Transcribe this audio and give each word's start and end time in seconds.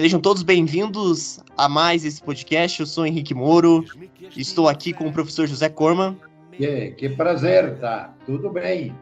Sejam 0.00 0.18
todos 0.18 0.42
bem-vindos 0.42 1.40
a 1.58 1.68
mais 1.68 2.06
esse 2.06 2.22
podcast. 2.22 2.80
Eu 2.80 2.86
sou 2.86 3.04
Henrique 3.04 3.34
Moro, 3.34 3.84
estou 4.34 4.66
aqui 4.66 4.94
com 4.94 5.06
o 5.06 5.12
professor 5.12 5.46
José 5.46 5.68
Corman. 5.68 6.16
Que, 6.52 6.92
que 6.92 7.10
prazer, 7.10 7.78
tá? 7.80 8.14
Tudo 8.24 8.48
bem. 8.48 8.96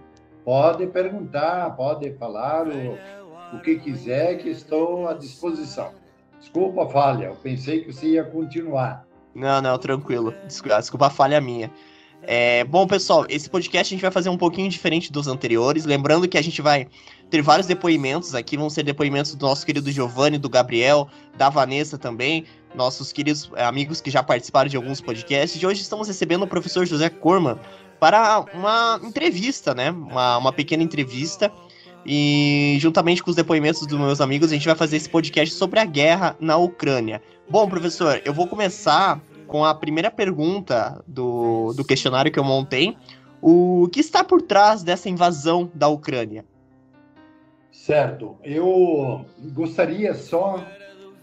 Pode 0.45 0.89
perguntar, 0.89 1.71
pode 1.77 2.13
falar 2.15 2.67
o, 2.67 2.99
o 3.57 3.61
que 3.61 3.79
quiser, 3.79 4.39
que 4.39 4.49
estou 4.49 5.07
à 5.07 5.15
disposição. 5.15 5.93
Desculpa 6.41 6.83
a 6.83 6.89
falha, 6.89 7.27
eu 7.27 7.37
pensei 7.37 7.85
que 7.85 7.93
você 7.93 8.09
ia 8.09 8.25
continuar. 8.25 9.07
Não, 9.33 9.63
não, 9.63 9.79
tranquilo. 9.79 10.35
Desculpa, 10.49 10.79
desculpa 10.81 11.07
a 11.07 11.11
falha 11.11 11.41
minha. 11.41 11.71
É, 12.23 12.65
bom, 12.65 12.89
pessoal, 12.89 13.25
esse 13.29 13.49
podcast 13.49 13.95
a 13.95 13.95
gente 13.95 14.03
vai 14.03 14.11
fazer 14.11 14.31
um 14.31 14.37
pouquinho 14.37 14.69
diferente 14.69 15.13
dos 15.13 15.29
anteriores. 15.29 15.85
Lembrando 15.85 16.29
que 16.29 16.37
a 16.37 16.43
gente 16.43 16.61
vai 16.61 16.89
ter 17.31 17.43
vários 17.43 17.67
depoimentos 17.67 18.35
aqui. 18.35 18.57
Vão 18.57 18.71
ser 18.71 18.83
depoimentos 18.83 19.35
do 19.35 19.47
nosso 19.47 19.65
querido 19.65 19.91
Giovanni, 19.91 20.39
do 20.39 20.49
Gabriel, 20.49 21.09
da 21.37 21.49
Vanessa 21.49 21.99
também, 21.99 22.45
nossos 22.75 23.13
queridos 23.13 23.51
é, 23.55 23.65
amigos 23.65 24.01
que 24.01 24.11
já 24.11 24.23
participaram 24.23 24.69
de 24.69 24.77
alguns 24.77 25.01
podcasts. 25.01 25.61
E 25.61 25.67
hoje 25.67 25.83
estamos 25.83 26.09
recebendo 26.09 26.43
o 26.43 26.47
professor 26.47 26.87
José 26.87 27.09
Corman 27.09 27.59
para 28.01 28.45
uma 28.55 29.01
entrevista, 29.03 29.75
né? 29.75 29.91
Uma, 29.91 30.39
uma 30.39 30.53
pequena 30.53 30.83
entrevista. 30.83 31.53
E 32.07 32.79
juntamente 32.81 33.23
com 33.23 33.31
os 33.31 33.37
depoimentos 33.37 33.87
dos 33.87 33.99
meus 33.99 34.21
amigos, 34.21 34.51
a 34.51 34.55
gente 34.55 34.67
vai 34.67 34.75
fazer 34.75 34.97
esse 34.97 35.09
podcast 35.09 35.55
sobre 35.55 35.81
a 35.81 35.85
guerra 35.85 36.37
na 36.41 36.57
Ucrânia. 36.57 37.21
Bom, 37.51 37.69
professor, 37.69 38.23
eu 38.25 38.33
vou 38.33 38.47
começar 38.47 39.21
com 39.47 39.65
a 39.65 39.75
primeira 39.75 40.11
pergunta 40.11 41.03
do, 41.07 41.73
do 41.75 41.85
questionário 41.85 42.31
que 42.31 42.39
eu 42.39 42.45
montei. 42.45 42.97
O 43.41 43.89
que 43.93 44.01
está 44.01 44.25
por 44.25 44.43
trás 44.43 44.83
dessa 44.83 45.09
invasão 45.09 45.71
da 45.75 45.89
Ucrânia? 45.89 46.45
Certo. 47.89 48.37
Eu 48.45 49.25
gostaria 49.55 50.13
só 50.13 50.63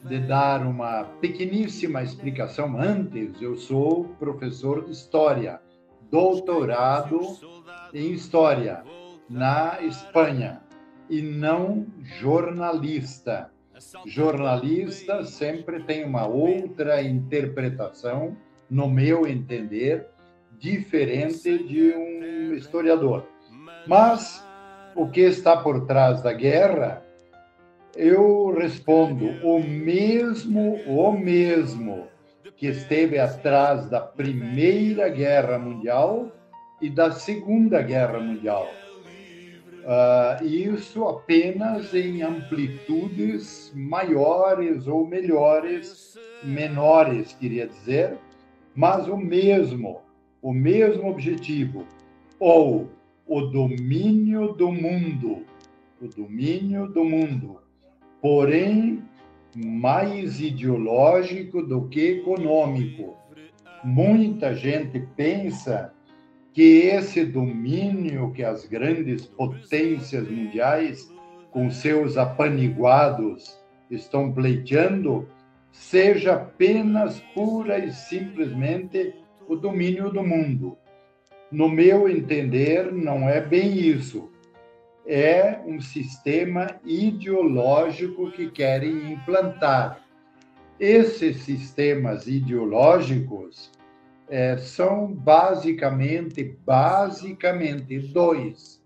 de 0.03 0.17
dar 0.17 0.66
uma 0.66 1.03
pequeníssima 1.22 2.02
explicação 2.02 2.81
antes. 2.81 3.39
Eu 3.39 3.55
sou 3.55 4.05
professor 4.17 4.83
de 4.83 4.91
História, 4.91 5.61
doutorado 6.09 7.19
em 7.94 8.13
História 8.13 8.83
na 9.30 9.77
Espanha 9.83 10.63
e 11.07 11.22
não 11.22 11.85
jornalista. 12.02 13.52
Jornalista 14.07 15.23
sempre 15.23 15.83
tem 15.83 16.03
uma 16.03 16.25
outra 16.25 17.00
interpretação, 17.03 18.35
no 18.67 18.89
meu 18.89 19.27
entender, 19.27 20.07
diferente 20.57 21.59
de 21.63 21.94
um 21.94 22.55
historiador. 22.55 23.23
Mas 23.85 24.44
o 24.95 25.09
que 25.09 25.21
está 25.21 25.57
por 25.57 25.85
trás 25.85 26.21
da 26.21 26.31
guerra, 26.31 27.03
eu 27.95 28.53
respondo 28.57 29.25
o 29.45 29.61
mesmo, 29.61 30.75
o 30.88 31.11
mesmo 31.11 32.07
que 32.55 32.67
esteve 32.67 33.19
atrás 33.19 33.89
da 33.89 33.99
Primeira 33.99 35.09
Guerra 35.09 35.59
Mundial 35.59 36.31
e 36.81 36.89
da 36.89 37.11
Segunda 37.11 37.81
Guerra 37.81 38.19
Mundial. 38.19 38.67
Uh, 39.85 40.43
isso 40.43 41.05
apenas 41.07 41.93
em 41.93 42.23
amplitudes 42.23 43.71
maiores 43.75 44.88
ou 44.88 45.05
melhores, 45.05 46.17
menores, 46.43 47.33
queria 47.33 47.67
dizer, 47.67 48.17
mas 48.73 49.07
o 49.07 49.16
mesmo, 49.16 50.01
o 50.41 50.51
mesmo 50.51 51.09
objetivo, 51.09 51.85
ou 52.39 52.89
o 53.28 53.42
domínio 53.42 54.54
do 54.54 54.72
mundo, 54.72 55.44
o 56.02 56.08
domínio 56.08 56.88
do 56.88 57.03
mundo, 57.03 57.59
porém 58.22 59.03
mais 59.56 60.40
ideológico 60.41 61.62
do 61.62 61.88
que 61.88 62.19
econômico. 62.19 63.16
Muita 63.84 64.53
gente 64.53 65.00
pensa 65.16 65.94
que 66.53 66.88
esse 66.88 67.25
domínio 67.25 68.31
que 68.31 68.44
as 68.44 68.66
grandes 68.66 69.25
potências 69.25 70.30
mundiais, 70.30 71.12
com 71.52 71.69
seus 71.69 72.18
apaniguados, 72.18 73.58
estão 73.90 74.31
pleiteando, 74.31 75.28
seja 75.72 76.34
apenas 76.34 77.19
pura 77.34 77.78
e 77.80 77.91
simplesmente 77.91 79.14
o 79.47 79.56
domínio 79.56 80.09
do 80.12 80.24
mundo. 80.24 80.78
No 81.55 81.69
meu 81.69 82.09
entender, 82.09 82.91
não 82.91 83.29
é 83.29 83.39
bem 83.39 83.77
isso. 83.77 84.29
É 85.07 85.61
um 85.66 85.79
sistema 85.79 86.67
ideológico 86.83 88.29
que 88.29 88.51
querem 88.51 89.13
implantar. 89.13 90.05
Esses 90.77 91.43
sistemas 91.43 92.27
ideológicos 92.27 93.71
é, 94.27 94.57
são 94.57 95.07
basicamente, 95.07 96.43
basicamente 96.66 97.99
dois: 97.99 98.83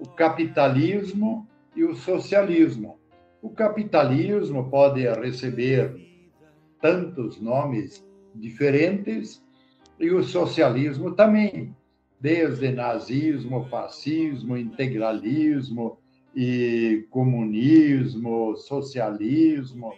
o 0.00 0.08
capitalismo 0.08 1.46
e 1.76 1.84
o 1.84 1.94
socialismo. 1.94 2.98
O 3.40 3.50
capitalismo 3.50 4.68
pode 4.68 5.06
receber 5.06 5.94
tantos 6.80 7.40
nomes 7.40 8.04
diferentes 8.34 9.40
e 10.00 10.10
o 10.10 10.24
socialismo 10.24 11.12
também, 11.12 11.72
desde 12.20 12.70
nazismo, 12.70 13.66
fascismo, 13.70 14.56
integralismo 14.56 15.98
e 16.34 17.06
comunismo, 17.10 18.56
socialismo 18.56 19.94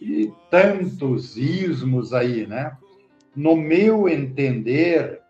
e 0.00 0.32
tantos 0.50 1.36
ismos 1.36 2.12
aí, 2.12 2.46
né? 2.46 2.76
no 3.36 3.54
meu 3.54 4.08
entender, 4.08 5.20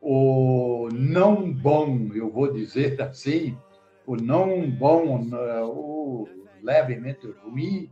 o 0.00 0.88
não 0.92 1.52
bom, 1.52 2.08
eu 2.14 2.30
vou 2.30 2.52
dizer 2.52 2.98
assim, 3.02 3.58
o 4.06 4.14
não 4.14 4.70
bom, 4.70 5.28
o 5.64 6.28
levemente 6.62 7.26
ruim, 7.42 7.90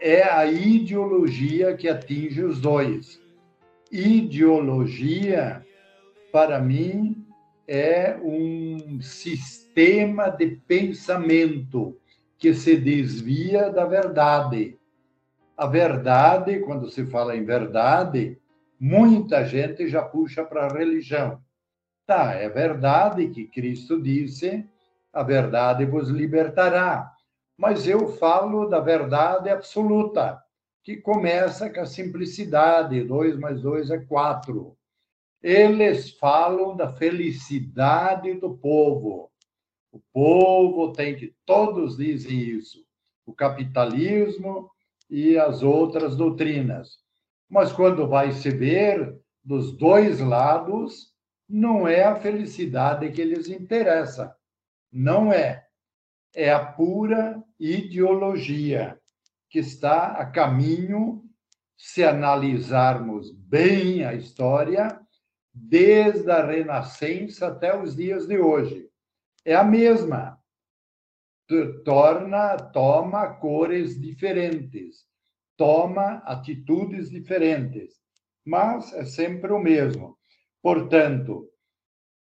é 0.00 0.22
a 0.22 0.46
ideologia 0.46 1.76
que 1.76 1.88
atinge 1.88 2.42
os 2.42 2.60
dois. 2.60 3.20
Ideologia, 3.90 5.64
para 6.32 6.60
mim, 6.60 7.26
é 7.66 8.16
um 8.22 9.00
sistema 9.02 10.30
de 10.30 10.56
pensamento 10.66 12.00
que 12.38 12.54
se 12.54 12.76
desvia 12.76 13.70
da 13.70 13.84
verdade. 13.84 14.78
A 15.56 15.66
verdade, 15.66 16.60
quando 16.60 16.88
se 16.88 17.04
fala 17.06 17.36
em 17.36 17.44
verdade, 17.44 18.38
muita 18.80 19.44
gente 19.44 19.88
já 19.88 20.02
puxa 20.02 20.44
para 20.44 20.66
a 20.66 20.72
religião. 20.72 21.42
Tá, 22.06 22.32
é 22.32 22.48
verdade 22.48 23.28
que 23.28 23.46
Cristo 23.46 24.00
disse: 24.00 24.64
a 25.12 25.22
verdade 25.22 25.84
vos 25.84 26.08
libertará. 26.08 27.12
Mas 27.56 27.88
eu 27.88 28.08
falo 28.16 28.66
da 28.66 28.78
verdade 28.78 29.50
absoluta, 29.50 30.40
que 30.82 30.96
começa 30.96 31.68
com 31.68 31.80
a 31.80 31.86
simplicidade: 31.86 33.02
dois 33.02 33.36
mais 33.36 33.60
dois 33.60 33.90
é 33.90 33.98
quatro. 33.98 34.77
Eles 35.42 36.10
falam 36.10 36.76
da 36.76 36.92
felicidade 36.92 38.34
do 38.34 38.56
povo. 38.56 39.30
O 39.92 40.00
povo 40.12 40.92
tem 40.92 41.16
que. 41.16 41.34
Todos 41.46 41.96
dizem 41.96 42.38
isso. 42.38 42.84
O 43.24 43.32
capitalismo 43.32 44.70
e 45.08 45.38
as 45.38 45.62
outras 45.62 46.16
doutrinas. 46.16 46.98
Mas 47.48 47.72
quando 47.72 48.06
vai 48.06 48.32
se 48.32 48.50
ver 48.50 49.16
dos 49.42 49.76
dois 49.76 50.20
lados, 50.20 51.14
não 51.48 51.88
é 51.88 52.04
a 52.04 52.16
felicidade 52.16 53.10
que 53.10 53.24
lhes 53.24 53.48
interessa. 53.48 54.36
Não 54.92 55.32
é. 55.32 55.66
É 56.34 56.52
a 56.52 56.64
pura 56.64 57.42
ideologia 57.58 58.98
que 59.48 59.58
está 59.58 60.08
a 60.12 60.26
caminho, 60.26 61.24
se 61.76 62.04
analisarmos 62.04 63.30
bem 63.32 64.04
a 64.04 64.12
história, 64.12 64.97
desde 65.60 66.30
a 66.30 66.44
Renascença 66.44 67.48
até 67.48 67.76
os 67.76 67.96
dias 67.96 68.26
de 68.26 68.38
hoje. 68.38 68.88
É 69.44 69.54
a 69.54 69.64
mesma. 69.64 70.38
Torna, 71.84 72.56
toma 72.56 73.34
cores 73.34 73.98
diferentes, 73.98 75.06
toma 75.56 76.22
atitudes 76.26 77.10
diferentes, 77.10 77.94
mas 78.44 78.92
é 78.92 79.04
sempre 79.04 79.50
o 79.52 79.58
mesmo. 79.58 80.18
Portanto, 80.62 81.48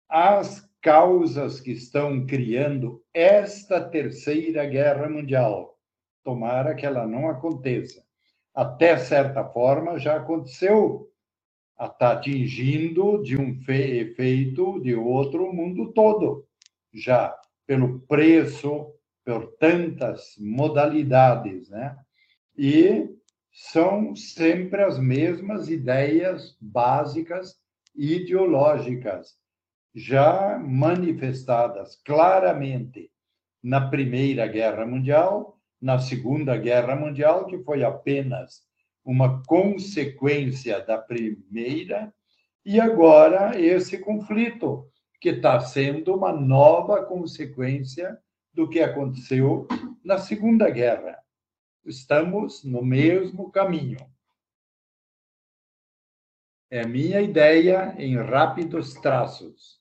as 0.07 0.69
causas 0.79 1.59
que 1.59 1.71
estão 1.71 2.27
criando 2.27 3.03
esta 3.11 3.81
terceira 3.81 4.63
guerra 4.65 5.09
mundial, 5.09 5.79
tomara 6.23 6.75
que 6.75 6.85
ela 6.85 7.07
não 7.07 7.27
aconteça. 7.27 8.05
Até 8.53 8.97
certa 8.97 9.43
forma 9.43 9.97
já 9.97 10.17
aconteceu, 10.17 11.09
está 11.79 12.13
atingindo 12.13 13.21
de 13.21 13.37
um 13.37 13.59
efeito 13.67 14.79
de 14.81 14.95
outro 14.95 15.51
mundo 15.53 15.91
todo, 15.91 16.45
já 16.93 17.35
pelo 17.67 17.99
preço, 18.01 18.91
por 19.25 19.53
tantas 19.57 20.35
modalidades, 20.37 21.69
né? 21.69 21.97
e 22.57 23.09
são 23.51 24.15
sempre 24.15 24.83
as 24.83 24.99
mesmas 24.99 25.69
ideias 25.69 26.57
básicas 26.61 27.55
ideológicas, 27.95 29.35
já 29.93 30.59
manifestadas 30.59 31.95
claramente 32.03 33.09
na 33.63 33.89
Primeira 33.89 34.45
Guerra 34.45 34.85
Mundial, 34.85 35.57
na 35.81 35.99
Segunda 35.99 36.57
Guerra 36.57 36.95
Mundial, 36.95 37.45
que 37.45 37.57
foi 37.63 37.83
apenas 37.83 38.61
uma 39.05 39.43
consequência 39.43 40.81
da 40.81 40.97
primeira, 40.97 42.11
e 42.65 42.79
agora 42.79 43.59
esse 43.59 43.99
conflito, 43.99 44.91
que 45.21 45.29
está 45.29 45.59
sendo 45.59 46.15
uma 46.15 46.33
nova 46.33 47.05
consequência 47.05 48.19
do 48.53 48.67
que 48.67 48.79
aconteceu 48.79 49.67
na 50.03 50.17
Segunda 50.17 50.69
Guerra. 50.69 51.17
Estamos 51.85 52.63
no 52.63 52.83
mesmo 52.83 53.51
caminho. 53.51 53.99
É 56.69 56.85
minha 56.85 57.21
ideia 57.21 57.95
em 57.97 58.17
rápidos 58.17 58.93
traços. 58.95 59.79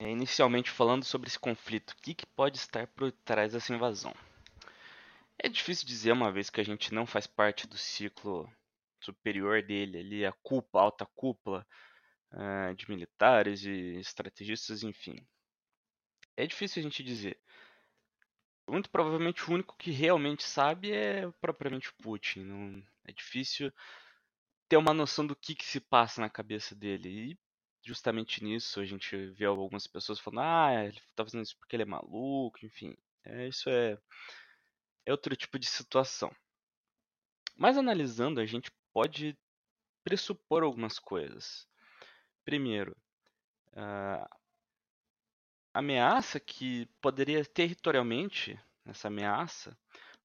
É, 0.00 0.10
inicialmente 0.10 0.70
falando 0.70 1.04
sobre 1.04 1.28
esse 1.28 1.38
conflito, 1.38 1.90
o 1.90 1.96
que, 2.02 2.14
que 2.14 2.26
pode 2.26 2.58
estar 2.58 2.86
por 2.86 3.10
trás 3.10 3.52
dessa 3.52 3.74
invasão? 3.74 4.14
É 5.38 5.48
difícil 5.48 5.86
dizer 5.86 6.12
uma 6.12 6.32
vez 6.32 6.48
que 6.50 6.60
a 6.60 6.64
gente 6.64 6.94
não 6.94 7.06
faz 7.06 7.26
parte 7.26 7.66
do 7.66 7.76
ciclo 7.76 8.50
superior 9.00 9.62
dele, 9.62 9.98
ali 9.98 10.26
a 10.26 10.32
cúpula, 10.32 10.82
a 10.82 10.86
alta 10.86 11.06
cúpula 11.14 11.66
uh, 12.32 12.74
de 12.74 12.88
militares 12.88 13.64
e 13.64 13.98
estrategistas, 13.98 14.82
enfim. 14.82 15.16
É 16.36 16.46
difícil 16.46 16.80
a 16.80 16.82
gente 16.82 17.02
dizer. 17.02 17.38
Muito 18.68 18.90
provavelmente 18.90 19.48
o 19.48 19.54
único 19.54 19.76
que 19.76 19.90
realmente 19.90 20.42
sabe 20.42 20.90
é 20.92 21.30
propriamente 21.40 21.92
Putin. 22.02 22.40
Não, 22.40 22.82
é 23.04 23.12
difícil 23.12 23.72
ter 24.68 24.76
uma 24.76 24.94
noção 24.94 25.26
do 25.26 25.36
que, 25.36 25.54
que 25.54 25.64
se 25.64 25.80
passa 25.80 26.20
na 26.20 26.30
cabeça 26.30 26.74
dele. 26.74 27.32
E 27.32 27.38
justamente 27.82 28.42
nisso 28.42 28.80
a 28.80 28.84
gente 28.86 29.14
vê 29.32 29.44
algumas 29.44 29.86
pessoas 29.86 30.18
falando, 30.18 30.40
ah, 30.40 30.84
ele 30.86 31.00
tá 31.14 31.24
fazendo 31.24 31.42
isso 31.44 31.56
porque 31.58 31.76
ele 31.76 31.82
é 31.82 31.86
maluco, 31.86 32.64
enfim. 32.64 32.96
É, 33.24 33.48
isso 33.48 33.68
é, 33.68 33.98
é 35.06 35.12
outro 35.12 35.36
tipo 35.36 35.58
de 35.58 35.66
situação. 35.66 36.34
Mas 37.56 37.76
analisando, 37.76 38.40
a 38.40 38.46
gente 38.46 38.70
pode 38.92 39.36
pressupor 40.02 40.62
algumas 40.62 40.98
coisas. 40.98 41.66
Primeiro, 42.44 42.96
a 43.74 44.28
ameaça 45.72 46.38
que 46.38 46.86
poderia 47.00 47.44
territorialmente, 47.44 48.58
essa 48.84 49.08
ameaça, 49.08 49.76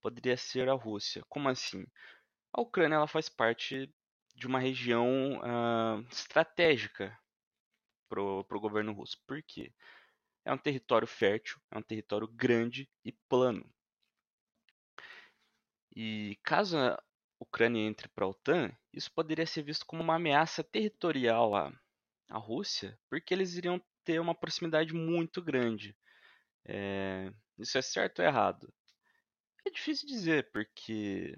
poderia 0.01 0.37
ser 0.37 0.69
a 0.69 0.73
Rússia. 0.73 1.23
Como 1.29 1.49
assim? 1.49 1.85
A 2.53 2.61
Ucrânia 2.61 2.95
ela 2.95 3.07
faz 3.07 3.29
parte 3.29 3.93
de 4.35 4.47
uma 4.47 4.59
região 4.59 5.39
uh, 5.39 6.07
estratégica 6.11 7.17
para 8.07 8.21
o 8.21 8.59
governo 8.59 8.93
russo. 8.93 9.17
Por 9.27 9.41
quê? 9.43 9.73
É 10.45 10.53
um 10.53 10.57
território 10.57 11.07
fértil, 11.07 11.59
é 11.71 11.77
um 11.77 11.81
território 11.81 12.27
grande 12.27 12.89
e 13.03 13.11
plano. 13.11 13.69
E 16.01 16.39
caso 16.43 16.77
a 16.77 16.97
Ucrânia 17.41 17.81
entre 17.81 18.07
para 18.07 18.23
a 18.23 18.29
OTAN, 18.29 18.71
isso 18.93 19.11
poderia 19.13 19.45
ser 19.45 19.63
visto 19.63 19.85
como 19.85 20.01
uma 20.01 20.15
ameaça 20.15 20.63
territorial 20.63 21.53
à, 21.53 21.73
à 22.29 22.37
Rússia, 22.37 22.97
porque 23.09 23.33
eles 23.33 23.55
iriam 23.57 23.81
ter 24.05 24.17
uma 24.21 24.33
proximidade 24.33 24.93
muito 24.93 25.41
grande. 25.41 25.93
É, 26.65 27.33
isso 27.57 27.77
é 27.77 27.81
certo 27.81 28.19
ou 28.19 28.25
errado? 28.25 28.73
É 29.67 29.69
difícil 29.69 30.07
dizer, 30.07 30.49
porque 30.53 31.37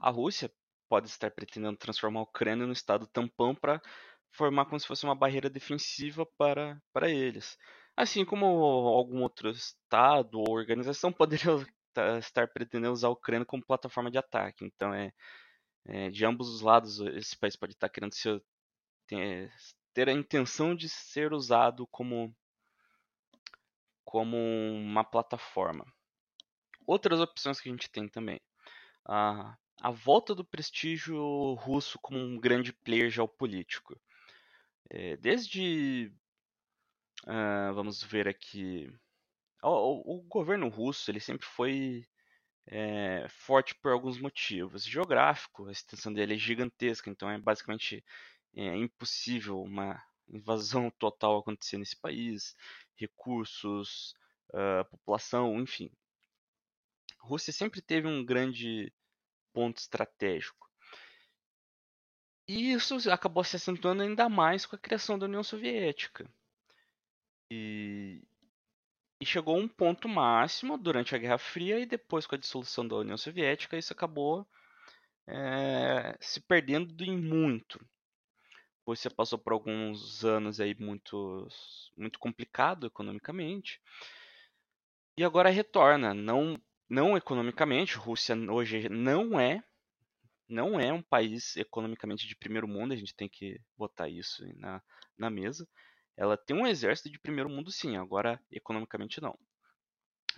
a 0.00 0.08
Rússia 0.08 0.50
pode 0.88 1.08
estar 1.08 1.30
pretendendo 1.30 1.76
transformar 1.76 2.20
a 2.20 2.22
Ucrânia 2.22 2.66
no 2.66 2.72
estado 2.72 3.06
tampão 3.06 3.54
para 3.54 3.82
formar 4.32 4.64
como 4.64 4.80
se 4.80 4.86
fosse 4.86 5.04
uma 5.04 5.14
barreira 5.14 5.50
defensiva 5.50 6.24
para, 6.38 6.82
para 6.90 7.10
eles. 7.10 7.58
Assim 7.94 8.24
como 8.24 8.46
algum 8.46 9.20
outro 9.20 9.50
estado 9.50 10.40
ou 10.40 10.54
organização 10.54 11.12
poderia 11.52 11.52
estar 12.18 12.48
pretendendo 12.48 12.92
usar 12.92 13.08
a 13.08 13.12
Ucrânia 13.12 13.46
como 13.46 13.64
plataforma 13.64 14.10
de 14.10 14.18
ataque. 14.18 14.64
Então, 14.64 14.92
é, 14.92 15.12
é 15.86 16.10
de 16.10 16.24
ambos 16.24 16.48
os 16.48 16.60
lados, 16.60 17.00
esse 17.00 17.36
país 17.36 17.56
pode 17.56 17.72
estar 17.72 17.88
querendo 17.88 18.14
ser, 18.14 18.42
ter, 19.06 19.52
ter 19.92 20.08
a 20.08 20.12
intenção 20.12 20.74
de 20.74 20.88
ser 20.88 21.32
usado 21.32 21.86
como, 21.88 22.34
como 24.04 24.36
uma 24.36 25.04
plataforma. 25.04 25.84
Outras 26.86 27.20
opções 27.20 27.60
que 27.60 27.68
a 27.68 27.72
gente 27.72 27.90
tem 27.90 28.08
também. 28.08 28.40
A, 29.06 29.56
a 29.80 29.90
volta 29.90 30.34
do 30.34 30.44
prestígio 30.44 31.54
russo 31.54 31.98
como 32.00 32.18
um 32.18 32.38
grande 32.38 32.72
player 32.72 33.10
geopolítico. 33.10 33.98
É, 34.90 35.16
desde. 35.16 36.12
Uh, 37.26 37.74
vamos 37.74 38.02
ver 38.02 38.28
aqui. 38.28 38.92
O, 39.66 40.18
o, 40.18 40.22
governo 40.22 40.68
russo 40.68 41.10
ele 41.10 41.20
sempre 41.20 41.46
foi 41.46 42.06
é, 42.66 43.26
forte 43.28 43.74
por 43.74 43.92
alguns 43.92 44.18
motivos. 44.18 44.84
Geográfico, 44.84 45.66
a 45.66 45.72
extensão 45.72 46.12
dele 46.12 46.34
é 46.34 46.38
gigantesca, 46.38 47.08
então 47.08 47.30
é 47.30 47.38
basicamente 47.38 48.04
é, 48.54 48.76
impossível 48.76 49.62
uma 49.62 50.02
invasão 50.28 50.90
total 50.98 51.38
acontecer 51.38 51.78
nesse 51.78 51.96
país. 51.96 52.54
Recursos, 52.94 54.14
uh, 54.50 54.84
população, 54.90 55.58
enfim. 55.60 55.90
A 57.20 57.26
Rússia 57.26 57.52
sempre 57.52 57.80
teve 57.80 58.06
um 58.06 58.24
grande 58.24 58.92
ponto 59.52 59.78
estratégico. 59.78 60.70
E 62.46 62.72
isso 62.72 63.10
acabou 63.10 63.42
se 63.42 63.56
acentuando 63.56 64.02
ainda 64.02 64.28
mais 64.28 64.66
com 64.66 64.76
a 64.76 64.78
criação 64.78 65.18
da 65.18 65.24
União 65.24 65.42
Soviética. 65.42 66.28
E, 67.50 68.22
e 69.24 69.26
chegou 69.26 69.56
a 69.56 69.58
um 69.58 69.66
ponto 69.66 70.06
máximo 70.06 70.76
durante 70.76 71.14
a 71.14 71.18
Guerra 71.18 71.38
Fria 71.38 71.80
e 71.80 71.86
depois 71.86 72.26
com 72.26 72.34
a 72.34 72.38
dissolução 72.38 72.86
da 72.86 72.96
União 72.96 73.16
Soviética 73.16 73.78
isso 73.78 73.90
acabou 73.90 74.46
é, 75.26 76.14
se 76.20 76.42
perdendo 76.42 77.02
em 77.02 77.16
muito. 77.16 77.80
Você 78.84 79.08
passou 79.08 79.38
por 79.38 79.54
alguns 79.54 80.26
anos 80.26 80.60
aí 80.60 80.76
muito, 80.78 81.48
muito 81.96 82.18
complicado 82.18 82.86
economicamente 82.86 83.80
e 85.16 85.24
agora 85.24 85.48
retorna, 85.48 86.12
não 86.12 86.60
não 86.86 87.16
economicamente, 87.16 87.96
Rússia 87.96 88.36
hoje 88.52 88.90
não 88.90 89.40
é 89.40 89.64
não 90.46 90.78
é 90.78 90.92
um 90.92 91.00
país 91.00 91.56
economicamente 91.56 92.28
de 92.28 92.36
primeiro 92.36 92.68
mundo, 92.68 92.92
a 92.92 92.96
gente 92.96 93.14
tem 93.14 93.26
que 93.26 93.58
botar 93.74 94.10
isso 94.10 94.44
na, 94.58 94.82
na 95.16 95.30
mesa. 95.30 95.66
Ela 96.16 96.36
tem 96.36 96.56
um 96.56 96.66
exército 96.66 97.10
de 97.10 97.18
primeiro 97.18 97.50
mundo, 97.50 97.70
sim, 97.70 97.96
agora 97.96 98.40
economicamente 98.50 99.20
não. 99.20 99.38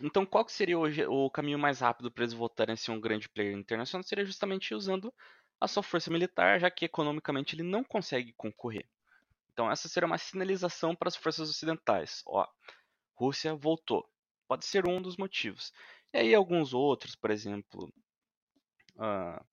Então, 0.01 0.27
qual 0.27 0.45
que 0.45 0.53
seria 0.53 0.79
hoje 0.79 1.07
o 1.07 1.31
caminho 1.31 1.59
mais 1.59 1.81
rápido 1.81 2.11
para 2.11 2.25
eles 2.25 2.35
voltarem 2.35 2.75
a 2.75 2.77
ser 2.77 2.91
um 2.91 3.01
grande 3.01 3.29
player 3.29 3.57
internacional? 3.57 4.03
Seria 4.03 4.25
justamente 4.25 4.75
usando 4.75 5.13
a 5.61 5.67
sua 5.67 5.83
força 5.83 6.11
militar, 6.11 6.61
já 6.61 6.71
que 6.71 6.85
economicamente 6.85 7.55
ele 7.55 7.63
não 7.63 7.83
consegue 7.83 8.33
concorrer. 8.35 8.87
Então, 9.53 9.71
essa 9.71 9.89
seria 9.89 10.07
uma 10.07 10.19
sinalização 10.19 10.95
para 10.95 11.09
as 11.09 11.17
forças 11.17 11.49
ocidentais. 11.49 12.23
Ó, 12.27 12.47
Rússia 13.15 13.55
voltou. 13.55 14.07
Pode 14.47 14.67
ser 14.67 14.87
um 14.87 15.01
dos 15.01 15.17
motivos. 15.17 15.73
E 16.13 16.19
aí 16.19 16.35
alguns 16.35 16.75
outros, 16.75 17.17
por 17.17 17.31
exemplo, 17.31 17.91
uh, 18.97 19.45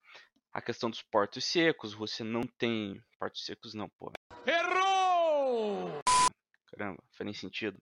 a 0.52 0.62
questão 0.62 0.90
dos 0.90 1.02
portos 1.02 1.46
secos. 1.46 1.94
Você 1.94 2.24
não 2.24 2.42
tem. 2.42 3.02
Portos 3.18 3.46
secos 3.46 3.74
não, 3.74 3.90
porra. 3.98 4.14
Errou! 4.46 6.03
Caramba, 6.76 7.04
faz 7.12 7.26
nem 7.26 7.34
sentido. 7.34 7.80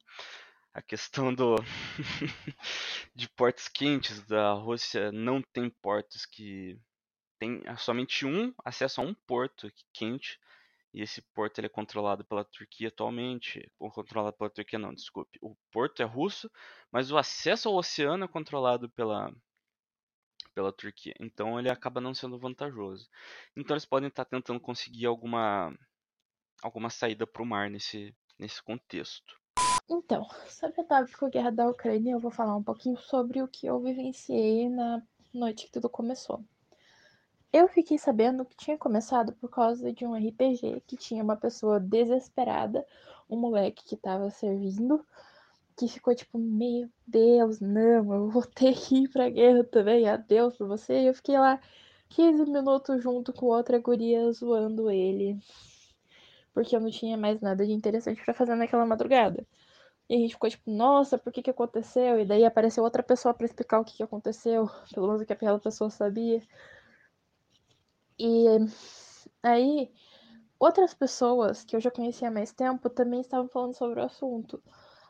A 0.74 0.82
questão 0.82 1.34
do. 1.34 1.56
de 3.16 3.30
portos 3.30 3.68
quentes 3.70 4.22
da 4.26 4.54
Rússia 4.54 5.12
não 5.12 5.42
tem 5.42 5.70
portos 5.70 6.26
que. 6.26 6.78
Tem 7.40 7.64
somente 7.78 8.26
um 8.26 8.54
acesso 8.64 9.02
a 9.02 9.04
um 9.04 9.14
porto 9.14 9.72
quente. 9.94 10.40
E 10.94 11.02
esse 11.02 11.22
porto 11.34 11.60
ele 11.60 11.68
é 11.68 11.70
controlado 11.70 12.26
pela 12.26 12.44
Turquia 12.44 12.90
atualmente. 12.90 13.72
Ou 13.80 13.90
controlado 13.90 14.36
pela 14.38 14.50
Turquia, 14.50 14.78
não, 14.78 14.94
desculpe. 14.94 15.40
O 15.42 15.56
porto 15.72 16.02
é 16.02 16.06
russo, 16.06 16.52
mas 16.92 17.12
o 17.12 17.18
acesso 17.18 17.70
ao 17.70 17.76
oceano 17.76 18.26
é 18.26 18.28
controlado 18.28 18.90
pela, 18.90 19.34
pela 20.54 20.74
Turquia. 20.74 21.14
Então 21.20 21.58
ele 21.58 21.70
acaba 21.70 22.02
não 22.02 22.14
sendo 22.14 22.38
vantajoso. 22.38 23.10
Então 23.56 23.74
eles 23.74 23.86
podem 23.86 24.10
estar 24.10 24.26
tentando 24.26 24.60
conseguir 24.60 25.06
alguma 25.06 25.74
alguma 26.62 26.90
saída 26.90 27.26
para 27.26 27.42
o 27.42 27.46
mar 27.46 27.70
nesse 27.70 28.14
nesse 28.38 28.62
contexto. 28.64 29.40
Então, 29.90 30.28
sobre 30.48 30.82
a 30.82 30.84
tópico 30.84 31.30
Guerra 31.30 31.52
da 31.52 31.70
Ucrânia, 31.70 32.14
eu 32.14 32.20
vou 32.20 32.32
falar 32.32 32.56
um 32.56 32.64
pouquinho 32.64 32.98
sobre 32.98 33.42
o 33.42 33.48
que 33.48 33.68
eu 33.68 33.80
vivenciei 33.80 34.70
na 34.70 35.02
noite 35.34 35.66
que 35.66 35.72
tudo 35.72 35.90
começou. 35.90 36.44
Eu 37.52 37.68
fiquei 37.68 37.98
sabendo 37.98 38.46
que 38.46 38.56
tinha 38.56 38.78
começado 38.78 39.34
por 39.34 39.50
causa 39.50 39.92
de 39.92 40.06
um 40.06 40.16
RPG 40.16 40.84
que 40.88 40.96
tinha 40.96 41.22
uma 41.22 41.36
pessoa 41.36 41.80
desesperada, 41.80 42.86
um 43.30 43.38
moleque 43.38 43.84
que 43.84 43.96
estava 43.96 44.30
servindo 44.30 45.06
que 45.78 45.88
ficou 45.88 46.14
tipo, 46.14 46.38
meu 46.38 46.90
Deus, 47.08 47.60
não, 47.60 48.14
eu 48.14 48.30
vou 48.30 48.44
ter 48.56 48.74
que 48.76 49.04
ir 49.04 49.10
pra 49.10 49.30
guerra 49.30 49.64
também, 49.64 50.08
adeus 50.08 50.56
pra 50.56 50.68
você. 50.68 51.02
E 51.02 51.08
eu 51.08 51.14
fiquei 51.14 51.38
lá 51.38 51.60
15 52.10 52.46
minutos 52.46 53.02
junto 53.02 53.34
com 53.34 53.48
outra 53.48 53.80
guria 53.80 54.32
zoando 54.32 54.92
ele. 54.92 55.38
Porque 56.54 56.76
eu 56.76 56.80
não 56.82 56.90
tinha 56.92 57.18
mais 57.18 57.40
nada 57.42 57.66
de 57.66 57.72
interessante 57.72 58.24
para 58.24 58.34
fazer 58.34 58.56
naquela 58.56 58.86
madrugada. 58.86 59.46
E 60.10 60.16
a 60.16 60.18
gente 60.18 60.34
ficou 60.34 60.50
tipo, 60.50 60.70
nossa, 60.70 61.18
por 61.18 61.32
que 61.32 61.42
que 61.42 61.50
aconteceu? 61.50 62.20
E 62.20 62.26
daí 62.26 62.44
apareceu 62.44 62.84
outra 62.84 63.02
pessoa 63.02 63.34
para 63.34 63.46
explicar 63.46 63.80
o 63.80 63.86
que 63.86 63.96
que 63.96 64.04
aconteceu, 64.04 64.70
pelo 64.94 65.08
menos 65.08 65.22
o 65.22 65.26
que 65.26 65.34
aquela 65.34 65.60
pessoa 65.60 65.90
sabia. 65.90 66.42
E 68.20 68.46
aí, 69.42 69.90
outras 70.60 70.94
pessoas 70.94 71.64
que 71.64 71.76
eu 71.76 71.80
já 71.80 71.90
conhecia 71.90 72.28
há 72.28 72.32
mais 72.32 72.52
tempo 72.52 72.90
também 72.90 73.22
estavam 73.22 73.48
falando 73.48 73.74
sobre 73.74 74.00
o 74.00 74.04
assunto. 74.04 74.62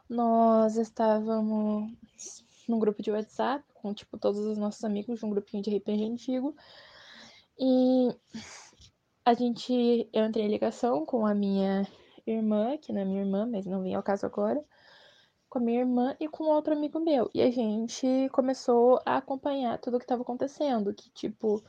Nós 0.08 0.78
estávamos 0.78 1.92
num 2.68 2.80
grupo 2.80 3.02
de 3.02 3.12
WhatsApp 3.12 3.66
com 3.74 3.94
tipo 3.94 4.18
todos 4.18 4.40
os 4.46 4.58
nossos 4.58 4.84
amigos, 4.84 5.24
um 5.24 5.30
grupinho 5.30 5.64
de 5.64 5.76
RPG 5.76 6.04
antigo. 6.06 6.56
E 7.60 8.16
a 9.26 9.34
gente 9.34 10.10
eu 10.14 10.26
entrei 10.26 10.46
em 10.46 10.50
ligação 10.50 11.06
com 11.06 11.26
a 11.26 11.34
minha 11.34 11.88
irmã, 12.26 12.78
que 12.78 12.94
não 12.94 13.02
é 13.02 13.06
minha 13.06 13.22
irmã, 13.22 13.46
mas 13.46 13.66
não 13.66 13.82
vem 13.82 13.96
ao 13.96 14.04
caso 14.04 14.26
agora 14.26 14.64
com 15.52 15.60
a 15.60 15.62
minha 15.62 15.82
irmã 15.82 16.16
e 16.18 16.30
com 16.30 16.46
outro 16.46 16.74
amigo 16.74 16.98
meu. 17.02 17.30
E 17.34 17.42
a 17.42 17.52
gente 17.52 18.08
começou 18.32 19.02
a 19.06 19.18
acompanhar 19.18 19.78
tudo 19.80 19.96
o 19.96 20.00
que 20.00 20.06
estava 20.06 20.22
acontecendo. 20.22 20.94
Que, 20.94 21.12
tipo, 21.12 21.62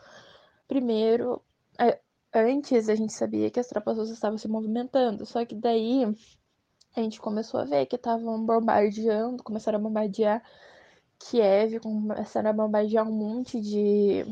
primeiro, 0.69 1.43
antes 2.33 2.89
a 2.89 2.95
gente 2.95 3.13
sabia 3.13 3.51
que 3.51 3.59
as 3.59 3.67
tropas 3.67 3.99
russas 3.99 4.15
estavam 4.15 4.39
se 4.39 4.47
movimentando, 4.47 5.27
só 5.27 5.45
que 5.45 5.57
daí 5.57 6.05
a 6.97 7.01
gente 7.01 7.21
começou 7.21 7.59
a 7.59 7.65
ver 7.65 7.87
que 7.87 7.97
estavam 7.97 8.47
bombardeando, 8.47 9.43
começaram 9.43 9.81
a 9.81 9.83
bombardear 9.83 10.43
Kiev, 11.19 11.81
começaram 11.81 12.51
a 12.51 12.53
bombardear 12.53 13.09
um 13.09 13.13
monte 13.13 13.61
de. 13.61 14.25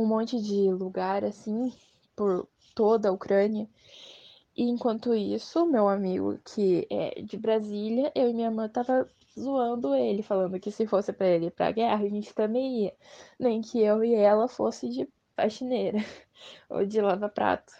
Um 0.00 0.06
monte 0.06 0.40
de 0.40 0.72
lugar, 0.72 1.24
assim, 1.24 1.72
por 2.16 2.48
toda 2.74 3.08
a 3.08 3.12
Ucrânia. 3.12 3.68
E 4.56 4.64
enquanto 4.64 5.14
isso, 5.14 5.64
meu 5.66 5.88
amigo, 5.88 6.38
que 6.44 6.86
é 6.90 7.22
de 7.22 7.36
Brasília, 7.36 8.12
eu 8.14 8.28
e 8.28 8.34
minha 8.34 8.50
mãe 8.50 8.68
tava 8.68 9.08
zoando 9.38 9.94
ele, 9.94 10.22
falando 10.22 10.58
que 10.60 10.70
se 10.70 10.86
fosse 10.86 11.12
para 11.12 11.28
ele 11.28 11.46
ir 11.46 11.50
pra 11.52 11.70
guerra, 11.72 12.04
a 12.04 12.08
gente 12.08 12.34
também 12.34 12.84
ia. 12.84 12.94
Nem 13.38 13.60
que 13.62 13.80
eu 13.80 14.04
e 14.04 14.14
ela 14.14 14.48
fosse 14.48 14.88
de 14.88 15.08
faxineira 15.36 15.98
ou 16.68 16.84
de 16.84 17.00
lava-prato. 17.00 17.72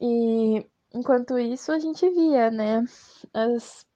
E 0.00 0.66
enquanto 0.92 1.38
isso, 1.38 1.72
a 1.72 1.78
gente 1.78 2.08
via, 2.10 2.50
né? 2.50 2.84
As, 3.32 3.86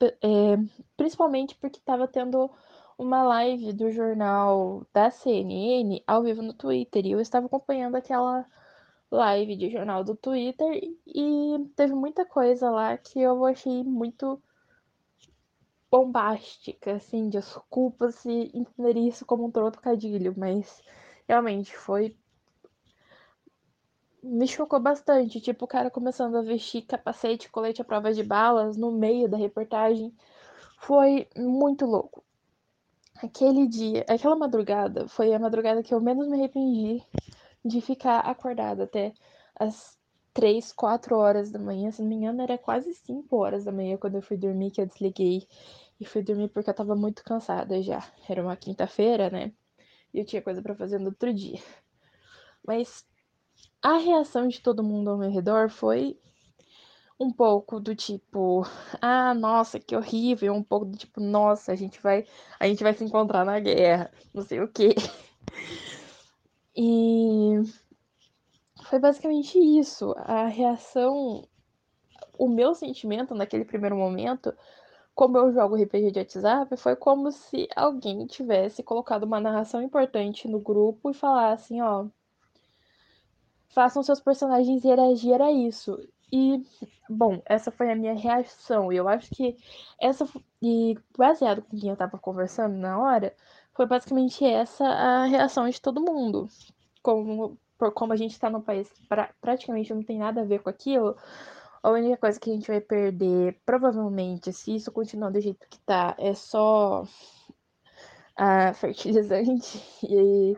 é, 0.00 0.56
principalmente 0.96 1.56
porque 1.56 1.80
tava 1.84 2.06
tendo 2.08 2.50
uma 2.98 3.22
live 3.22 3.72
do 3.72 3.90
jornal 3.90 4.86
da 4.92 5.10
CNN 5.10 6.02
ao 6.06 6.22
vivo 6.22 6.42
no 6.42 6.54
Twitter. 6.54 7.04
E 7.06 7.12
eu 7.12 7.20
estava 7.20 7.46
acompanhando 7.46 7.96
aquela 7.96 8.46
live 9.10 9.56
de 9.56 9.70
jornal 9.70 10.02
do 10.04 10.16
Twitter 10.16 10.82
e 11.06 11.70
teve 11.76 11.94
muita 11.94 12.24
coisa 12.24 12.70
lá 12.70 12.96
que 12.96 13.20
eu 13.20 13.44
achei 13.44 13.84
muito 13.84 14.42
bombástica, 15.90 16.94
assim, 16.96 17.28
desculpa 17.28 18.10
se 18.10 18.50
entender 18.52 18.98
isso 18.98 19.24
como 19.24 19.46
um 19.46 19.50
trocadilho, 19.50 20.34
mas 20.36 20.82
realmente 21.28 21.76
foi 21.76 22.16
me 24.22 24.48
chocou 24.48 24.80
bastante, 24.80 25.40
tipo, 25.40 25.64
o 25.64 25.68
cara 25.68 25.90
começando 25.90 26.36
a 26.36 26.42
vestir 26.42 26.82
capacete, 26.82 27.50
colete 27.50 27.80
à 27.80 27.84
prova 27.84 28.12
de 28.12 28.24
balas 28.24 28.76
no 28.76 28.90
meio 28.90 29.28
da 29.28 29.36
reportagem. 29.36 30.12
Foi 30.80 31.28
muito 31.36 31.86
louco. 31.86 32.25
Aquele 33.22 33.66
dia, 33.66 34.04
aquela 34.08 34.36
madrugada, 34.36 35.08
foi 35.08 35.32
a 35.32 35.38
madrugada 35.38 35.82
que 35.82 35.94
eu 35.94 36.00
menos 36.00 36.28
me 36.28 36.36
arrependi 36.36 37.02
de 37.64 37.80
ficar 37.80 38.20
acordada 38.20 38.84
até 38.84 39.12
as 39.58 39.98
3, 40.34 40.70
4 40.72 41.16
horas 41.16 41.50
da 41.50 41.58
manhã. 41.58 41.90
Se 41.90 42.02
não 42.02 42.08
me 42.08 42.16
engano, 42.16 42.42
era 42.42 42.58
quase 42.58 42.92
5 42.92 43.36
horas 43.36 43.64
da 43.64 43.72
manhã 43.72 43.96
quando 43.96 44.16
eu 44.16 44.22
fui 44.22 44.36
dormir, 44.36 44.70
que 44.70 44.80
eu 44.80 44.86
desliguei. 44.86 45.48
E 45.98 46.04
fui 46.04 46.22
dormir 46.22 46.48
porque 46.48 46.68
eu 46.68 46.74
tava 46.74 46.94
muito 46.94 47.24
cansada 47.24 47.82
já. 47.82 48.04
Era 48.28 48.42
uma 48.42 48.54
quinta-feira, 48.54 49.30
né? 49.30 49.52
E 50.12 50.20
eu 50.20 50.24
tinha 50.26 50.42
coisa 50.42 50.60
para 50.60 50.74
fazer 50.74 50.98
no 50.98 51.06
outro 51.06 51.32
dia. 51.32 51.58
Mas 52.66 53.06
a 53.82 53.96
reação 53.96 54.46
de 54.46 54.60
todo 54.60 54.84
mundo 54.84 55.08
ao 55.08 55.16
meu 55.16 55.30
redor 55.30 55.70
foi 55.70 56.18
um 57.18 57.30
pouco 57.32 57.80
do 57.80 57.94
tipo, 57.94 58.62
ah, 59.00 59.34
nossa, 59.34 59.80
que 59.80 59.96
horrível, 59.96 60.54
um 60.54 60.62
pouco 60.62 60.86
do 60.86 60.96
tipo, 60.96 61.20
nossa, 61.20 61.72
a 61.72 61.76
gente 61.76 62.00
vai, 62.00 62.26
a 62.60 62.66
gente 62.66 62.82
vai 62.82 62.92
se 62.94 63.04
encontrar 63.04 63.44
na 63.44 63.58
guerra, 63.58 64.10
não 64.34 64.42
sei 64.42 64.60
o 64.60 64.68
quê. 64.68 64.94
E 66.78 67.62
foi 68.84 68.98
basicamente 68.98 69.58
isso. 69.58 70.14
A 70.18 70.46
reação, 70.46 71.48
o 72.38 72.48
meu 72.48 72.74
sentimento 72.74 73.34
naquele 73.34 73.64
primeiro 73.64 73.96
momento, 73.96 74.54
como 75.14 75.38
eu 75.38 75.52
jogo 75.52 75.76
RPG 75.76 76.10
de 76.10 76.18
WhatsApp, 76.18 76.76
foi 76.76 76.94
como 76.94 77.32
se 77.32 77.66
alguém 77.74 78.26
tivesse 78.26 78.82
colocado 78.82 79.24
uma 79.24 79.40
narração 79.40 79.82
importante 79.82 80.46
no 80.48 80.60
grupo 80.60 81.10
e 81.10 81.14
falasse 81.14 81.74
assim, 81.74 81.80
ó, 81.80 82.06
façam 83.68 84.02
seus 84.02 84.20
personagens 84.20 84.84
reagir 84.84 85.40
a 85.40 85.50
isso. 85.50 85.98
E, 86.32 86.62
bom, 87.08 87.40
essa 87.46 87.70
foi 87.70 87.90
a 87.90 87.96
minha 87.96 88.14
reação. 88.14 88.92
E 88.92 88.96
eu 88.96 89.08
acho 89.08 89.30
que 89.30 89.56
essa. 90.00 90.26
E 90.62 90.96
baseado 91.16 91.62
com 91.62 91.76
quem 91.78 91.90
eu 91.90 91.96
tava 91.96 92.18
conversando 92.18 92.76
na 92.76 92.98
hora, 93.00 93.34
foi 93.74 93.86
basicamente 93.86 94.44
essa 94.44 94.84
a 94.84 95.24
reação 95.26 95.68
de 95.68 95.80
todo 95.80 96.00
mundo. 96.02 96.48
Como, 97.02 97.58
por 97.78 97.92
como 97.92 98.12
a 98.12 98.16
gente 98.16 98.32
está 98.32 98.50
num 98.50 98.60
país 98.62 98.90
que 98.90 99.06
pra, 99.06 99.30
praticamente 99.40 99.94
não 99.94 100.02
tem 100.02 100.18
nada 100.18 100.42
a 100.42 100.44
ver 100.44 100.60
com 100.62 100.70
aquilo, 100.70 101.16
a 101.82 101.90
única 101.90 102.16
coisa 102.18 102.40
que 102.40 102.50
a 102.50 102.54
gente 102.54 102.66
vai 102.68 102.80
perder, 102.80 103.60
provavelmente, 103.64 104.52
se 104.52 104.74
isso 104.74 104.92
continuar 104.92 105.30
do 105.30 105.40
jeito 105.40 105.66
que 105.68 105.78
tá, 105.80 106.16
é 106.18 106.34
só 106.34 107.04
a 108.36 108.72
fertilizante 108.74 109.82
e 110.02 110.56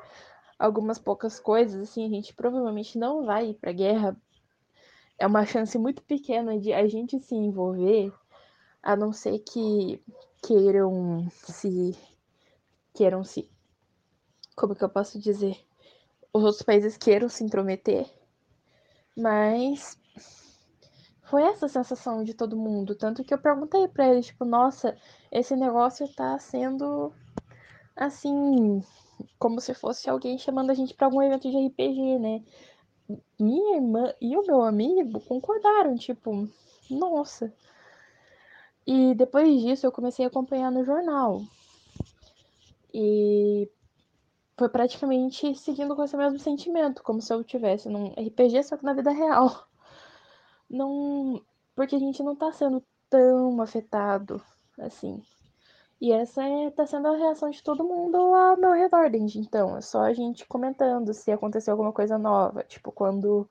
algumas 0.58 0.98
poucas 0.98 1.40
coisas, 1.40 1.82
assim, 1.90 2.04
a 2.06 2.08
gente 2.08 2.34
provavelmente 2.34 2.98
não 2.98 3.24
vai 3.24 3.50
ir 3.50 3.54
pra 3.54 3.72
guerra. 3.72 4.16
É 5.18 5.26
uma 5.26 5.44
chance 5.44 5.76
muito 5.78 6.02
pequena 6.02 6.58
de 6.58 6.72
a 6.72 6.86
gente 6.86 7.18
se 7.20 7.34
envolver, 7.34 8.12
a 8.82 8.94
não 8.94 9.12
ser 9.12 9.38
que 9.40 10.02
queiram 10.42 11.28
se 11.30 11.96
queiram 12.94 13.24
se. 13.24 13.50
Como 14.56 14.74
que 14.74 14.84
eu 14.84 14.88
posso 14.88 15.18
dizer? 15.18 15.56
Os 16.32 16.42
outros 16.44 16.62
países 16.62 16.96
queiram 16.96 17.28
se 17.28 17.44
intrometer. 17.44 18.06
Mas 19.16 19.98
foi 21.22 21.42
essa 21.42 21.68
sensação 21.68 22.24
de 22.24 22.34
todo 22.34 22.56
mundo. 22.56 22.94
Tanto 22.94 23.22
que 23.22 23.34
eu 23.34 23.38
perguntei 23.38 23.86
para 23.88 24.08
eles, 24.08 24.26
tipo, 24.26 24.44
nossa, 24.44 24.96
esse 25.30 25.54
negócio 25.54 26.08
tá 26.14 26.38
sendo 26.38 27.12
assim, 27.94 28.82
como 29.38 29.60
se 29.60 29.74
fosse 29.74 30.08
alguém 30.08 30.38
chamando 30.38 30.70
a 30.70 30.74
gente 30.74 30.94
para 30.94 31.06
algum 31.06 31.22
evento 31.22 31.50
de 31.50 31.66
RPG, 31.66 32.18
né? 32.18 32.42
Minha 33.38 33.76
irmã 33.76 34.12
e 34.20 34.36
o 34.36 34.46
meu 34.46 34.62
amigo 34.62 35.20
concordaram, 35.20 35.96
tipo, 35.96 36.48
nossa. 36.90 37.52
E 38.86 39.14
depois 39.14 39.60
disso 39.62 39.86
eu 39.86 39.92
comecei 39.92 40.24
a 40.24 40.28
acompanhar 40.28 40.70
no 40.70 40.84
jornal. 40.84 41.42
E 42.92 43.70
foi 44.56 44.68
praticamente 44.68 45.54
seguindo 45.54 45.94
com 45.94 46.02
esse 46.02 46.16
mesmo 46.16 46.38
sentimento, 46.38 47.02
como 47.02 47.22
se 47.22 47.32
eu 47.32 47.44
tivesse 47.44 47.88
num 47.88 48.08
RPG, 48.08 48.62
só 48.64 48.76
que 48.76 48.84
na 48.84 48.94
vida 48.94 49.10
real. 49.10 49.68
Não. 50.68 51.40
Porque 51.74 51.94
a 51.94 51.98
gente 51.98 52.22
não 52.22 52.34
tá 52.34 52.52
sendo 52.52 52.82
tão 53.08 53.60
afetado 53.62 54.42
assim. 54.78 55.22
E 56.00 56.12
essa 56.12 56.42
é, 56.44 56.70
tá 56.70 56.86
sendo 56.86 57.08
a 57.08 57.16
reação 57.16 57.50
de 57.50 57.62
todo 57.62 57.84
mundo 57.84 58.16
ao 58.16 58.56
meu 58.56 58.72
redor 58.72 59.10
desde 59.10 59.40
então. 59.40 59.76
É 59.76 59.80
só 59.80 60.02
a 60.02 60.12
gente 60.12 60.46
comentando 60.46 61.12
se 61.12 61.30
aconteceu 61.32 61.72
alguma 61.72 61.92
coisa 61.92 62.16
nova. 62.16 62.62
Tipo, 62.64 62.92
quando 62.92 63.48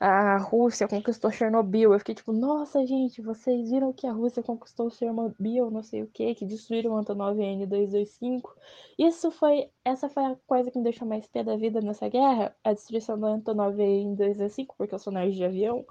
a 0.00 0.38
Rússia 0.38 0.88
conquistou 0.88 1.30
Chernobyl. 1.30 1.92
Eu 1.92 1.98
fiquei 1.98 2.14
tipo, 2.14 2.32
nossa, 2.32 2.86
gente, 2.86 3.20
vocês 3.20 3.70
viram 3.70 3.92
que 3.92 4.06
a 4.06 4.12
Rússia 4.12 4.42
conquistou 4.42 4.88
Chernobyl, 4.90 5.70
não 5.70 5.82
sei 5.82 6.02
o 6.02 6.06
que, 6.06 6.34
que 6.34 6.46
destruíram 6.46 6.92
o 6.92 6.96
Antonov 6.96 7.36
N225. 7.38 8.50
Isso 8.98 9.30
foi, 9.30 9.70
essa 9.84 10.08
foi 10.08 10.24
a 10.24 10.36
coisa 10.46 10.70
que 10.70 10.78
me 10.78 10.84
deixou 10.84 11.06
mais 11.06 11.26
pé 11.26 11.44
da 11.44 11.54
vida 11.56 11.82
nessa 11.82 12.08
guerra, 12.08 12.56
a 12.64 12.72
destruição 12.72 13.18
do 13.18 13.26
Antonov 13.26 13.76
N225, 13.76 14.68
porque 14.78 14.94
eu 14.94 14.98
sou 14.98 15.12
nerd 15.12 15.34
de 15.36 15.44
avião. 15.44 15.84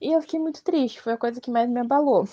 E 0.00 0.12
eu 0.12 0.20
fiquei 0.22 0.40
muito 0.40 0.64
triste, 0.64 1.02
foi 1.02 1.12
a 1.12 1.18
coisa 1.18 1.40
que 1.40 1.50
mais 1.50 1.68
me 1.68 1.80
abalou. 1.80 2.24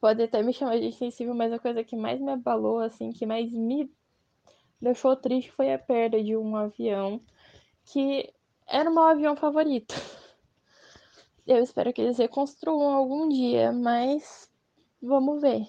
Pode 0.00 0.22
até 0.22 0.42
me 0.42 0.52
chamar 0.52 0.80
de 0.80 0.92
sensível, 0.92 1.34
mas 1.34 1.52
a 1.52 1.58
coisa 1.58 1.84
que 1.84 1.94
mais 1.94 2.20
me 2.20 2.32
abalou, 2.32 2.80
assim, 2.80 3.12
que 3.12 3.26
mais 3.26 3.52
me 3.52 3.92
deixou 4.80 5.14
triste 5.14 5.52
foi 5.52 5.72
a 5.72 5.78
perda 5.78 6.22
de 6.22 6.36
um 6.36 6.56
avião 6.56 7.20
que 7.84 8.32
era 8.66 8.88
o 8.88 8.94
meu 8.94 9.02
avião 9.02 9.36
favorito. 9.36 9.94
Eu 11.46 11.62
espero 11.62 11.92
que 11.92 12.00
eles 12.00 12.18
reconstruam 12.18 12.92
algum 12.92 13.28
dia, 13.28 13.72
mas 13.72 14.48
vamos 15.02 15.42
ver. 15.42 15.66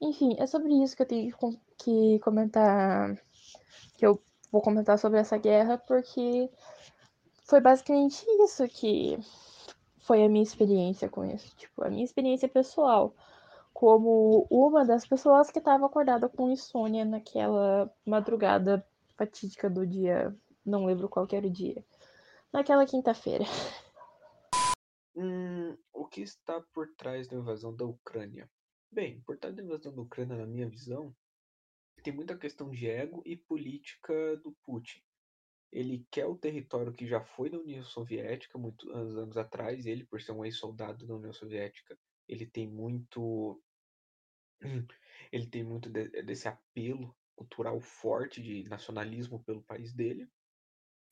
Enfim, 0.00 0.36
é 0.38 0.46
sobre 0.46 0.72
isso 0.82 0.96
que 0.96 1.02
eu 1.02 1.06
tenho 1.06 1.36
que 1.78 2.18
comentar. 2.20 3.14
Que 3.98 4.06
eu 4.06 4.22
vou 4.52 4.62
comentar 4.62 4.98
sobre 4.98 5.18
essa 5.18 5.36
guerra, 5.36 5.76
porque 5.78 6.48
foi 7.44 7.60
basicamente 7.60 8.24
isso 8.44 8.66
que 8.68 9.18
foi 9.98 10.22
a 10.22 10.28
minha 10.28 10.42
experiência 10.42 11.08
com 11.08 11.24
isso. 11.24 11.54
Tipo, 11.56 11.84
a 11.84 11.90
minha 11.90 12.04
experiência 12.04 12.48
pessoal. 12.48 13.14
Como 13.74 14.46
uma 14.48 14.86
das 14.86 15.06
pessoas 15.06 15.50
que 15.50 15.58
estava 15.58 15.84
acordada 15.84 16.28
com 16.28 16.48
insônia 16.48 17.04
naquela 17.04 17.94
madrugada 18.06 18.86
fatídica 19.16 19.68
do 19.68 19.86
dia. 19.86 20.34
Não 20.64 20.86
lembro 20.86 21.08
qual 21.08 21.26
era 21.30 21.46
o 21.46 21.50
dia. 21.50 21.84
Naquela 22.52 22.86
quinta-feira. 22.86 23.44
Hum, 25.16 25.76
o 25.92 26.06
que 26.06 26.22
está 26.22 26.60
por 26.72 26.88
trás 26.96 27.28
da 27.28 27.36
invasão 27.36 27.74
da 27.74 27.84
Ucrânia? 27.84 28.48
Bem, 28.90 29.20
por 29.26 29.36
trás 29.36 29.54
da 29.54 29.62
invasão 29.62 29.94
da 29.94 30.02
Ucrânia, 30.02 30.36
na 30.36 30.46
minha 30.46 30.68
visão, 30.68 31.14
tem 32.02 32.12
muita 32.12 32.36
questão 32.36 32.70
de 32.70 32.88
ego 32.88 33.22
e 33.24 33.36
política 33.36 34.36
do 34.36 34.52
Putin. 34.62 35.00
Ele 35.72 36.06
quer 36.10 36.26
o 36.26 36.36
território 36.36 36.92
que 36.92 37.06
já 37.06 37.20
foi 37.20 37.50
da 37.50 37.58
União 37.58 37.82
Soviética 37.82 38.58
muitos 38.58 38.88
anos 38.90 39.36
atrás. 39.36 39.86
Ele, 39.86 40.04
por 40.04 40.20
ser 40.20 40.32
um 40.32 40.44
ex-soldado 40.44 41.06
da 41.06 41.14
União 41.14 41.32
Soviética, 41.32 41.98
ele 42.28 42.46
tem 42.46 42.68
muito, 42.68 43.62
ele 45.32 45.46
tem 45.46 45.62
muito 45.62 45.90
desse 45.90 46.48
apelo 46.48 47.16
cultural 47.36 47.80
forte 47.80 48.40
de 48.42 48.64
nacionalismo 48.68 49.42
pelo 49.42 49.62
país 49.62 49.92
dele 49.92 50.28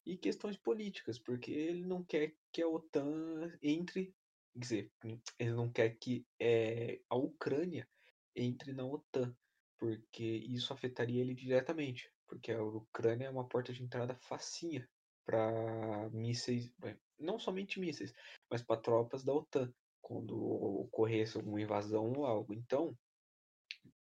e 0.05 0.17
questões 0.17 0.57
políticas, 0.57 1.19
porque 1.19 1.51
ele 1.51 1.85
não 1.85 2.03
quer 2.05 2.35
que 2.53 2.63
a 2.63 2.69
OTAN 2.69 3.53
entre, 3.63 4.15
quer 4.53 4.59
dizer, 4.59 4.93
ele 5.39 5.53
não 5.53 5.71
quer 5.71 5.97
que 5.97 6.27
é, 6.41 7.01
a 7.09 7.17
Ucrânia 7.17 7.89
entre 8.35 8.73
na 8.73 8.85
OTAN, 8.85 9.35
porque 9.79 10.25
isso 10.25 10.73
afetaria 10.73 11.21
ele 11.21 11.35
diretamente, 11.35 12.11
porque 12.27 12.53
a 12.53 12.63
Ucrânia 12.63 13.27
é 13.27 13.31
uma 13.31 13.49
porta 13.49 13.73
de 13.73 13.83
entrada 13.83 14.15
facinha 14.15 14.89
para 15.25 16.09
mísseis, 16.11 16.73
não 17.19 17.39
somente 17.39 17.79
mísseis, 17.79 18.13
mas 18.51 18.63
para 18.63 18.81
tropas 18.81 19.23
da 19.23 19.33
OTAN, 19.33 19.73
quando 20.03 20.37
ocorresse 20.37 21.37
alguma 21.37 21.61
invasão 21.61 22.13
ou 22.13 22.27
algo. 22.27 22.53
Então, 22.53 22.95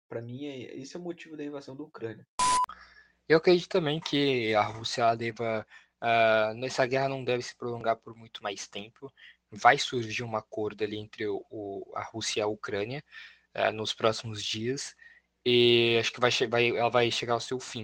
para 0.10 0.22
mim, 0.22 0.46
é, 0.46 0.76
esse 0.78 0.96
é 0.96 1.00
o 1.00 1.04
motivo 1.04 1.38
da 1.38 1.44
invasão 1.44 1.76
da 1.76 1.84
Ucrânia. 1.84 2.26
Eu 3.30 3.38
acredito 3.38 3.70
também 3.70 4.00
que 4.00 4.54
a 4.56 4.64
Rússia 4.64 5.16
deva. 5.16 5.66
Uh, 6.02 6.66
essa 6.66 6.86
guerra 6.86 7.08
não 7.08 7.24
deve 7.24 7.44
se 7.44 7.56
prolongar 7.56 7.96
por 7.98 8.16
muito 8.16 8.42
mais 8.42 8.68
tempo. 8.68 9.14
Vai 9.52 9.78
surgir 9.78 10.24
um 10.24 10.36
acordo 10.36 10.84
ali 10.84 10.98
entre 10.98 11.28
o, 11.28 11.46
o, 11.50 11.92
a 11.96 12.04
Rússia 12.04 12.40
e 12.40 12.44
a 12.44 12.48
Ucrânia 12.48 13.04
uh, 13.56 13.72
nos 13.72 13.94
próximos 13.94 14.44
dias. 14.44 14.96
E 15.46 15.98
acho 16.00 16.12
que 16.12 16.20
vai, 16.20 16.32
vai, 16.50 16.70
ela 16.70 16.90
vai 16.90 17.12
chegar 17.12 17.34
ao 17.34 17.40
seu 17.40 17.60
fim. 17.60 17.84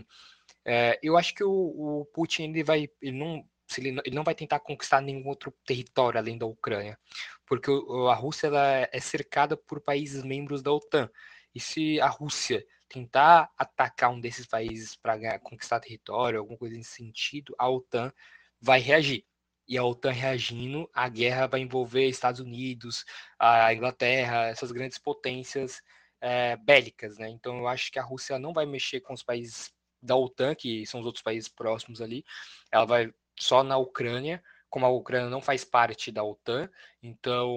Uh, 0.66 1.00
eu 1.02 1.18
acho 1.18 1.34
que 1.34 1.44
o, 1.44 1.52
o, 1.52 2.06
Putin 2.14 2.50
ele 2.50 2.64
vai. 2.64 2.90
Ele 3.02 3.18
não, 3.18 3.48
ele, 3.78 4.00
ele 4.06 4.16
não 4.16 4.24
vai 4.24 4.34
tentar 4.36 4.60
conquistar 4.60 5.02
nenhum 5.02 5.28
outro 5.28 5.54
território 5.66 6.20
além 6.20 6.38
da 6.38 6.46
Ucrânia. 6.46 6.98
Porque 7.46 7.72
a 8.10 8.14
Rússia 8.14 8.48
ela 8.48 8.90
é 8.92 9.00
cercada 9.00 9.58
por 9.58 9.82
países 9.82 10.24
membros 10.24 10.62
da 10.62 10.72
OTAN. 10.72 11.10
E 11.54 11.60
se 11.60 12.00
a 12.00 12.08
Rússia 12.08 12.66
tentar 12.88 13.52
atacar 13.58 14.12
um 14.12 14.20
desses 14.20 14.46
países 14.46 14.96
para 14.96 15.40
conquistar 15.40 15.80
território, 15.80 16.40
alguma 16.40 16.58
coisa 16.58 16.76
nesse 16.76 16.92
sentido, 16.92 17.54
a 17.58 17.70
OTAN 17.70 18.14
vai 18.62 18.80
reagir. 18.80 19.26
E 19.68 19.78
a 19.78 19.84
OTAN 19.84 20.12
reagindo, 20.12 20.90
a 20.94 21.10
guerra 21.10 21.48
vai 21.48 21.60
envolver 21.60 22.08
Estados 22.08 22.40
Unidos, 22.40 23.04
a 23.38 23.74
Inglaterra, 23.74 24.48
essas 24.48 24.72
grandes 24.72 24.98
potências 24.98 25.82
é, 26.22 26.56
bélicas, 26.56 27.18
né? 27.18 27.30
Então 27.30 27.58
eu 27.58 27.68
acho 27.68 27.92
que 27.92 28.00
a 28.00 28.04
Rússia 28.04 28.40
não 28.40 28.54
vai 28.54 28.66
mexer 28.66 29.02
com 29.02 29.14
os 29.14 29.24
países 29.24 29.72
da 30.02 30.16
OTAN, 30.16 30.56
que 30.56 30.86
são 30.86 31.00
os 31.00 31.06
outros 31.06 31.24
países 31.24 31.50
próximos 31.50 32.02
ali. 32.02 32.24
Ela 32.72 32.86
vai 32.86 33.14
só 33.40 33.64
na 33.64 33.78
Ucrânia, 33.78 34.44
como 34.70 34.86
a 34.86 34.90
Ucrânia 34.90 35.30
não 35.30 35.42
faz 35.42 35.64
parte 35.64 36.12
da 36.12 36.24
OTAN, 36.24 36.70
então 37.02 37.56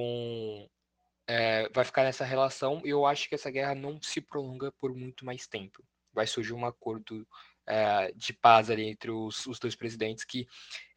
é, 1.27 1.69
vai 1.71 1.85
ficar 1.85 2.05
nessa 2.05 2.25
relação 2.25 2.81
e 2.85 2.91
eu 2.91 3.07
acho 3.07 3.29
que 3.29 3.35
essa 3.35 3.51
guerra 3.51 3.75
não 3.75 4.01
se 4.01 4.21
prolonga 4.21 4.73
por 4.81 4.95
muito 4.95 5.25
mais 5.25 5.47
tempo. 5.47 5.85
Vai 6.13 6.27
surgir 6.27 6.53
um 6.53 6.67
acordo 6.67 7.27
é, 7.67 8.13
de 8.13 8.33
paz 8.33 8.71
ali 8.71 8.89
entre 8.89 9.11
os, 9.11 9.47
os 9.47 9.59
dois 9.59 9.75
presidentes 9.75 10.25
que 10.25 10.47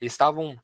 estavam 0.02 0.60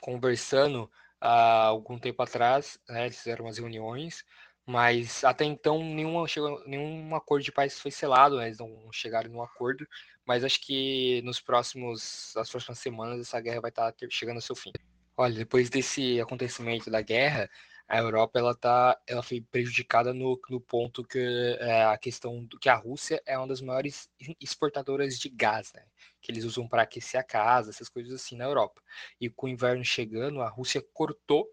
conversando 0.00 0.90
há 1.20 1.66
algum 1.66 1.98
tempo 1.98 2.22
atrás, 2.22 2.78
né, 2.88 3.06
eles 3.06 3.18
fizeram 3.18 3.44
umas 3.44 3.58
reuniões, 3.58 4.24
mas 4.68 5.24
até 5.24 5.46
então 5.46 5.82
nenhuma, 5.82 6.26
nenhum 6.66 7.14
acordo 7.14 7.42
de 7.42 7.50
paz 7.50 7.80
foi 7.80 7.90
selado, 7.90 8.36
né, 8.36 8.48
eles 8.48 8.58
não 8.58 8.92
chegaram 8.92 9.30
num 9.30 9.42
acordo, 9.42 9.88
mas 10.26 10.44
acho 10.44 10.60
que 10.60 11.22
nos 11.22 11.40
próximos, 11.40 12.34
nas 12.36 12.50
próximas 12.50 12.78
semanas 12.78 13.18
essa 13.18 13.40
guerra 13.40 13.62
vai 13.62 13.70
estar 13.70 13.94
chegando 14.10 14.36
ao 14.36 14.42
seu 14.42 14.54
fim. 14.54 14.70
Olha, 15.16 15.34
depois 15.34 15.70
desse 15.70 16.20
acontecimento 16.20 16.90
da 16.90 17.00
guerra, 17.00 17.48
a 17.88 17.98
Europa 17.98 18.38
ela 18.38 18.54
tá, 18.54 19.00
ela 19.06 19.22
foi 19.22 19.40
prejudicada 19.40 20.12
no, 20.12 20.38
no 20.50 20.60
ponto 20.60 21.02
que 21.02 21.56
é, 21.60 21.86
a 21.86 21.96
questão 21.96 22.44
do 22.44 22.58
que 22.58 22.68
a 22.68 22.74
Rússia 22.74 23.22
é 23.24 23.38
uma 23.38 23.48
das 23.48 23.62
maiores 23.62 24.10
exportadoras 24.38 25.18
de 25.18 25.30
gás, 25.30 25.72
né? 25.74 25.82
Que 26.20 26.30
eles 26.30 26.44
usam 26.44 26.68
para 26.68 26.82
aquecer 26.82 27.18
a 27.18 27.24
casa, 27.24 27.70
essas 27.70 27.88
coisas 27.88 28.12
assim 28.12 28.36
na 28.36 28.44
Europa. 28.44 28.82
E 29.18 29.30
com 29.30 29.46
o 29.46 29.48
inverno 29.48 29.82
chegando, 29.82 30.42
a 30.42 30.50
Rússia 30.50 30.84
cortou 30.92 31.48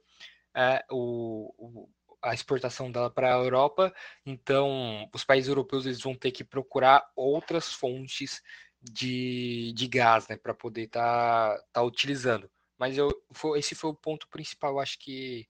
é, 0.54 0.84
o, 0.91 1.54
o, 1.58 1.89
a 2.26 2.34
exportação 2.34 2.92
dela 2.92 3.10
para 3.10 3.34
a 3.34 3.38
Europa. 3.38 3.94
Então, 4.26 5.08
os 5.14 5.24
países 5.24 5.48
europeus 5.48 5.86
eles 5.86 6.02
vão 6.02 6.16
ter 6.16 6.32
que 6.32 6.44
procurar 6.44 7.06
outras 7.16 7.72
fontes 7.72 8.42
de, 8.82 9.72
de 9.74 9.88
gás, 9.88 10.28
né? 10.28 10.36
Para 10.36 10.54
poder 10.54 10.84
estar 10.84 11.56
tá, 11.56 11.64
tá 11.74 11.82
utilizando. 11.84 12.50
Mas 12.78 12.98
eu, 12.98 13.10
foi, 13.32 13.60
esse 13.60 13.76
foi 13.76 13.92
o 13.92 13.96
ponto 13.96 14.28
principal, 14.28 14.74
eu 14.74 14.80
acho 14.80 15.00
que 15.00 15.48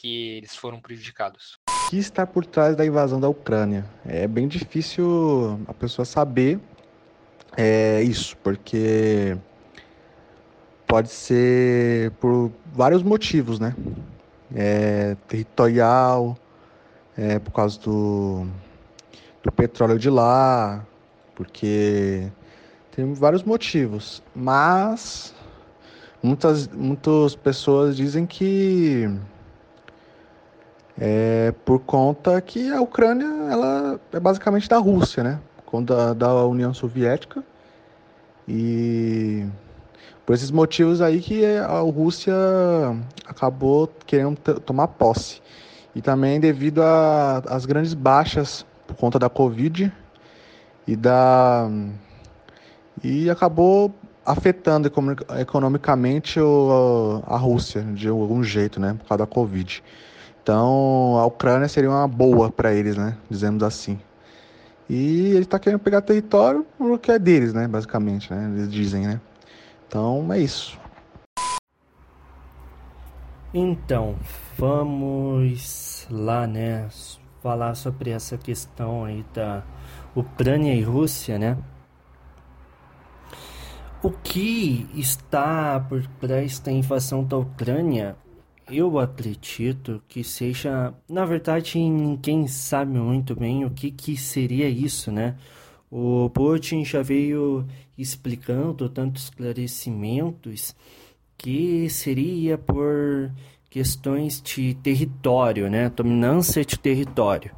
que 0.00 0.36
eles 0.36 0.54
foram 0.54 0.80
prejudicados. 0.80 1.58
O 1.68 1.90
que 1.90 1.98
está 1.98 2.26
por 2.26 2.46
trás 2.46 2.76
da 2.76 2.86
invasão 2.86 3.18
da 3.18 3.28
Ucrânia? 3.28 3.84
É 4.06 4.28
bem 4.28 4.46
difícil 4.46 5.58
a 5.66 5.74
pessoa 5.74 6.04
saber 6.04 6.60
é, 7.56 8.02
isso, 8.02 8.36
porque 8.36 9.36
pode 10.86 11.08
ser 11.08 12.12
por 12.12 12.52
vários 12.66 13.02
motivos, 13.02 13.58
né? 13.58 13.74
É, 14.54 15.14
territorial, 15.26 16.36
é, 17.16 17.38
por 17.38 17.52
causa 17.52 17.78
do, 17.80 18.46
do 19.42 19.52
petróleo 19.52 19.98
de 19.98 20.08
lá, 20.08 20.86
porque 21.34 22.30
tem 22.92 23.12
vários 23.12 23.42
motivos, 23.42 24.22
mas 24.34 25.34
muitas, 26.22 26.66
muitas 26.68 27.34
pessoas 27.36 27.96
dizem 27.96 28.24
que 28.24 29.08
é 31.00 31.52
por 31.64 31.78
conta 31.80 32.40
que 32.40 32.72
a 32.72 32.80
Ucrânia 32.80 33.26
ela 33.50 34.00
é 34.12 34.18
basicamente 34.18 34.68
da 34.68 34.78
Rússia, 34.78 35.22
né? 35.22 35.40
Da, 35.84 36.14
da 36.14 36.44
União 36.46 36.74
Soviética. 36.74 37.44
E 38.48 39.46
por 40.28 40.34
esses 40.34 40.50
motivos 40.50 41.00
aí 41.00 41.22
que 41.22 41.42
a 41.56 41.78
Rússia 41.78 42.34
acabou 43.26 43.90
querendo 44.04 44.36
tomar 44.60 44.88
posse. 44.88 45.40
E 45.94 46.02
também 46.02 46.38
devido 46.38 46.82
às 46.82 47.64
grandes 47.64 47.94
baixas 47.94 48.66
por 48.86 48.94
conta 48.94 49.18
da 49.18 49.30
Covid 49.30 49.90
e 50.86 50.94
da 50.94 51.70
e 53.02 53.30
acabou 53.30 53.90
afetando 54.22 54.92
economicamente 55.40 56.38
o, 56.38 57.22
a 57.26 57.38
Rússia 57.38 57.80
de 57.94 58.08
algum 58.08 58.44
jeito, 58.44 58.78
né, 58.78 58.98
por 58.98 59.08
causa 59.08 59.24
da 59.24 59.26
Covid. 59.26 59.82
Então 60.42 61.16
a 61.16 61.24
Ucrânia 61.24 61.68
seria 61.68 61.88
uma 61.88 62.06
boa 62.06 62.52
para 62.52 62.74
eles, 62.74 62.98
né? 62.98 63.16
Dizemos 63.30 63.62
assim. 63.62 63.98
E 64.90 65.28
ele 65.28 65.44
está 65.44 65.58
querendo 65.58 65.80
pegar 65.80 66.02
território 66.02 66.66
porque 66.76 67.12
é 67.12 67.18
deles, 67.18 67.54
né? 67.54 67.66
Basicamente, 67.66 68.30
né? 68.30 68.52
Eles 68.54 68.70
dizem, 68.70 69.06
né? 69.06 69.20
Então 69.88 70.32
é 70.32 70.40
isso. 70.40 70.78
Então, 73.54 74.16
vamos 74.56 76.06
lá, 76.10 76.46
né? 76.46 76.88
Falar 77.42 77.74
sobre 77.74 78.10
essa 78.10 78.36
questão 78.36 79.06
aí 79.06 79.24
da 79.32 79.64
Ucrânia 80.14 80.74
e 80.74 80.82
Rússia, 80.82 81.38
né? 81.38 81.56
O 84.02 84.10
que 84.10 84.88
está 84.94 85.80
por 85.80 86.06
trás 86.20 86.60
da 86.60 86.70
invasão 86.70 87.24
da 87.24 87.38
Ucrânia 87.38 88.16
eu 88.70 88.98
acredito 88.98 90.02
que 90.06 90.22
seja, 90.22 90.92
na 91.08 91.24
verdade, 91.24 91.78
ninguém 91.78 92.46
sabe 92.46 92.98
muito 92.98 93.34
bem 93.34 93.64
o 93.64 93.70
que, 93.70 93.90
que 93.90 94.16
seria 94.16 94.68
isso, 94.68 95.10
né? 95.10 95.36
O 95.90 96.28
Putin 96.30 96.84
já 96.84 97.02
veio 97.02 97.66
explicando 97.98 98.88
tantos 98.88 99.24
esclarecimentos 99.24 100.74
que 101.36 101.90
seria 101.90 102.56
por 102.56 103.32
questões 103.68 104.40
de 104.40 104.74
território, 104.74 105.68
né? 105.68 105.90
Dominância 105.90 106.64
de 106.64 106.78
território. 106.78 107.52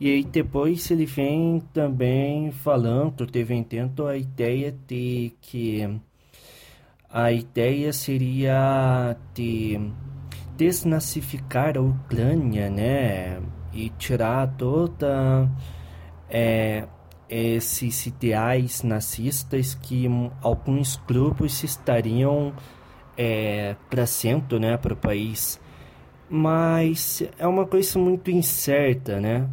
E 0.00 0.12
aí 0.12 0.24
depois 0.24 0.90
ele 0.90 1.06
vem 1.06 1.60
também 1.72 2.52
falando, 2.52 3.26
teve 3.26 3.54
entendo 3.54 4.06
a 4.06 4.16
ideia 4.16 4.72
de 4.86 5.32
que 5.40 6.00
a 7.10 7.32
ideia 7.32 7.92
seria 7.92 9.16
de 9.34 9.80
desnazificar 10.56 11.76
a 11.76 11.80
Ucrânia, 11.80 12.70
né? 12.70 13.40
E 13.72 13.90
tirar 13.90 14.56
toda 14.56 15.50
é, 16.28 16.86
esses 17.28 18.06
ideais 18.06 18.82
nazistas 18.82 19.74
que 19.74 20.06
alguns 20.42 20.96
grupos 21.06 21.62
estariam 21.62 22.54
é, 23.16 23.76
trazendo 23.90 24.58
né, 24.58 24.76
para 24.76 24.94
o 24.94 24.96
país. 24.96 25.60
Mas 26.30 27.22
é 27.38 27.46
uma 27.46 27.66
coisa 27.66 27.98
muito 27.98 28.30
incerta, 28.30 29.20
né? 29.20 29.48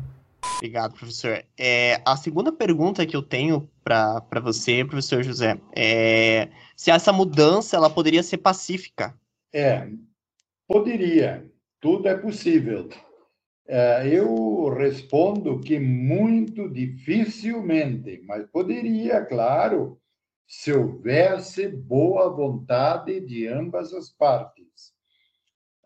Obrigado, 0.58 0.94
professor. 0.94 1.44
É, 1.58 2.02
a 2.06 2.16
segunda 2.16 2.52
pergunta 2.52 3.06
que 3.06 3.16
eu 3.16 3.24
tenho 3.24 3.70
para 3.84 4.40
você, 4.42 4.84
professor 4.86 5.24
José, 5.24 5.60
é 5.76 6.50
se 6.76 6.92
essa 6.92 7.12
mudança 7.12 7.76
ela 7.76 7.90
poderia 7.90 8.22
ser 8.22 8.38
pacífica. 8.38 9.14
É, 9.54 9.88
poderia. 10.68 11.46
Tudo 11.80 12.08
é 12.08 12.16
possível. 12.16 12.90
É, 13.68 14.08
eu 14.08 14.70
respondo 14.70 15.60
que 15.60 15.80
muito 15.80 16.70
dificilmente, 16.70 18.22
mas 18.28 18.46
poderia, 18.52 19.26
claro, 19.26 20.00
se 20.48 20.72
houvesse 20.72 21.68
boa 21.68 22.30
vontade 22.30 23.20
de 23.20 23.48
ambas 23.48 23.92
as 23.94 24.10
partes. 24.12 24.94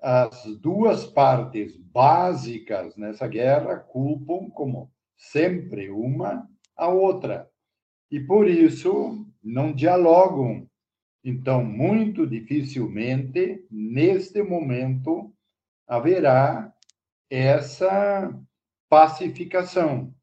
As 0.02 0.46
duas 0.58 1.06
partes 1.06 1.78
básicas 1.78 2.96
nessa 2.98 3.28
guerra 3.28 3.78
culpam, 3.78 4.50
como 4.50 4.92
sempre, 5.18 5.90
uma 5.90 6.48
a 6.76 6.88
outra. 6.90 7.50
E 8.12 8.20
por 8.20 8.48
isso 8.48 9.26
não 9.44 9.74
dialogam. 9.74 10.68
Então, 11.24 11.64
muito 11.64 12.26
dificilmente, 12.26 13.66
neste 13.70 14.42
momento, 14.42 15.34
haverá 15.88 16.74
essa 17.30 18.34
pacificação, 18.90 20.14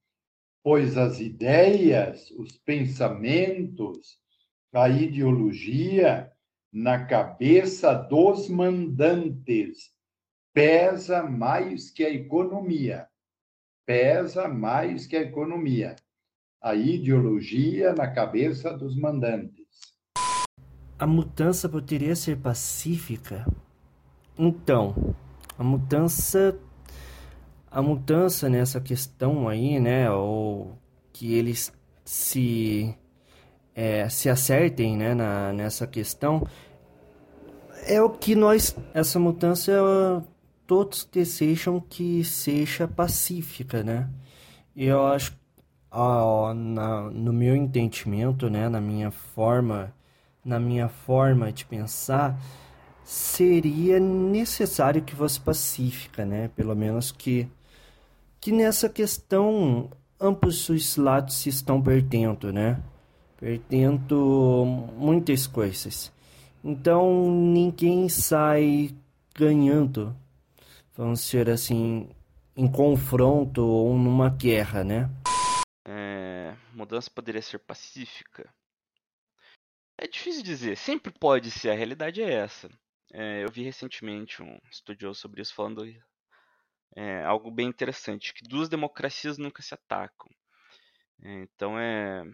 pois 0.62 0.96
as 0.96 1.20
ideias, 1.20 2.30
os 2.32 2.58
pensamentos, 2.58 4.18
a 4.72 4.88
ideologia 4.88 6.30
na 6.72 7.06
cabeça 7.06 7.94
dos 7.94 8.48
mandantes 8.48 9.94
pesa 10.52 11.22
mais 11.22 11.90
que 11.90 12.04
a 12.04 12.10
economia. 12.10 13.06
Pesa 13.86 14.48
mais 14.48 15.06
que 15.06 15.16
a 15.16 15.20
economia. 15.20 15.94
A 16.60 16.74
ideologia 16.74 17.94
na 17.94 18.10
cabeça 18.10 18.76
dos 18.76 18.96
mandantes. 18.96 19.64
A 20.98 21.06
mudança 21.06 21.68
poderia 21.68 22.16
ser 22.16 22.38
pacífica? 22.38 23.46
Então, 24.36 25.14
a 25.58 25.62
mudança 25.62 26.58
a 27.76 27.82
mudança 27.82 28.48
nessa 28.48 28.80
questão 28.80 29.46
aí, 29.46 29.78
né, 29.78 30.10
ou 30.10 30.78
que 31.12 31.34
eles 31.34 31.70
se 32.06 32.96
é, 33.74 34.08
se 34.08 34.30
acertem, 34.30 34.96
né, 34.96 35.12
na, 35.14 35.52
nessa 35.52 35.86
questão, 35.86 36.46
é 37.86 38.00
o 38.00 38.08
que 38.08 38.34
nós 38.34 38.74
essa 38.94 39.18
mudança 39.20 40.24
todos 40.66 41.04
desejam 41.12 41.78
que 41.78 42.24
seja 42.24 42.88
pacífica, 42.88 43.82
né? 43.82 44.08
Eu 44.74 45.06
acho 45.06 45.38
ó, 45.90 46.54
na, 46.54 47.10
no 47.10 47.30
meu 47.30 47.54
entendimento, 47.54 48.48
né, 48.48 48.70
na 48.70 48.80
minha 48.80 49.10
forma, 49.10 49.92
na 50.42 50.58
minha 50.58 50.88
forma 50.88 51.52
de 51.52 51.66
pensar, 51.66 52.40
seria 53.04 54.00
necessário 54.00 55.02
que 55.02 55.14
fosse 55.14 55.38
pacífica, 55.38 56.24
né? 56.24 56.48
Pelo 56.56 56.74
menos 56.74 57.12
que 57.12 57.46
que 58.46 58.52
nessa 58.52 58.88
questão 58.88 59.90
ambos 60.20 60.68
os 60.68 60.96
lados 60.96 61.34
se 61.34 61.48
estão 61.48 61.82
perdendo, 61.82 62.52
né? 62.52 62.80
Perdendo 63.36 64.64
muitas 64.96 65.48
coisas. 65.48 66.12
Então 66.62 67.28
ninguém 67.28 68.08
sai 68.08 68.94
ganhando, 69.34 70.16
vamos 70.96 71.24
dizer 71.24 71.50
assim, 71.50 72.08
em 72.56 72.70
confronto 72.70 73.66
ou 73.66 73.98
numa 73.98 74.30
guerra, 74.30 74.84
né? 74.84 75.10
É, 75.84 76.54
mudança 76.72 77.10
poderia 77.10 77.42
ser 77.42 77.58
pacífica? 77.58 78.48
É 79.98 80.06
difícil 80.06 80.44
dizer, 80.44 80.76
sempre 80.76 81.12
pode 81.12 81.50
ser, 81.50 81.70
a 81.70 81.74
realidade 81.74 82.22
é 82.22 82.32
essa. 82.32 82.70
É, 83.12 83.42
eu 83.42 83.50
vi 83.50 83.64
recentemente 83.64 84.40
um 84.40 84.56
estudioso 84.70 85.18
sobre 85.18 85.42
isso 85.42 85.52
falando 85.52 85.84
é, 86.96 87.22
algo 87.24 87.50
bem 87.50 87.68
interessante, 87.68 88.32
que 88.32 88.42
duas 88.42 88.68
democracias 88.70 89.36
nunca 89.36 89.62
se 89.62 89.74
atacam. 89.74 90.30
É, 91.22 91.42
então 91.42 91.78
é. 91.78 92.24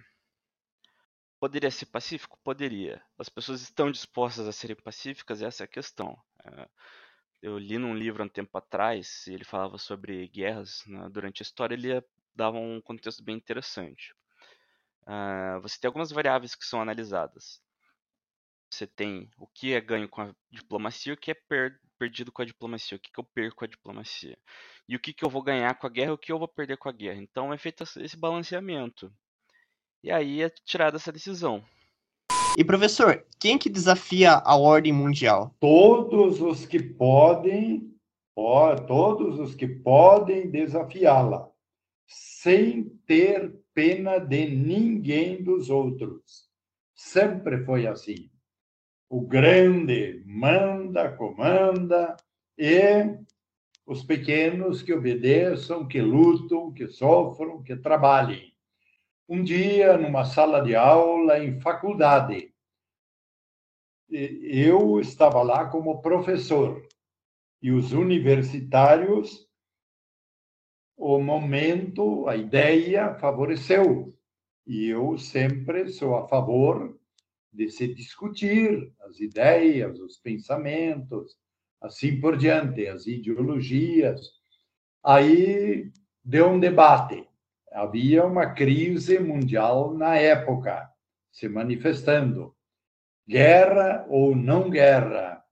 Poderia 1.40 1.70
ser 1.70 1.86
pacífico? 1.86 2.38
Poderia. 2.44 3.02
As 3.18 3.28
pessoas 3.28 3.60
estão 3.62 3.90
dispostas 3.90 4.46
a 4.46 4.52
serem 4.52 4.76
pacíficas? 4.76 5.42
Essa 5.42 5.64
é 5.64 5.66
a 5.66 5.68
questão. 5.68 6.16
É, 6.44 6.68
eu 7.42 7.58
li 7.58 7.76
num 7.76 7.94
livro 7.94 8.22
há 8.22 8.26
um 8.26 8.28
tempo 8.28 8.56
atrás, 8.56 9.26
ele 9.26 9.44
falava 9.44 9.76
sobre 9.76 10.28
guerras 10.28 10.84
né, 10.86 11.08
durante 11.10 11.42
a 11.42 11.44
história, 11.44 11.74
ele 11.74 12.00
dava 12.34 12.56
um 12.58 12.80
contexto 12.80 13.22
bem 13.24 13.36
interessante. 13.36 14.14
Uh, 15.02 15.60
você 15.60 15.78
tem 15.80 15.88
algumas 15.88 16.12
variáveis 16.12 16.54
que 16.54 16.64
são 16.64 16.80
analisadas. 16.80 17.60
Você 18.70 18.86
tem 18.86 19.28
o 19.36 19.46
que 19.48 19.74
é 19.74 19.80
ganho 19.80 20.08
com 20.08 20.22
a 20.22 20.34
diplomacia 20.50 21.10
e 21.12 21.14
o 21.14 21.18
que 21.18 21.32
é 21.32 21.34
per 21.34 21.78
perdido 22.02 22.32
com 22.32 22.42
a 22.42 22.44
diplomacia, 22.44 22.96
o 22.96 23.00
que, 23.00 23.12
que 23.12 23.20
eu 23.20 23.24
perco 23.32 23.58
com 23.58 23.64
a 23.64 23.68
diplomacia. 23.68 24.36
E 24.88 24.96
o 24.96 24.98
que, 24.98 25.12
que 25.12 25.24
eu 25.24 25.30
vou 25.30 25.40
ganhar 25.40 25.72
com 25.78 25.86
a 25.86 25.90
guerra 25.90 26.10
e 26.10 26.14
o 26.14 26.18
que 26.18 26.32
eu 26.32 26.38
vou 26.38 26.48
perder 26.48 26.76
com 26.76 26.88
a 26.88 26.92
guerra. 26.92 27.22
Então 27.22 27.52
é 27.52 27.56
feito 27.56 27.84
esse 27.84 28.16
balanceamento. 28.16 29.12
E 30.02 30.10
aí 30.10 30.42
é 30.42 30.50
tirada 30.64 30.96
essa 30.96 31.12
decisão. 31.12 31.64
E 32.58 32.64
professor, 32.64 33.24
quem 33.38 33.56
que 33.56 33.70
desafia 33.70 34.32
a 34.32 34.56
ordem 34.56 34.92
mundial? 34.92 35.54
Todos 35.60 36.40
os 36.40 36.66
que 36.66 36.82
podem, 36.82 37.94
ó, 38.34 38.74
todos 38.74 39.38
os 39.38 39.54
que 39.54 39.68
podem 39.68 40.50
desafiá-la, 40.50 41.48
sem 42.08 42.88
ter 43.06 43.54
pena 43.72 44.18
de 44.18 44.48
ninguém 44.48 45.40
dos 45.40 45.70
outros. 45.70 46.50
Sempre 46.96 47.64
foi 47.64 47.86
assim 47.86 48.28
o 49.12 49.20
grande 49.20 50.22
manda, 50.24 51.14
comanda, 51.14 52.16
e 52.56 53.14
os 53.84 54.02
pequenos 54.02 54.80
que 54.80 54.94
obedeçam, 54.94 55.86
que 55.86 56.00
lutam, 56.00 56.72
que 56.72 56.88
sofram, 56.88 57.62
que 57.62 57.76
trabalhem. 57.76 58.56
Um 59.28 59.44
dia, 59.44 59.98
numa 59.98 60.24
sala 60.24 60.62
de 60.62 60.74
aula 60.74 61.38
em 61.38 61.60
faculdade, 61.60 62.54
eu 64.08 64.98
estava 64.98 65.42
lá 65.42 65.66
como 65.68 66.00
professor 66.00 66.82
e 67.60 67.70
os 67.70 67.92
universitários, 67.92 69.46
o 70.96 71.18
momento, 71.18 72.26
a 72.26 72.34
ideia 72.34 73.14
favoreceu. 73.16 74.16
E 74.66 74.86
eu 74.86 75.18
sempre 75.18 75.90
sou 75.90 76.16
a 76.16 76.26
favor 76.26 76.98
de 77.52 77.68
se 77.70 77.92
discutir 77.92 78.92
as 79.02 79.20
ideias, 79.20 80.00
os 80.00 80.16
pensamentos, 80.16 81.36
assim 81.80 82.18
por 82.20 82.36
diante, 82.36 82.86
as 82.86 83.06
ideologias. 83.06 84.20
Aí 85.04 85.92
deu 86.24 86.50
um 86.50 86.60
debate. 86.60 87.28
Havia 87.70 88.24
uma 88.24 88.54
crise 88.54 89.18
mundial 89.18 89.94
na 89.94 90.16
época 90.16 90.88
se 91.30 91.48
manifestando. 91.48 92.54
Guerra 93.28 94.06
ou 94.08 94.34
não 94.34 94.70
guerra? 94.70 95.42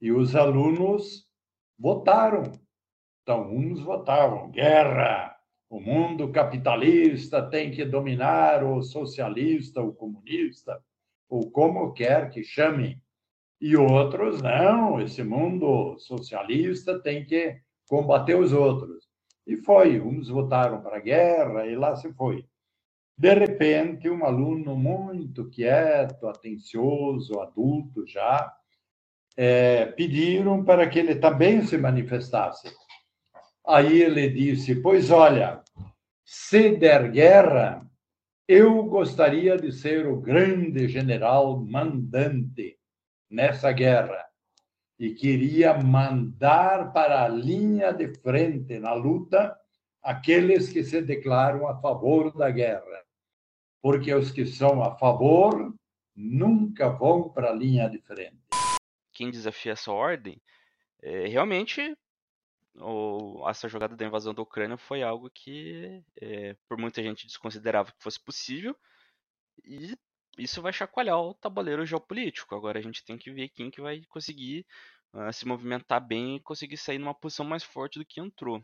E 0.00 0.12
os 0.12 0.36
alunos 0.36 1.26
votaram. 1.78 2.52
Então, 3.22 3.54
uns 3.54 3.80
votavam 3.80 4.50
guerra, 4.50 5.36
o 5.68 5.80
mundo 5.80 6.32
capitalista 6.32 7.42
tem 7.42 7.70
que 7.70 7.84
dominar 7.84 8.64
o 8.64 8.80
socialista, 8.82 9.82
o 9.82 9.92
comunista 9.92 10.82
ou 11.28 11.50
como 11.50 11.92
quer 11.92 12.30
que 12.30 12.42
chamem. 12.42 13.00
E 13.60 13.76
outros, 13.76 14.40
não, 14.40 15.00
esse 15.00 15.22
mundo 15.22 15.98
socialista 15.98 16.98
tem 17.00 17.24
que 17.24 17.60
combater 17.88 18.36
os 18.38 18.52
outros. 18.52 19.08
E 19.46 19.56
foi, 19.56 20.00
uns 20.00 20.28
votaram 20.28 20.80
para 20.80 20.98
a 20.98 21.00
guerra 21.00 21.66
e 21.66 21.74
lá 21.74 21.96
se 21.96 22.12
foi. 22.12 22.44
De 23.16 23.34
repente, 23.34 24.08
um 24.08 24.24
aluno 24.24 24.76
muito 24.76 25.48
quieto, 25.50 26.28
atencioso, 26.28 27.40
adulto 27.40 28.06
já, 28.06 28.54
é, 29.36 29.86
pediram 29.86 30.64
para 30.64 30.88
que 30.88 30.98
ele 31.00 31.16
também 31.16 31.64
se 31.64 31.76
manifestasse. 31.76 32.72
Aí 33.66 34.02
ele 34.02 34.28
disse: 34.28 34.76
Pois 34.76 35.10
olha, 35.10 35.62
se 36.24 36.76
der 36.76 37.10
guerra, 37.10 37.87
eu 38.48 38.82
gostaria 38.84 39.58
de 39.58 39.70
ser 39.70 40.06
o 40.06 40.18
grande 40.18 40.88
general 40.88 41.60
mandante 41.60 42.78
nessa 43.30 43.70
guerra 43.72 44.24
e 44.98 45.12
queria 45.12 45.74
mandar 45.74 46.90
para 46.94 47.24
a 47.24 47.28
linha 47.28 47.92
de 47.92 48.08
frente 48.20 48.78
na 48.78 48.94
luta 48.94 49.54
aqueles 50.02 50.72
que 50.72 50.82
se 50.82 51.02
declaram 51.02 51.68
a 51.68 51.78
favor 51.78 52.34
da 52.34 52.50
guerra, 52.50 53.04
porque 53.82 54.14
os 54.14 54.30
que 54.30 54.46
são 54.46 54.82
a 54.82 54.96
favor 54.96 55.74
nunca 56.16 56.88
vão 56.88 57.28
para 57.28 57.50
a 57.50 57.54
linha 57.54 57.86
de 57.90 58.00
frente. 58.00 58.38
Quem 59.12 59.30
desafia 59.30 59.72
essa 59.72 59.92
ordem, 59.92 60.40
é, 61.02 61.26
realmente 61.26 61.94
o, 62.80 63.48
essa 63.48 63.68
jogada 63.68 63.96
da 63.96 64.06
invasão 64.06 64.34
da 64.34 64.42
Ucrânia 64.42 64.76
foi 64.76 65.02
algo 65.02 65.30
que, 65.30 66.02
é, 66.20 66.56
por 66.68 66.78
muita 66.78 67.02
gente, 67.02 67.26
desconsiderava 67.26 67.92
que 67.92 68.02
fosse 68.02 68.22
possível, 68.22 68.76
e 69.64 69.94
isso 70.38 70.62
vai 70.62 70.72
chacoalhar 70.72 71.18
o 71.18 71.34
tabuleiro 71.34 71.84
geopolítico. 71.84 72.54
Agora 72.54 72.78
a 72.78 72.82
gente 72.82 73.04
tem 73.04 73.18
que 73.18 73.30
ver 73.30 73.48
quem 73.48 73.70
que 73.70 73.80
vai 73.80 74.02
conseguir 74.08 74.64
uh, 75.12 75.32
se 75.32 75.46
movimentar 75.46 76.00
bem 76.00 76.36
e 76.36 76.40
conseguir 76.40 76.76
sair 76.76 76.98
numa 76.98 77.14
posição 77.14 77.44
mais 77.44 77.64
forte 77.64 77.98
do 77.98 78.04
que 78.04 78.20
entrou. 78.20 78.62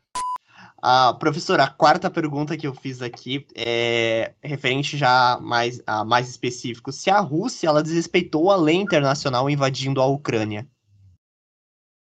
Ah, 0.80 1.12
professor, 1.18 1.58
a 1.60 1.68
quarta 1.68 2.08
pergunta 2.08 2.56
que 2.56 2.66
eu 2.66 2.74
fiz 2.74 3.02
aqui 3.02 3.44
é 3.56 4.34
referente 4.42 4.96
já 4.96 5.38
mais, 5.40 5.82
a 5.84 6.04
mais 6.04 6.28
específico. 6.28 6.92
Se 6.92 7.10
a 7.10 7.18
Rússia 7.18 7.68
ela 7.68 7.82
desrespeitou 7.82 8.50
a 8.50 8.56
lei 8.56 8.76
internacional 8.76 9.50
invadindo 9.50 10.00
a 10.00 10.06
Ucrânia? 10.06 10.68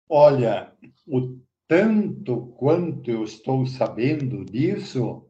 Olha, 0.08 0.72
o 1.06 1.40
tanto 1.68 2.48
quanto 2.58 3.12
eu 3.12 3.24
estou 3.24 3.66
sabendo 3.66 4.46
disso, 4.46 5.30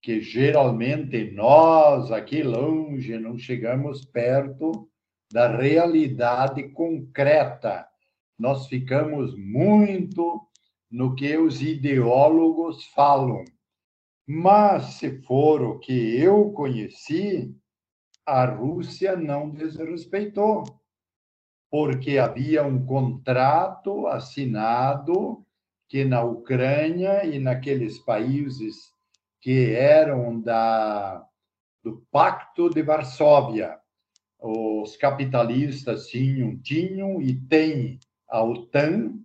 que 0.00 0.20
geralmente 0.20 1.32
nós 1.32 2.12
aqui 2.12 2.42
longe 2.42 3.18
não 3.18 3.36
chegamos 3.36 4.04
perto 4.04 4.88
da 5.32 5.56
realidade 5.56 6.68
concreta. 6.70 7.86
Nós 8.38 8.68
ficamos 8.68 9.36
muito 9.36 10.40
no 10.90 11.14
que 11.14 11.36
os 11.36 11.60
ideólogos 11.60 12.84
falam. 12.94 13.44
Mas, 14.26 14.94
se 14.94 15.20
for 15.22 15.60
o 15.62 15.78
que 15.78 16.16
eu 16.16 16.52
conheci, 16.52 17.54
a 18.24 18.44
Rússia 18.44 19.16
não 19.16 19.50
desrespeitou, 19.50 20.64
porque 21.70 22.18
havia 22.18 22.62
um 22.62 22.84
contrato 22.84 24.06
assinado 24.06 25.44
que 25.88 26.04
na 26.04 26.22
Ucrânia 26.22 27.24
e 27.24 27.38
naqueles 27.38 27.98
países 27.98 28.92
que 29.40 29.72
eram 29.72 30.40
da, 30.40 31.24
do 31.82 32.04
Pacto 32.10 32.68
de 32.68 32.82
Varsóvia, 32.82 33.78
os 34.40 34.96
capitalistas 34.96 36.06
tinham, 36.08 36.56
tinham 36.58 37.20
e 37.20 37.34
têm 37.34 37.98
a 38.28 38.42
OTAN, 38.42 39.18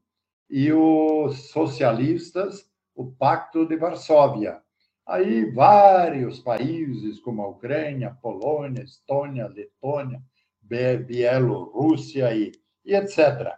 e 0.50 0.72
os 0.72 1.50
socialistas 1.50 2.70
o 2.96 3.12
Pacto 3.12 3.66
de 3.66 3.76
Varsóvia. 3.76 4.62
Aí 5.06 5.52
vários 5.52 6.40
países 6.40 7.20
como 7.20 7.42
a 7.42 7.48
Ucrânia, 7.48 8.16
Polônia, 8.22 8.84
Estônia, 8.84 9.48
Letônia, 9.48 10.22
Bielorrússia 10.62 12.34
e, 12.36 12.52
e 12.86 12.96
etc. 12.96 13.58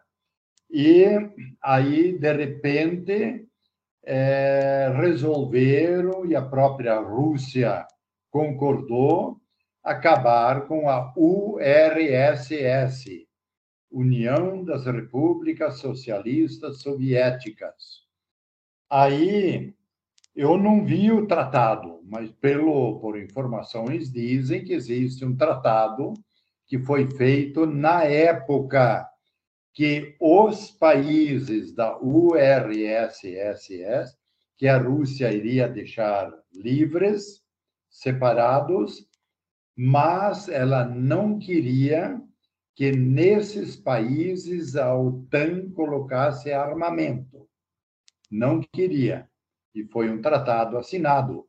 E 0.70 1.06
aí, 1.62 2.18
de 2.18 2.34
repente, 2.34 3.48
é, 4.04 4.92
resolveram, 4.96 6.26
e 6.26 6.36
a 6.36 6.42
própria 6.42 7.00
Rússia 7.00 7.86
concordou, 8.30 9.40
acabar 9.84 10.68
com 10.68 10.90
a 10.90 11.14
URSS, 11.16 12.06
União 13.92 14.64
das 14.64 14.86
Repúblicas 14.86 15.80
Socialistas 15.80 16.82
Soviéticas. 16.82 18.04
Aí 18.90 19.74
eu 20.36 20.58
não 20.58 20.84
vi 20.84 21.12
o 21.12 21.26
tratado, 21.26 22.02
mas 22.04 22.30
pelo 22.32 23.00
por 23.00 23.18
informações 23.18 24.12
dizem 24.12 24.64
que 24.66 24.74
existe 24.74 25.24
um 25.24 25.36
tratado 25.36 26.14
que 26.68 26.78
foi 26.80 27.10
feito 27.12 27.66
na 27.66 28.04
época 28.04 29.08
que 29.76 30.16
os 30.22 30.72
países 30.72 31.74
da 31.74 32.00
URSS, 32.00 33.68
que 34.56 34.70
a 34.70 34.78
Rússia 34.78 35.34
iria 35.34 35.68
deixar 35.68 36.32
livres, 36.54 37.44
separados, 37.90 39.06
mas 39.76 40.48
ela 40.48 40.86
não 40.86 41.38
queria 41.38 42.22
que 42.74 42.94
nesses 42.94 43.76
países 43.76 44.78
a 44.78 44.96
OTAN 44.96 45.70
colocasse 45.72 46.54
armamento. 46.54 47.50
Não 48.32 48.62
queria. 48.62 49.30
E 49.74 49.84
foi 49.84 50.10
um 50.10 50.22
tratado 50.22 50.78
assinado. 50.78 51.46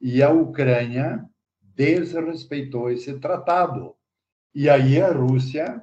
E 0.00 0.22
a 0.22 0.30
Ucrânia 0.30 1.28
desrespeitou 1.60 2.90
esse 2.90 3.18
tratado. 3.18 3.94
E 4.54 4.70
aí 4.70 4.98
a 4.98 5.12
Rússia 5.12 5.82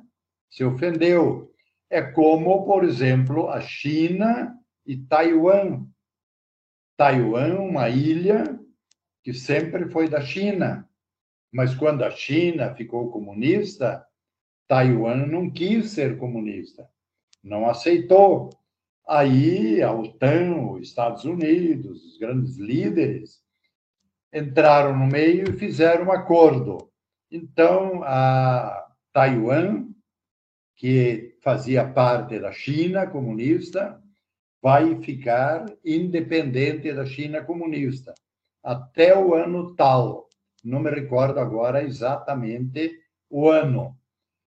se 0.49 0.63
ofendeu. 0.63 1.52
É 1.93 2.01
como, 2.01 2.65
por 2.65 2.83
exemplo, 2.83 3.49
a 3.49 3.61
China 3.61 4.59
e 4.83 4.97
Taiwan. 4.97 5.85
Taiwan, 6.97 7.59
uma 7.59 7.87
ilha 7.87 8.59
que 9.23 9.31
sempre 9.31 9.87
foi 9.87 10.09
da 10.09 10.19
China, 10.19 10.89
mas 11.51 11.75
quando 11.75 12.03
a 12.03 12.09
China 12.09 12.73
ficou 12.73 13.11
comunista, 13.11 14.03
Taiwan 14.67 15.27
não 15.27 15.51
quis 15.51 15.91
ser 15.91 16.17
comunista, 16.17 16.89
não 17.43 17.69
aceitou. 17.69 18.49
Aí 19.07 19.79
a 19.83 19.93
OTAN, 19.93 20.71
os 20.71 20.87
Estados 20.87 21.25
Unidos, 21.25 22.03
os 22.03 22.17
grandes 22.17 22.57
líderes, 22.57 23.39
entraram 24.33 24.97
no 24.97 25.05
meio 25.05 25.47
e 25.47 25.59
fizeram 25.59 26.05
um 26.05 26.11
acordo. 26.11 26.91
Então, 27.29 28.01
a 28.03 28.83
Taiwan, 29.13 29.89
que 30.75 31.32
fazia 31.43 31.85
parte 31.85 32.39
da 32.39 32.53
China 32.53 33.05
comunista, 33.05 34.01
vai 34.61 34.95
ficar 35.01 35.65
independente 35.83 36.93
da 36.93 37.05
China 37.05 37.43
comunista 37.43 38.13
até 38.63 39.15
o 39.17 39.35
ano 39.35 39.75
tal. 39.75 40.29
Não 40.63 40.79
me 40.79 40.89
recordo 40.89 41.39
agora 41.41 41.83
exatamente 41.83 42.97
o 43.29 43.49
ano. 43.49 43.99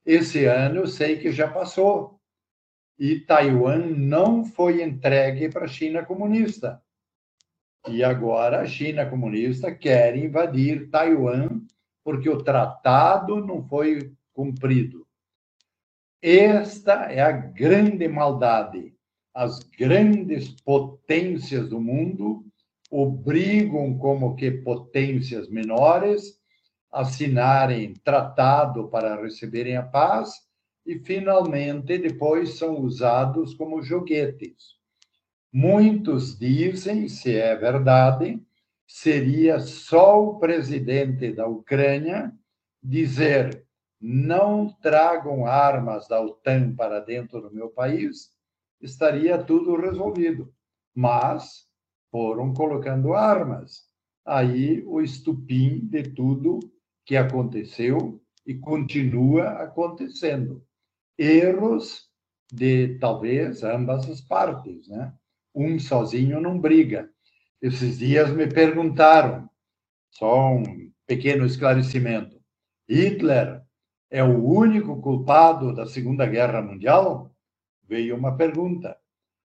Esse 0.05 0.45
ano 0.45 0.81
eu 0.81 0.87
sei 0.87 1.17
que 1.17 1.31
já 1.31 1.47
passou. 1.47 2.19
E 2.99 3.19
Taiwan 3.19 3.87
não 3.87 4.45
foi 4.45 4.83
entregue 4.83 5.49
para 5.49 5.65
a 5.65 5.67
China 5.67 6.05
comunista. 6.05 6.79
E 7.87 8.03
agora 8.03 8.61
a 8.61 8.65
China 8.67 9.09
comunista 9.09 9.73
quer 9.73 10.15
invadir 10.15 10.89
Taiwan 10.91 11.61
porque 12.03 12.29
o 12.29 12.43
tratado 12.43 13.43
não 13.43 13.67
foi 13.67 14.13
cumprido. 14.31 15.04
Esta 16.27 17.11
é 17.11 17.21
a 17.21 17.31
grande 17.31 18.07
maldade. 18.07 18.95
As 19.31 19.59
grandes 19.59 20.49
potências 20.49 21.69
do 21.69 21.79
mundo 21.79 22.43
obrigam 22.89 23.95
como 23.99 24.35
que 24.35 24.49
potências 24.49 25.47
menores 25.47 26.39
assinarem 26.91 27.93
tratado 28.03 28.87
para 28.87 29.21
receberem 29.21 29.77
a 29.77 29.83
paz 29.83 30.31
e, 30.83 30.97
finalmente, 30.97 31.95
depois 31.99 32.57
são 32.57 32.79
usados 32.79 33.53
como 33.53 33.83
joguetes. 33.83 34.79
Muitos 35.53 36.39
dizem, 36.39 37.07
se 37.07 37.37
é 37.37 37.55
verdade, 37.55 38.41
seria 38.87 39.59
só 39.59 40.23
o 40.23 40.39
presidente 40.39 41.31
da 41.31 41.45
Ucrânia 41.45 42.33
dizer: 42.81 43.64
não 44.07 44.69
tragam 44.83 45.47
armas 45.47 46.07
da 46.07 46.21
OTAN 46.21 46.75
para 46.75 46.99
dentro 46.99 47.41
do 47.41 47.51
meu 47.51 47.69
país, 47.69 48.31
estaria 48.79 49.35
tudo 49.43 49.75
resolvido. 49.75 50.53
Mas 50.93 51.67
foram 52.11 52.53
colocando 52.53 53.15
armas. 53.15 53.87
Aí 54.23 54.83
o 54.85 55.01
estupim 55.01 55.79
de 55.87 56.03
tudo 56.03 56.59
que 57.03 57.17
aconteceu 57.17 58.21
e 58.45 58.53
continua 58.53 59.63
acontecendo. 59.63 60.63
Erros 61.17 62.07
de 62.53 62.99
talvez 62.99 63.63
ambas 63.63 64.07
as 64.07 64.21
partes, 64.21 64.87
né? 64.87 65.15
Um 65.53 65.79
sozinho 65.79 66.39
não 66.39 66.59
briga. 66.59 67.09
Esses 67.59 67.97
dias 67.97 68.29
me 68.29 68.45
perguntaram, 68.45 69.49
só 70.11 70.53
um 70.53 70.91
pequeno 71.07 71.43
esclarecimento. 71.43 72.39
Hitler 72.87 73.64
é 74.09 74.23
o 74.23 74.43
único 74.43 75.01
culpado 75.01 75.73
da 75.73 75.85
Segunda 75.85 76.25
Guerra 76.25 76.61
Mundial? 76.61 77.31
Veio 77.83 78.15
uma 78.15 78.35
pergunta. 78.35 78.97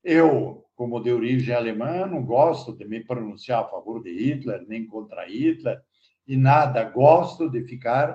Eu, 0.03 0.65
como 0.75 0.99
de 0.99 1.11
origem 1.11 1.53
alemã, 1.53 2.05
não 2.05 2.23
gosto 2.23 2.75
de 2.75 2.85
me 2.85 3.03
pronunciar 3.03 3.61
a 3.63 3.67
favor 3.67 4.01
de 4.01 4.11
Hitler, 4.11 4.65
nem 4.67 4.85
contra 4.85 5.27
Hitler, 5.27 5.81
e 6.27 6.37
nada, 6.37 6.83
gosto 6.83 7.49
de 7.49 7.63
ficar 7.63 8.13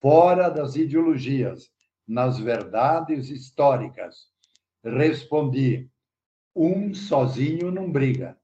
fora 0.00 0.48
das 0.48 0.76
ideologias, 0.76 1.70
nas 2.06 2.38
verdades 2.38 3.28
históricas. 3.28 4.28
Respondi: 4.82 5.90
um 6.54 6.94
sozinho 6.94 7.70
não 7.70 7.90
briga. 7.90 8.38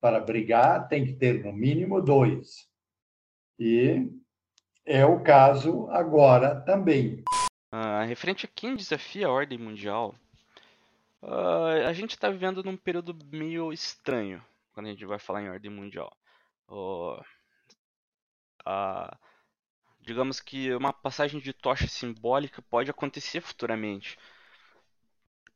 Para 0.00 0.20
brigar, 0.20 0.88
tem 0.88 1.04
que 1.04 1.14
ter 1.14 1.44
no 1.44 1.52
mínimo 1.52 2.00
dois. 2.00 2.68
E 3.58 4.08
é 4.86 5.04
o 5.04 5.20
caso 5.20 5.90
agora 5.90 6.60
também. 6.60 7.24
Uh, 7.74 8.06
referente 8.06 8.46
a 8.46 8.48
quem 8.48 8.76
desafia 8.76 9.26
a 9.26 9.30
ordem 9.30 9.58
mundial, 9.58 10.14
uh, 11.20 11.86
a 11.86 11.92
gente 11.92 12.12
está 12.12 12.30
vivendo 12.30 12.62
num 12.62 12.76
período 12.76 13.18
meio 13.32 13.72
estranho 13.72 14.42
quando 14.72 14.86
a 14.86 14.90
gente 14.90 15.04
vai 15.04 15.18
falar 15.18 15.42
em 15.42 15.50
ordem 15.50 15.70
mundial. 15.70 16.16
Uh, 16.68 17.20
digamos 20.00 20.40
que 20.40 20.72
uma 20.74 20.92
passagem 20.92 21.40
de 21.40 21.52
tocha 21.52 21.88
simbólica 21.88 22.62
pode 22.62 22.90
acontecer 22.90 23.40
futuramente 23.40 24.16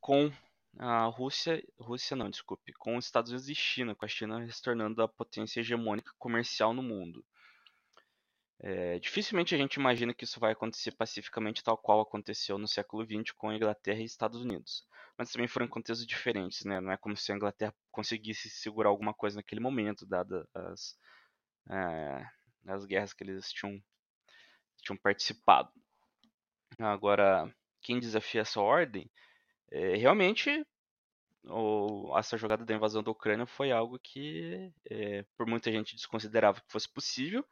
com 0.00 0.32
a 0.78 1.04
Rússia, 1.04 1.62
Rússia 1.78 2.16
não, 2.16 2.30
desculpe, 2.30 2.72
com 2.72 2.96
os 2.96 3.04
Estados 3.04 3.30
Unidos 3.30 3.48
e 3.48 3.54
China, 3.54 3.94
com 3.94 4.04
a 4.04 4.08
China 4.08 4.48
se 4.50 4.62
tornando 4.62 5.02
a 5.02 5.08
potência 5.08 5.60
hegemônica 5.60 6.12
comercial 6.18 6.72
no 6.72 6.82
mundo. 6.82 7.24
É, 8.62 8.98
dificilmente 8.98 9.54
a 9.54 9.58
gente 9.58 9.74
imagina 9.76 10.12
que 10.12 10.24
isso 10.24 10.38
vai 10.38 10.52
acontecer 10.52 10.92
pacificamente 10.92 11.64
tal 11.64 11.78
qual 11.78 12.00
aconteceu 12.02 12.58
no 12.58 12.68
século 12.68 13.04
XX 13.04 13.32
com 13.34 13.48
a 13.48 13.54
Inglaterra 13.54 14.00
e 14.00 14.04
Estados 14.04 14.40
Unidos. 14.40 14.86
Mas 15.16 15.30
também 15.32 15.48
foram 15.48 15.66
contextos 15.66 16.06
diferentes, 16.06 16.64
né? 16.64 16.80
Não 16.80 16.92
é 16.92 16.96
como 16.96 17.16
se 17.16 17.32
a 17.32 17.36
Inglaterra 17.36 17.74
conseguisse 17.90 18.50
segurar 18.50 18.90
alguma 18.90 19.14
coisa 19.14 19.36
naquele 19.36 19.60
momento, 19.60 20.06
dadas 20.06 20.46
as, 20.54 20.98
é, 21.70 22.26
as 22.66 22.84
guerras 22.84 23.14
que 23.14 23.24
eles 23.24 23.50
tinham, 23.50 23.82
tinham 24.82 24.96
participado. 24.98 25.70
Agora, 26.78 27.50
quem 27.82 27.98
desafia 27.98 28.42
essa 28.42 28.60
ordem, 28.60 29.10
é, 29.70 29.96
realmente 29.96 30.64
essa 32.18 32.36
jogada 32.36 32.64
da 32.64 32.74
invasão 32.74 33.02
da 33.02 33.10
Ucrânia 33.10 33.46
foi 33.46 33.72
algo 33.72 33.98
que, 33.98 34.70
é, 34.90 35.24
por 35.36 35.46
muita 35.46 35.72
gente, 35.72 35.96
desconsiderava 35.96 36.60
que 36.60 36.70
fosse 36.70 36.88
possível 36.92 37.44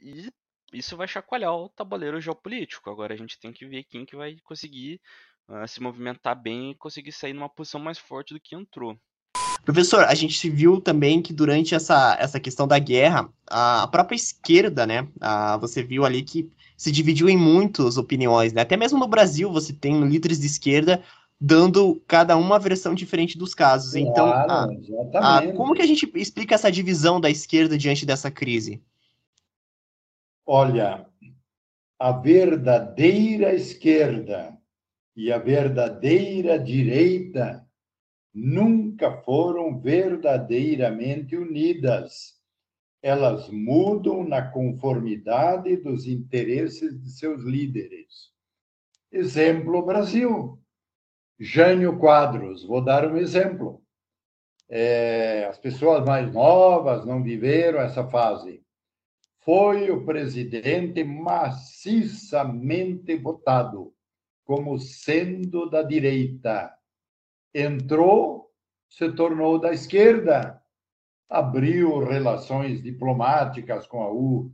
e 0.00 0.30
isso 0.72 0.96
vai 0.96 1.06
chacoalhar 1.06 1.54
o 1.54 1.68
tabuleiro 1.68 2.20
geopolítico. 2.20 2.90
Agora 2.90 3.14
a 3.14 3.16
gente 3.16 3.38
tem 3.38 3.52
que 3.52 3.66
ver 3.66 3.84
quem 3.84 4.04
que 4.04 4.16
vai 4.16 4.36
conseguir 4.44 5.00
uh, 5.48 5.66
se 5.66 5.80
movimentar 5.80 6.40
bem 6.40 6.72
e 6.72 6.74
conseguir 6.74 7.12
sair 7.12 7.32
numa 7.32 7.48
posição 7.48 7.80
mais 7.80 7.98
forte 7.98 8.34
do 8.34 8.40
que 8.40 8.54
entrou. 8.54 8.98
Professor, 9.64 10.04
a 10.04 10.14
gente 10.14 10.48
viu 10.48 10.80
também 10.80 11.20
que 11.20 11.32
durante 11.32 11.74
essa, 11.74 12.16
essa 12.20 12.38
questão 12.38 12.68
da 12.68 12.78
guerra, 12.78 13.28
a 13.48 13.88
própria 13.88 14.14
esquerda, 14.14 14.86
né, 14.86 15.08
a, 15.20 15.56
você 15.56 15.82
viu 15.82 16.04
ali 16.04 16.22
que 16.22 16.48
se 16.76 16.92
dividiu 16.92 17.28
em 17.28 17.36
muitas 17.36 17.96
opiniões, 17.96 18.52
né? 18.52 18.62
Até 18.62 18.76
mesmo 18.76 18.98
no 18.98 19.08
Brasil 19.08 19.50
você 19.50 19.72
tem 19.72 20.06
líderes 20.06 20.38
de 20.38 20.46
esquerda 20.46 21.02
dando 21.40 22.00
cada 22.06 22.36
uma 22.36 22.58
versão 22.58 22.94
diferente 22.94 23.36
dos 23.36 23.54
casos. 23.54 23.94
Então, 23.94 24.30
claro, 24.30 24.72
então, 24.72 25.22
a, 25.22 25.38
a, 25.38 25.52
como 25.52 25.74
que 25.74 25.82
a 25.82 25.86
gente 25.86 26.10
explica 26.14 26.54
essa 26.54 26.70
divisão 26.70 27.20
da 27.20 27.28
esquerda 27.28 27.76
diante 27.76 28.06
dessa 28.06 28.30
crise? 28.30 28.80
Olha, 30.48 31.04
a 31.98 32.12
verdadeira 32.12 33.52
esquerda 33.52 34.56
e 35.16 35.32
a 35.32 35.38
verdadeira 35.38 36.56
direita 36.56 37.66
nunca 38.32 39.22
foram 39.22 39.80
verdadeiramente 39.80 41.36
unidas. 41.36 42.40
Elas 43.02 43.50
mudam 43.50 44.22
na 44.22 44.40
conformidade 44.40 45.76
dos 45.78 46.06
interesses 46.06 46.96
de 47.02 47.10
seus 47.10 47.42
líderes. 47.42 48.30
Exemplo: 49.10 49.84
Brasil. 49.84 50.62
Jânio 51.40 51.98
Quadros, 51.98 52.64
vou 52.64 52.80
dar 52.80 53.04
um 53.10 53.16
exemplo. 53.16 53.82
É, 54.68 55.44
as 55.46 55.58
pessoas 55.58 56.04
mais 56.04 56.32
novas 56.32 57.04
não 57.04 57.20
viveram 57.20 57.80
essa 57.80 58.08
fase 58.08 58.64
foi 59.46 59.90
o 59.92 60.04
presidente 60.04 61.04
maciçamente 61.04 63.16
votado 63.16 63.94
como 64.44 64.76
sendo 64.76 65.70
da 65.70 65.84
direita. 65.84 66.76
Entrou, 67.54 68.50
se 68.88 69.12
tornou 69.12 69.60
da 69.60 69.72
esquerda, 69.72 70.60
abriu 71.28 72.00
relações 72.00 72.82
diplomáticas 72.82 73.86
com 73.86 74.02
a 74.02 74.10
URSS, 74.10 74.48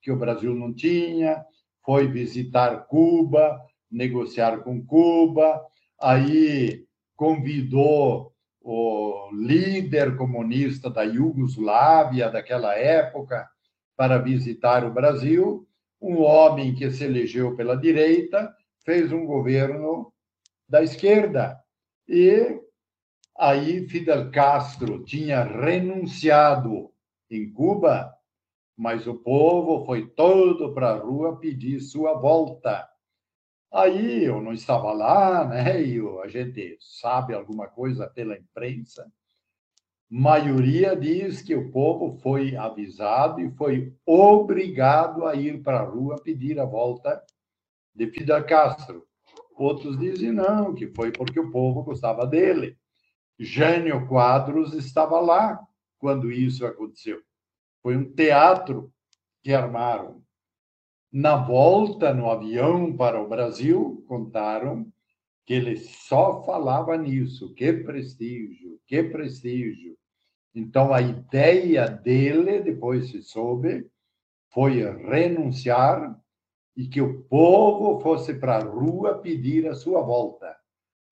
que 0.00 0.10
o 0.10 0.16
Brasil 0.16 0.54
não 0.54 0.72
tinha, 0.72 1.44
foi 1.84 2.08
visitar 2.08 2.86
Cuba, 2.86 3.60
negociar 3.90 4.60
com 4.60 4.82
Cuba, 4.82 5.62
aí 6.00 6.86
convidou 7.14 8.32
o 8.70 9.30
líder 9.32 10.14
comunista 10.14 10.90
da 10.90 11.02
Iugoslávia 11.02 12.28
daquela 12.30 12.74
época 12.74 13.48
para 13.96 14.18
visitar 14.18 14.84
o 14.84 14.92
Brasil, 14.92 15.66
um 15.98 16.20
homem 16.20 16.74
que 16.74 16.90
se 16.90 17.04
elegeu 17.04 17.56
pela 17.56 17.74
direita 17.74 18.54
fez 18.84 19.10
um 19.10 19.24
governo 19.24 20.12
da 20.68 20.82
esquerda. 20.82 21.58
E 22.06 22.60
aí 23.38 23.88
Fidel 23.88 24.30
Castro 24.30 25.02
tinha 25.02 25.42
renunciado 25.44 26.90
em 27.30 27.50
Cuba, 27.50 28.12
mas 28.76 29.06
o 29.06 29.14
povo 29.14 29.86
foi 29.86 30.06
todo 30.10 30.74
para 30.74 30.90
a 30.90 30.98
rua 30.98 31.38
pedir 31.40 31.80
sua 31.80 32.12
volta. 32.12 32.86
Aí 33.70 34.24
eu 34.24 34.40
não 34.40 34.52
estava 34.52 34.92
lá, 34.92 35.46
né? 35.46 35.82
E 35.82 36.00
a 36.22 36.28
gente 36.28 36.78
sabe 36.80 37.34
alguma 37.34 37.68
coisa 37.68 38.08
pela 38.08 38.36
imprensa. 38.36 39.10
Maioria 40.10 40.96
diz 40.96 41.42
que 41.42 41.54
o 41.54 41.70
povo 41.70 42.18
foi 42.20 42.56
avisado 42.56 43.40
e 43.40 43.50
foi 43.50 43.94
obrigado 44.06 45.26
a 45.26 45.34
ir 45.34 45.62
para 45.62 45.80
a 45.80 45.84
rua 45.84 46.16
pedir 46.22 46.58
a 46.58 46.64
volta 46.64 47.22
de 47.94 48.10
Fidel 48.10 48.46
Castro. 48.46 49.06
Outros 49.54 49.98
dizem 49.98 50.32
não, 50.32 50.74
que 50.74 50.86
foi 50.94 51.12
porque 51.12 51.38
o 51.38 51.50
povo 51.50 51.82
gostava 51.82 52.26
dele. 52.26 52.78
Jânio 53.38 54.06
Quadros 54.08 54.72
estava 54.72 55.20
lá 55.20 55.60
quando 55.98 56.32
isso 56.32 56.64
aconteceu. 56.64 57.20
Foi 57.82 57.96
um 57.96 58.10
teatro 58.10 58.90
que 59.42 59.52
armaram. 59.52 60.22
Na 61.10 61.36
volta 61.36 62.12
no 62.12 62.30
avião 62.30 62.94
para 62.94 63.18
o 63.20 63.28
Brasil, 63.28 64.04
contaram 64.06 64.86
que 65.46 65.54
ele 65.54 65.76
só 65.76 66.44
falava 66.44 66.98
nisso. 66.98 67.54
Que 67.54 67.72
prestígio, 67.72 68.78
que 68.86 69.02
prestígio. 69.02 69.96
Então, 70.54 70.92
a 70.92 71.00
ideia 71.00 71.88
dele, 71.88 72.60
depois 72.60 73.10
se 73.10 73.22
soube, 73.22 73.90
foi 74.50 74.82
renunciar 74.82 76.20
e 76.76 76.86
que 76.86 77.00
o 77.00 77.22
povo 77.22 78.00
fosse 78.00 78.34
para 78.34 78.58
a 78.58 78.62
rua 78.62 79.18
pedir 79.18 79.66
a 79.66 79.74
sua 79.74 80.02
volta. 80.02 80.54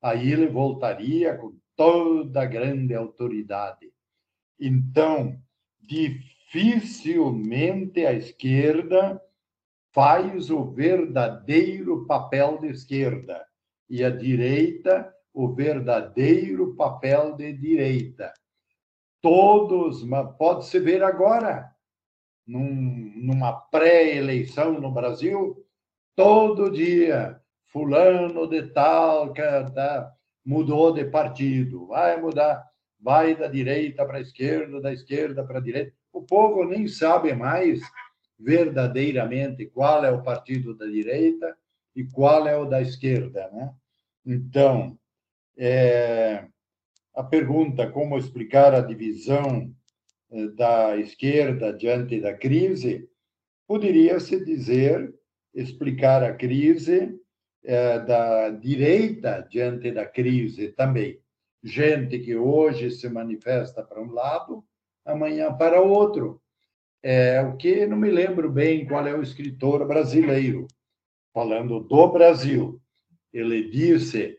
Aí 0.02 0.30
ele 0.30 0.46
voltaria 0.46 1.34
com 1.36 1.56
toda 1.74 2.42
a 2.42 2.46
grande 2.46 2.94
autoridade. 2.94 3.90
Então, 4.60 5.40
dificilmente 5.80 8.04
a 8.04 8.12
esquerda 8.12 9.22
faz 9.96 10.50
o 10.50 10.62
verdadeiro 10.62 12.04
papel 12.04 12.58
de 12.58 12.66
esquerda 12.66 13.42
e 13.88 14.04
a 14.04 14.10
direita 14.10 15.10
o 15.32 15.48
verdadeiro 15.48 16.74
papel 16.74 17.34
de 17.34 17.50
direita. 17.54 18.30
Todos, 19.22 20.06
pode 20.38 20.66
se 20.66 20.78
ver 20.78 21.02
agora, 21.02 21.70
num, 22.46 23.10
numa 23.16 23.52
pré-eleição 23.52 24.78
no 24.78 24.90
Brasil, 24.90 25.66
todo 26.14 26.70
dia, 26.70 27.40
fulano 27.72 28.46
de 28.46 28.64
tal, 28.64 29.32
tá, 29.32 30.12
mudou 30.44 30.92
de 30.92 31.06
partido, 31.06 31.86
vai 31.86 32.20
mudar, 32.20 32.62
vai 33.00 33.34
da 33.34 33.46
direita 33.46 34.04
para 34.04 34.18
a 34.18 34.22
esquerda, 34.22 34.78
da 34.78 34.92
esquerda 34.92 35.42
para 35.42 35.56
a 35.56 35.62
direita. 35.62 35.94
O 36.12 36.20
povo 36.20 36.64
nem 36.64 36.86
sabe 36.86 37.32
mais 37.32 37.80
verdadeiramente 38.38 39.66
qual 39.66 40.04
é 40.04 40.10
o 40.10 40.22
partido 40.22 40.74
da 40.74 40.86
direita 40.86 41.56
e 41.94 42.04
qual 42.04 42.46
é 42.46 42.56
o 42.56 42.66
da 42.66 42.80
esquerda, 42.80 43.50
né? 43.50 43.74
Então, 44.24 44.98
é, 45.56 46.46
a 47.14 47.22
pergunta 47.22 47.90
como 47.90 48.18
explicar 48.18 48.74
a 48.74 48.80
divisão 48.80 49.74
eh, 50.30 50.48
da 50.48 50.96
esquerda 50.96 51.72
diante 51.72 52.20
da 52.20 52.34
crise, 52.34 53.08
poderia 53.66 54.20
se 54.20 54.44
dizer, 54.44 55.14
explicar 55.54 56.22
a 56.22 56.34
crise 56.34 57.18
é, 57.64 57.98
da 58.00 58.50
direita 58.50 59.46
diante 59.50 59.90
da 59.90 60.04
crise 60.04 60.68
também. 60.68 61.20
Gente 61.64 62.18
que 62.18 62.36
hoje 62.36 62.90
se 62.90 63.08
manifesta 63.08 63.82
para 63.82 64.00
um 64.00 64.12
lado, 64.12 64.64
amanhã 65.04 65.52
para 65.52 65.80
outro. 65.80 66.40
É, 67.02 67.40
o 67.42 67.56
que 67.56 67.86
não 67.86 67.96
me 67.96 68.10
lembro 68.10 68.50
bem 68.50 68.86
qual 68.86 69.06
é 69.06 69.14
o 69.14 69.22
escritor 69.22 69.86
brasileiro, 69.86 70.66
falando 71.32 71.80
do 71.80 72.08
Brasil. 72.08 72.80
Ele 73.32 73.68
disse 73.68 74.38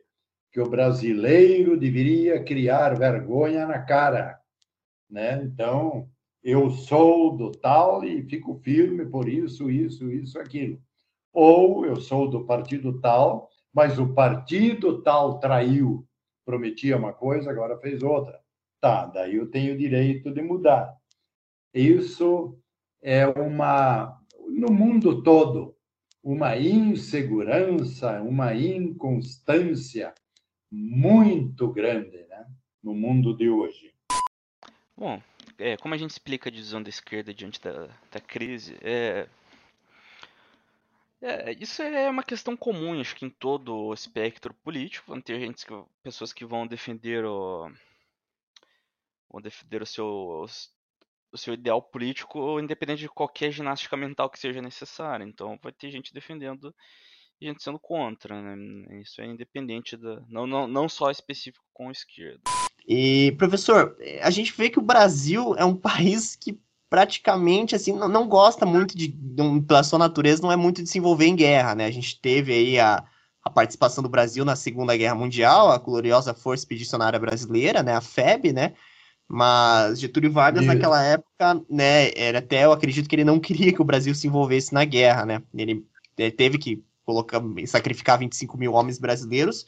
que 0.52 0.60
o 0.60 0.70
brasileiro 0.70 1.78
deveria 1.78 2.44
criar 2.44 2.98
vergonha 2.98 3.68
na 3.68 3.80
cara. 3.80 4.40
Né? 5.10 5.44
Então, 5.44 6.10
eu 6.44 6.70
sou 6.72 7.36
do 7.36 7.52
tal 7.52 8.04
e 8.04 8.24
fico 8.24 8.56
firme 8.64 9.06
por 9.06 9.30
isso, 9.30 9.70
isso, 9.70 10.12
isso, 10.12 10.40
aquilo. 10.40 10.82
Ou 11.34 11.86
eu 11.86 11.98
sou 11.98 12.30
do 12.30 12.46
partido 12.46 13.00
tal, 13.00 13.50
mas 13.74 14.00
o 14.00 14.14
partido 14.14 15.02
tal 15.04 15.40
traiu, 15.40 16.08
prometia 16.46 16.98
uma 16.98 17.14
coisa, 17.14 17.52
agora 17.52 17.78
fez 17.80 18.02
outra. 18.02 18.40
Tá, 18.80 19.06
daí 19.06 19.36
eu 19.36 19.52
tenho 19.52 19.78
direito 19.78 20.32
de 20.32 20.42
mudar. 20.42 20.96
Isso 21.78 22.58
é 23.02 23.28
uma, 23.28 24.20
no 24.48 24.74
mundo 24.74 25.22
todo, 25.22 25.76
uma 26.24 26.58
insegurança, 26.58 28.20
uma 28.24 28.56
inconstância 28.56 30.16
muito 30.72 31.72
grande 31.72 32.18
né? 32.28 32.48
no 32.82 32.96
mundo 32.96 33.38
de 33.38 33.48
hoje. 33.48 33.94
Bom, 34.98 35.22
é, 35.60 35.78
como 35.78 35.94
a 35.94 35.98
gente 35.98 36.10
explica 36.10 36.50
a 36.50 36.52
divisão 36.52 36.82
da 36.82 36.90
esquerda 36.90 37.32
diante 37.32 37.62
da, 37.62 37.88
da 38.12 38.20
crise, 38.20 38.76
é, 38.82 39.28
é, 41.22 41.52
isso 41.60 41.84
é 41.84 42.10
uma 42.10 42.24
questão 42.24 42.58
comum, 42.58 43.00
acho 43.00 43.16
que 43.16 43.26
em 43.26 43.30
todo 43.30 43.76
o 43.76 43.94
espectro 43.94 44.52
político. 44.52 45.12
Vão 45.12 45.22
ter 45.22 45.40
gente, 45.40 45.64
pessoas 46.02 46.34
que 46.34 46.44
vão 46.44 46.66
defender 46.66 47.24
o, 47.24 47.72
vão 49.30 49.42
defender 49.42 49.84
o 49.84 49.86
seu, 49.86 50.46
o 51.32 51.38
seu 51.38 51.54
ideal 51.54 51.82
político, 51.82 52.60
independente 52.60 53.00
de 53.00 53.10
qualquer 53.10 53.52
ginástica 53.52 53.98
mental 53.98 54.30
que 54.30 54.40
seja 54.40 54.62
necessária. 54.62 55.24
Então, 55.24 55.60
vai 55.62 55.72
ter 55.72 55.92
gente 55.92 56.14
defendendo 56.14 56.74
e 57.40 57.48
gente 57.48 57.64
sendo 57.64 57.80
contra, 57.80 58.42
né? 58.42 59.02
Isso 59.02 59.22
é 59.22 59.26
independente 59.26 59.96
da, 59.96 60.22
não, 60.28 60.48
não, 60.48 60.68
não 60.68 60.90
só 60.90 61.12
específico 61.12 61.64
com 61.74 61.90
a 61.90 61.92
esquerda. 61.92 62.42
E 62.88 63.36
professor, 63.38 63.98
a 64.22 64.30
gente 64.32 64.54
vê 64.54 64.70
que 64.70 64.80
o 64.80 64.84
Brasil 64.84 65.56
é 65.56 65.66
um 65.66 65.76
país 65.78 66.36
que 66.36 66.60
praticamente 66.90 67.76
assim 67.76 67.92
não, 67.92 68.08
não 68.08 68.28
gosta 68.28 68.66
muito 68.66 68.98
de, 68.98 69.10
de, 69.10 69.62
pela 69.68 69.84
sua 69.84 70.00
natureza, 70.00 70.42
não 70.42 70.52
é 70.52 70.56
muito 70.56 70.82
de 70.82 70.90
se 70.90 70.98
envolver 70.98 71.26
em 71.26 71.36
guerra, 71.36 71.76
né? 71.76 71.86
A 71.86 71.92
gente 71.92 72.20
teve 72.20 72.54
aí 72.54 72.80
a, 72.80 73.04
a 73.44 73.50
participação 73.50 74.02
do 74.02 74.10
Brasil 74.10 74.46
na 74.46 74.56
Segunda 74.56 74.96
Guerra 74.96 75.16
Mundial, 75.16 75.70
a 75.70 75.78
gloriosa 75.78 76.34
Força 76.34 76.62
Expedicionária 76.62 77.20
Brasileira, 77.20 77.84
né, 77.84 77.94
a 77.94 78.02
FEB, 78.02 78.54
né? 78.54 78.74
Mas 79.28 80.00
Getúlio 80.00 80.32
Vargas 80.32 80.64
Isso. 80.64 80.74
naquela 80.74 81.04
época, 81.04 81.62
né, 81.70 82.12
era 82.16 82.40
até 82.40 82.64
eu 82.64 82.72
acredito 82.72 83.10
que 83.10 83.16
ele 83.16 83.26
não 83.26 83.40
queria 83.42 83.74
que 83.74 83.82
o 83.82 83.86
Brasil 83.86 84.16
se 84.16 84.28
envolvesse 84.28 84.74
na 84.74 84.86
guerra, 84.86 85.26
né? 85.26 85.44
Ele, 85.54 85.86
ele 86.18 86.32
teve 86.32 86.58
que 86.58 86.84
colocar, 87.06 87.42
sacrificar 87.66 88.20
25 88.20 88.58
mil 88.58 88.74
homens 88.74 89.00
brasileiros 89.00 89.66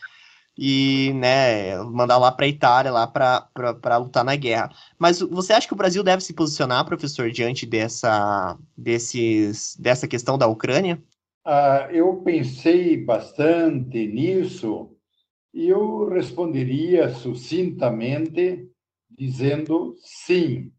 e 0.57 1.13
né, 1.13 1.77
mandar 1.83 2.17
lá 2.17 2.31
para 2.31 2.45
a 2.45 2.49
Itália 2.49 2.91
lá 2.91 3.07
para 3.07 3.97
lutar 3.97 4.25
na 4.25 4.35
guerra. 4.35 4.69
Mas 4.97 5.19
você 5.21 5.53
acha 5.53 5.65
que 5.65 5.73
o 5.73 5.77
Brasil 5.77 6.03
deve 6.03 6.21
se 6.21 6.33
posicionar, 6.33 6.85
professor, 6.85 7.31
diante 7.31 7.65
dessa, 7.65 8.57
desses, 8.77 9.77
dessa 9.77 10.05
questão 10.05 10.37
da 10.37 10.47
Ucrânia? 10.47 11.01
Ah, 11.45 11.87
eu 11.91 12.17
pensei 12.17 12.97
bastante 12.97 14.05
nisso 14.05 14.91
e 15.53 15.69
eu 15.69 16.09
responderia 16.09 17.09
sucintamente 17.09 18.68
dizendo 19.19 19.97
sim, 19.99 20.71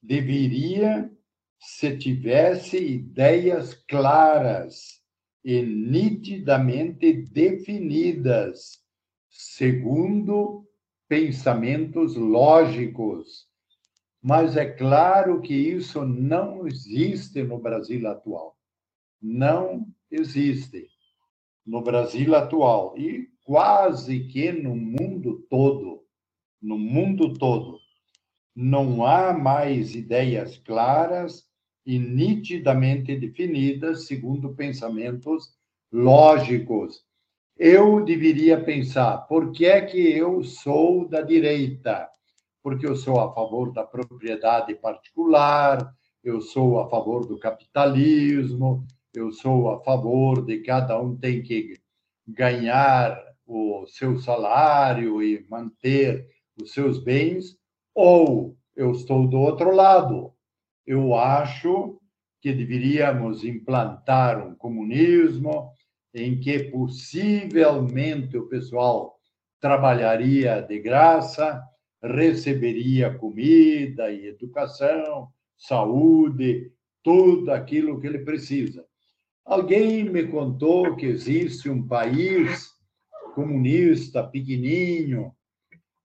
deveria 0.00 1.10
se 1.58 1.96
tivesse 1.98 2.76
ideias 2.76 3.74
claras 3.88 5.02
e 5.44 5.60
nitidamente 5.62 7.12
definidas 7.12 8.80
segundo 9.28 10.64
pensamentos 11.08 12.14
lógicos. 12.14 13.48
Mas 14.22 14.56
é 14.56 14.64
claro 14.64 15.40
que 15.40 15.52
isso 15.52 16.04
não 16.04 16.68
existe 16.68 17.42
no 17.42 17.58
Brasil 17.58 18.06
atual. 18.06 18.56
Não 19.20 19.88
existe 20.08 20.88
no 21.66 21.82
Brasil 21.82 22.32
atual 22.36 22.96
e 22.96 23.28
quase 23.42 24.20
que 24.28 24.52
no 24.52 24.76
mundo 24.76 25.44
todo. 25.50 26.01
No 26.62 26.78
mundo 26.78 27.34
todo. 27.34 27.78
Não 28.54 29.04
há 29.04 29.32
mais 29.32 29.94
ideias 29.94 30.56
claras 30.58 31.44
e 31.84 31.98
nitidamente 31.98 33.16
definidas 33.16 34.06
segundo 34.06 34.54
pensamentos 34.54 35.54
lógicos 35.90 37.04
eu 37.58 38.04
deveria 38.04 38.62
pensar: 38.62 39.18
por 39.28 39.52
que 39.52 39.66
é 39.66 39.80
que 39.80 39.98
eu 39.98 40.42
sou 40.42 41.08
da 41.08 41.20
direita? 41.20 42.08
Porque 42.62 42.86
eu 42.86 42.96
sou 42.96 43.20
a 43.20 43.32
favor 43.32 43.72
da 43.72 43.84
propriedade 43.84 44.74
particular, 44.74 45.94
eu 46.24 46.40
sou 46.40 46.80
a 46.80 46.88
favor 46.88 47.26
do 47.26 47.38
capitalismo, 47.38 48.86
eu 49.14 49.30
sou 49.30 49.70
a 49.70 49.80
favor 49.82 50.44
de 50.44 50.60
cada 50.60 51.00
um 51.00 51.16
tem 51.16 51.42
que 51.42 51.74
ganhar 52.26 53.16
o 53.46 53.86
seu 53.86 54.18
salário 54.18 55.22
e 55.22 55.46
manter 55.48 56.26
os 56.60 56.72
seus 56.72 57.02
bens, 57.02 57.56
ou 57.94 58.56
eu 58.76 58.92
estou 58.92 59.26
do 59.26 59.38
outro 59.38 59.74
lado. 59.74 60.32
Eu 60.86 61.14
acho 61.14 61.98
que 62.40 62.52
deveríamos 62.52 63.44
implantar 63.44 64.44
um 64.44 64.54
comunismo, 64.54 65.70
em 66.14 66.38
que 66.40 66.64
possivelmente 66.64 68.36
o 68.36 68.48
pessoal 68.48 69.16
trabalharia 69.60 70.60
de 70.60 70.80
graça, 70.80 71.62
receberia 72.02 73.16
comida 73.16 74.10
e 74.10 74.26
educação, 74.26 75.28
saúde, 75.56 76.72
tudo 77.02 77.50
aquilo 77.50 78.00
que 78.00 78.08
ele 78.08 78.18
precisa. 78.18 78.84
Alguém 79.44 80.04
me 80.04 80.26
contou 80.26 80.96
que 80.96 81.06
existe 81.06 81.70
um 81.70 81.86
país 81.86 82.70
comunista 83.34 84.22
pequenininho 84.22 85.32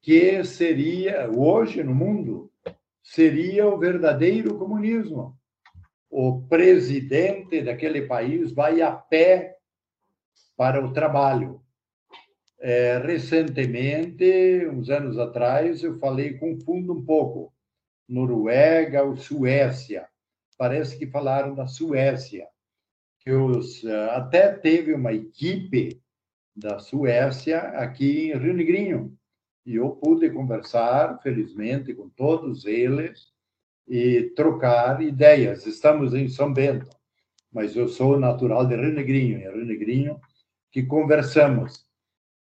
que 0.02 0.44
seria 0.44 1.28
hoje 1.30 1.82
no 1.82 1.94
mundo 1.94 2.50
seria 3.02 3.66
o 3.66 3.78
verdadeiro 3.78 4.58
comunismo. 4.58 5.38
O 6.10 6.42
presidente 6.42 7.62
daquele 7.62 8.02
país 8.02 8.52
vai 8.52 8.82
a 8.82 8.92
pé 8.92 9.56
para 10.56 10.84
o 10.84 10.92
trabalho. 10.92 11.60
É, 12.58 12.98
recentemente, 12.98 14.66
uns 14.72 14.88
anos 14.88 15.18
atrás, 15.18 15.82
eu 15.82 15.98
falei, 15.98 16.38
confundo 16.38 16.94
um 16.94 17.04
pouco, 17.04 17.52
Noruega 18.08 19.02
ou 19.02 19.16
Suécia. 19.16 20.08
Parece 20.56 20.98
que 20.98 21.06
falaram 21.06 21.54
da 21.54 21.66
Suécia. 21.66 22.46
Que 23.20 23.32
os, 23.32 23.84
até 23.84 24.52
teve 24.52 24.94
uma 24.94 25.12
equipe 25.12 26.00
da 26.54 26.78
Suécia 26.78 27.58
aqui 27.58 28.30
em 28.30 28.38
Rio 28.38 28.54
Negrinho. 28.54 29.18
E 29.66 29.74
eu 29.74 29.90
pude 29.90 30.30
conversar, 30.30 31.20
felizmente, 31.20 31.92
com 31.92 32.08
todos 32.08 32.64
eles 32.64 33.32
e 33.88 34.32
trocar 34.36 35.02
ideias. 35.02 35.66
Estamos 35.66 36.14
em 36.14 36.28
São 36.28 36.52
Bento, 36.52 36.88
mas 37.52 37.74
eu 37.74 37.88
sou 37.88 38.16
natural 38.16 38.64
de 38.64 38.76
Rio 38.76 38.92
Negrinho. 38.92 39.38
Em 39.38 39.42
Rio 39.42 39.66
Negrinho 39.66 40.20
que 40.70 40.82
conversamos. 40.82 41.84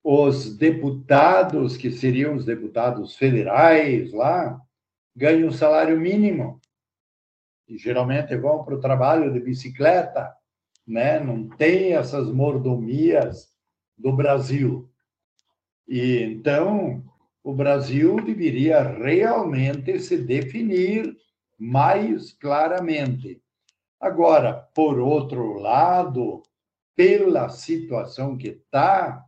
Os 0.04 0.58
deputados, 0.58 1.78
que 1.78 1.92
seriam 1.92 2.36
os 2.36 2.46
deputados 2.46 3.16
federais 3.16 4.12
lá, 4.12 4.60
ganham 5.16 5.50
um 5.50 5.52
salário 5.52 6.00
mínimo. 6.00 6.60
E 7.68 7.78
geralmente 7.78 8.36
vão 8.38 8.64
para 8.64 8.76
o 8.76 8.80
trabalho 8.80 9.32
de 9.32 9.40
bicicleta, 9.40 10.34
né? 10.88 11.20
não 11.20 11.48
tem 11.50 11.94
essas 11.94 12.32
mordomias 12.32 13.54
do 13.98 14.14
Brasil. 14.14 14.90
E 15.88 16.18
então 16.24 17.04
o 17.44 17.54
Brasil 17.54 18.16
deveria 18.18 18.82
realmente 18.82 20.00
se 20.00 20.18
definir 20.18 21.16
mais 21.60 22.32
claramente. 22.34 23.42
Agora, 24.00 24.54
por 24.74 25.00
outro 25.00 25.54
lado, 25.54 26.44
pela 26.96 27.50
situação 27.50 28.38
que 28.38 28.50
está, 28.50 29.24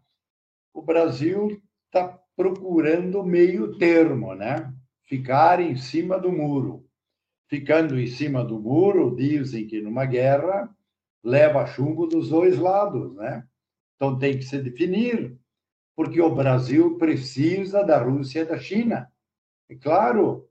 o 0.74 0.82
Brasil 0.82 1.62
está 1.86 2.20
procurando 2.36 3.24
meio 3.24 3.78
termo, 3.78 4.34
né? 4.36 4.74
Ficar 5.04 5.60
em 5.62 5.76
cima 5.76 6.20
do 6.20 6.32
muro. 6.32 6.86
ficando 7.48 8.00
em 8.00 8.08
cima 8.08 8.44
do 8.44 8.60
muro, 8.60 9.16
dizem 9.16 9.68
que 9.68 9.82
numa 9.82 10.06
guerra 10.06 10.70
leva 11.24 11.66
chumbo 11.66 12.08
dos 12.08 12.30
dois 12.30 12.58
lados, 12.58 13.16
né? 13.16 13.46
Então 13.96 14.18
tem 14.18 14.38
que 14.38 14.44
se 14.44 14.60
definir, 14.60 15.38
porque 15.96 16.22
o 16.22 16.34
Brasil 16.34 16.98
precisa 16.98 17.84
da 17.84 17.98
Rússia 17.98 18.42
e 18.42 18.46
da 18.46 18.60
China. 18.60 19.12
É 19.70 19.76
claro, 19.76 20.50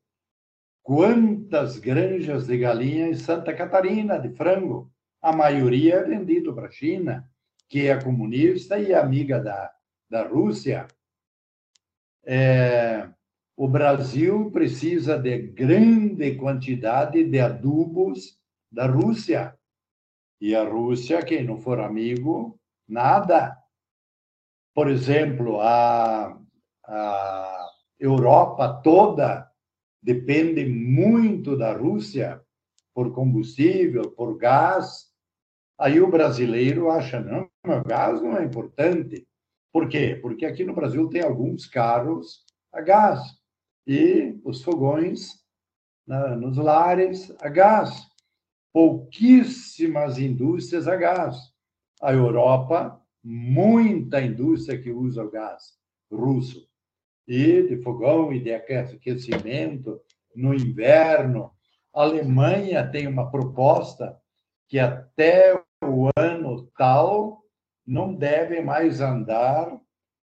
quantas 0.82 1.78
granjas 1.78 2.47
de 2.47 2.59
galinha 2.59 3.09
em 3.09 3.14
Santa 3.14 3.53
Catarina 3.55 4.18
de 4.18 4.30
frango? 4.30 4.90
A 5.20 5.32
maioria 5.32 5.97
é 5.97 6.03
vendido 6.03 6.55
para 6.55 6.68
a 6.68 6.70
China, 6.70 7.28
que 7.68 7.86
é 7.86 8.03
comunista 8.03 8.78
e 8.78 8.95
amiga 8.95 9.38
da, 9.38 9.72
da 10.11 10.26
Rússia. 10.26 10.86
É, 12.24 13.09
o 13.57 13.68
Brasil 13.68 14.51
precisa 14.51 15.18
de 15.18 15.38
grande 15.38 16.34
quantidade 16.36 17.22
de 17.22 17.38
adubos 17.38 18.38
da 18.70 18.86
Rússia. 18.86 19.57
E 20.40 20.55
a 20.55 20.64
Rússia, 20.64 21.22
quem 21.22 21.45
não 21.45 21.59
for 21.59 21.80
amigo, 21.80 22.59
nada. 22.88 23.57
Por 24.75 24.91
exemplo, 24.91 25.61
a, 25.61 26.37
a 26.85 27.68
Europa 27.99 28.81
toda 28.83 29.49
depende 30.03 30.66
muito 30.66 31.57
da 31.57 31.72
Rússia 31.72 32.43
por 32.93 33.12
combustível, 33.12 34.11
por 34.11 34.37
gás. 34.37 35.12
Aí 35.79 36.01
o 36.01 36.11
brasileiro 36.11 36.91
acha, 36.91 37.20
não, 37.20 37.49
o 37.64 37.85
gás 37.85 38.20
não 38.20 38.37
é 38.37 38.45
importante. 38.45 39.27
Por 39.72 39.89
quê? 39.89 40.18
Porque 40.20 40.45
aqui 40.45 40.64
no 40.64 40.75
Brasil 40.75 41.09
tem 41.09 41.22
alguns 41.22 41.66
carros 41.66 42.45
a 42.72 42.81
gás 42.81 43.20
e 43.87 44.39
os 44.45 44.62
fogões 44.62 45.45
na, 46.07 46.37
nos 46.37 46.57
lares 46.57 47.35
a 47.41 47.49
gás. 47.49 48.09
Pouquíssimas 48.72 50.18
indústrias 50.18 50.89
a 50.89 50.97
gás. 50.97 51.37
A 52.03 52.12
Europa, 52.12 53.01
muita 53.25 54.20
indústria 54.20 54.81
que 54.81 54.91
usa 54.91 55.25
o 55.25 55.31
gás 55.31 55.79
russo. 56.12 56.68
E 57.27 57.62
de 57.62 57.79
fogão 57.79 58.33
e 58.33 58.39
de 58.39 58.53
aquecimento 58.53 59.99
no 60.37 60.53
inverno. 60.53 61.51
A 61.95 62.03
Alemanha 62.03 62.87
tem 62.87 63.07
uma 63.07 63.31
proposta 63.31 64.20
que 64.68 64.79
até 64.79 65.59
o 65.83 66.11
ano 66.16 66.70
tal 66.77 67.43
não 67.87 68.14
deve 68.14 68.61
mais 68.61 69.01
andar 69.01 69.81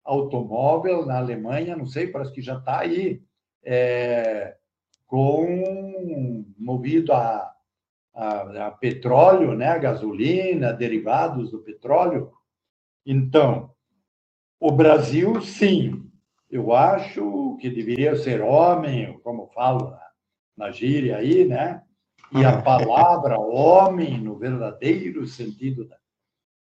automóvel 0.05 1.07
na 1.07 1.19
Alemanha, 1.19 1.77
não 1.77 1.87
sei, 1.87 2.09
parece 2.09 2.33
que 2.33 2.43
já 2.43 2.59
está 2.59 2.81
aí 2.81 3.23
é, 3.65 4.57
com 5.07 6.45
movido 6.59 7.13
a, 7.13 7.55
a, 8.15 8.67
a, 8.67 8.71
petróleo, 8.73 9.55
né, 9.55 9.69
a 9.69 9.79
gasolina, 9.79 10.73
derivados 10.73 11.51
do 11.51 11.61
petróleo. 11.61 12.33
Então, 13.05 13.75
o 14.61 14.71
Brasil, 14.71 15.41
sim, 15.43 16.09
eu 16.49 16.73
acho 16.73 17.57
que 17.61 17.69
deveria 17.69 18.15
ser 18.17 18.41
homem, 18.41 19.19
como 19.21 19.49
falo 19.49 19.91
na, 19.91 20.09
na 20.57 20.71
gíria 20.71 21.17
aí, 21.17 21.45
né? 21.45 21.83
E 22.31 22.45
a 22.45 22.63
palavra 22.63 23.39
homem, 23.39 24.19
no 24.21 24.39
verdadeiro 24.39 25.27
sentido 25.27 25.87
da, 25.87 25.99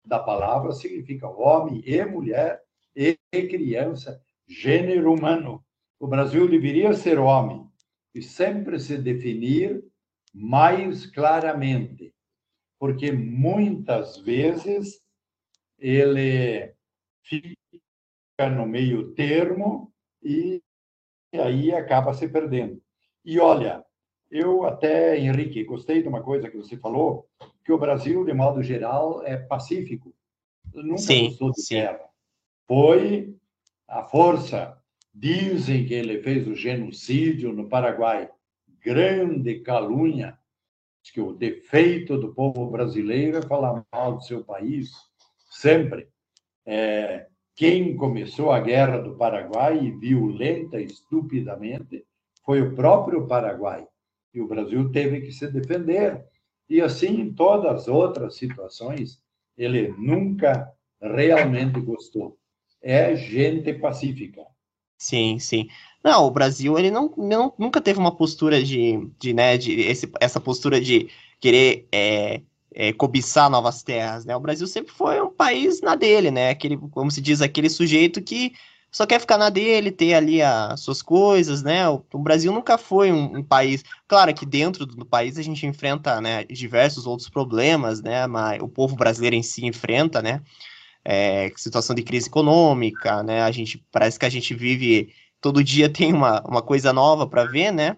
da 0.04 0.18
palavra, 0.18 0.72
significa 0.72 1.28
homem 1.28 1.82
e 1.84 2.04
mulher 2.04 2.62
e 2.96 3.16
criança, 3.30 4.20
gênero 4.48 5.12
humano. 5.12 5.64
O 5.98 6.06
Brasil 6.06 6.48
deveria 6.48 6.92
ser 6.94 7.18
homem 7.18 7.68
e 8.14 8.22
sempre 8.22 8.80
se 8.80 8.96
definir 8.96 9.84
mais 10.32 11.06
claramente, 11.06 12.14
porque 12.78 13.12
muitas 13.12 14.16
vezes 14.18 15.00
ele 15.80 16.74
fica 17.22 18.50
no 18.50 18.66
meio 18.66 19.12
termo 19.14 19.92
e 20.22 20.62
aí 21.32 21.72
acaba 21.72 22.14
se 22.14 22.28
perdendo. 22.28 22.80
E 23.24 23.40
olha, 23.40 23.84
eu 24.30 24.64
até, 24.64 25.18
Henrique, 25.18 25.64
gostei 25.64 26.02
de 26.02 26.08
uma 26.08 26.22
coisa 26.22 26.48
que 26.50 26.56
você 26.56 26.76
falou, 26.76 27.28
que 27.64 27.72
o 27.72 27.78
Brasil, 27.78 28.24
de 28.24 28.32
modo 28.32 28.62
geral, 28.62 29.24
é 29.24 29.36
pacífico. 29.36 30.14
Nunca 30.72 30.98
sim, 30.98 31.28
gostou 31.28 31.50
de 31.52 31.62
sim. 31.62 31.74
guerra. 31.74 32.08
Foi 32.66 33.34
a 33.88 34.04
força 34.04 34.80
Dizem 35.12 35.86
que 35.86 35.94
ele 35.94 36.22
fez 36.22 36.46
o 36.46 36.54
genocídio 36.54 37.52
no 37.52 37.68
Paraguai. 37.68 38.30
Grande 38.80 39.60
calúnia. 39.60 40.38
Diz 41.02 41.12
que 41.12 41.20
o 41.20 41.32
defeito 41.32 42.16
do 42.16 42.32
povo 42.32 42.70
brasileiro 42.70 43.38
é 43.38 43.42
falar 43.42 43.84
mal 43.92 44.16
do 44.16 44.22
seu 44.22 44.44
país, 44.44 44.92
sempre. 45.50 46.08
É, 46.64 47.26
quem 47.56 47.96
começou 47.96 48.52
a 48.52 48.60
guerra 48.60 48.98
do 48.98 49.16
Paraguai, 49.16 49.90
violenta, 49.90 50.80
estupidamente, 50.80 52.06
foi 52.44 52.62
o 52.62 52.74
próprio 52.74 53.26
Paraguai. 53.26 53.86
E 54.32 54.40
o 54.40 54.46
Brasil 54.46 54.90
teve 54.90 55.20
que 55.20 55.32
se 55.32 55.46
defender. 55.48 56.24
E 56.68 56.80
assim, 56.80 57.20
em 57.20 57.34
todas 57.34 57.82
as 57.82 57.88
outras 57.88 58.36
situações, 58.36 59.20
ele 59.58 59.88
nunca 59.98 60.72
realmente 61.00 61.80
gostou. 61.80 62.38
É 62.80 63.14
gente 63.16 63.74
pacífica. 63.74 64.42
Sim, 64.96 65.38
sim. 65.38 65.68
Não, 66.02 66.26
o 66.26 66.30
Brasil, 66.30 66.78
ele 66.78 66.90
não, 66.90 67.12
não 67.16 67.52
nunca 67.58 67.80
teve 67.80 67.98
uma 67.98 68.14
postura 68.14 68.62
de, 68.62 69.06
de 69.18 69.34
né, 69.34 69.58
de 69.58 69.80
esse, 69.80 70.10
essa 70.20 70.40
postura 70.40 70.80
de 70.80 71.10
querer 71.40 71.88
é, 71.92 72.40
é, 72.74 72.92
cobiçar 72.92 73.50
novas 73.50 73.82
terras, 73.82 74.24
né? 74.24 74.36
O 74.36 74.40
Brasil 74.40 74.66
sempre 74.66 74.92
foi 74.92 75.20
um 75.20 75.30
país 75.30 75.80
na 75.80 75.94
dele, 75.94 76.30
né? 76.30 76.50
Aquele, 76.50 76.76
como 76.76 77.10
se 77.10 77.20
diz, 77.20 77.40
aquele 77.42 77.68
sujeito 77.68 78.22
que 78.22 78.52
só 78.90 79.06
quer 79.06 79.20
ficar 79.20 79.38
na 79.38 79.50
dele, 79.50 79.92
ter 79.92 80.14
ali 80.14 80.42
as 80.42 80.80
suas 80.80 81.00
coisas, 81.02 81.62
né? 81.62 81.88
O, 81.88 82.04
o 82.12 82.18
Brasil 82.18 82.52
nunca 82.52 82.76
foi 82.76 83.12
um, 83.12 83.38
um, 83.38 83.42
país. 83.42 83.84
Claro 84.08 84.34
que 84.34 84.44
dentro 84.44 84.84
do 84.86 85.06
país 85.06 85.38
a 85.38 85.42
gente 85.42 85.66
enfrenta, 85.66 86.20
né, 86.20 86.44
diversos 86.44 87.06
outros 87.06 87.28
problemas, 87.28 88.02
né? 88.02 88.26
Mas 88.26 88.60
o 88.60 88.68
povo 88.68 88.96
brasileiro 88.96 89.36
em 89.36 89.42
si 89.42 89.66
enfrenta, 89.66 90.20
né? 90.22 90.42
é, 91.04 91.50
situação 91.56 91.94
de 91.94 92.02
crise 92.02 92.28
econômica, 92.28 93.22
né? 93.22 93.42
A 93.42 93.50
gente 93.50 93.84
parece 93.90 94.18
que 94.18 94.26
a 94.26 94.30
gente 94.30 94.54
vive 94.54 95.12
todo 95.40 95.64
dia 95.64 95.88
tem 95.88 96.12
uma, 96.12 96.42
uma 96.42 96.62
coisa 96.62 96.92
nova 96.92 97.26
para 97.26 97.44
ver, 97.44 97.72
né? 97.72 97.96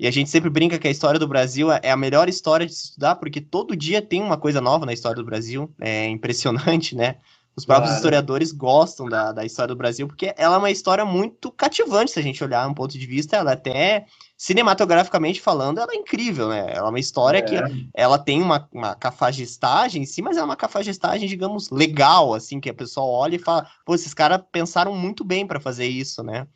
E 0.00 0.06
a 0.06 0.10
gente 0.10 0.30
sempre 0.30 0.48
brinca 0.48 0.78
que 0.78 0.88
a 0.88 0.90
história 0.90 1.20
do 1.20 1.28
Brasil 1.28 1.70
é 1.70 1.90
a 1.90 1.96
melhor 1.96 2.26
história 2.26 2.64
de 2.64 2.72
se 2.72 2.84
estudar, 2.84 3.16
porque 3.16 3.38
todo 3.38 3.76
dia 3.76 4.00
tem 4.00 4.22
uma 4.22 4.38
coisa 4.38 4.58
nova 4.58 4.86
na 4.86 4.94
história 4.94 5.16
do 5.16 5.26
Brasil. 5.26 5.70
É 5.78 6.06
impressionante, 6.06 6.96
né? 6.96 7.16
Os 7.54 7.66
próprios 7.66 7.90
claro. 7.90 7.96
historiadores 7.98 8.50
gostam 8.50 9.06
da, 9.06 9.30
da 9.30 9.44
história 9.44 9.74
do 9.74 9.76
Brasil, 9.76 10.06
porque 10.06 10.32
ela 10.38 10.54
é 10.54 10.58
uma 10.58 10.70
história 10.70 11.04
muito 11.04 11.52
cativante, 11.52 12.12
se 12.12 12.18
a 12.18 12.22
gente 12.22 12.42
olhar 12.42 12.66
um 12.66 12.72
ponto 12.72 12.96
de 12.96 13.06
vista, 13.06 13.36
ela 13.36 13.52
até 13.52 14.06
cinematograficamente 14.38 15.38
falando, 15.38 15.80
ela 15.80 15.92
é 15.92 15.96
incrível, 15.96 16.48
né? 16.48 16.72
Ela 16.74 16.86
é 16.86 16.90
uma 16.90 16.98
história 16.98 17.38
é. 17.38 17.42
que 17.42 17.56
ela 17.92 18.18
tem 18.18 18.40
uma, 18.40 18.66
uma 18.72 18.94
cafagistagem 18.94 20.04
em 20.04 20.06
si, 20.06 20.22
mas 20.22 20.38
é 20.38 20.42
uma 20.42 20.56
cafagistagem, 20.56 21.28
digamos, 21.28 21.68
legal, 21.68 22.32
assim, 22.32 22.58
que 22.58 22.70
a 22.70 22.74
pessoa 22.74 23.04
olha 23.04 23.36
e 23.36 23.38
fala, 23.38 23.66
pô, 23.84 23.94
esses 23.94 24.14
caras 24.14 24.40
pensaram 24.50 24.96
muito 24.96 25.22
bem 25.24 25.46
para 25.46 25.60
fazer 25.60 25.86
isso, 25.86 26.22
né? 26.22 26.46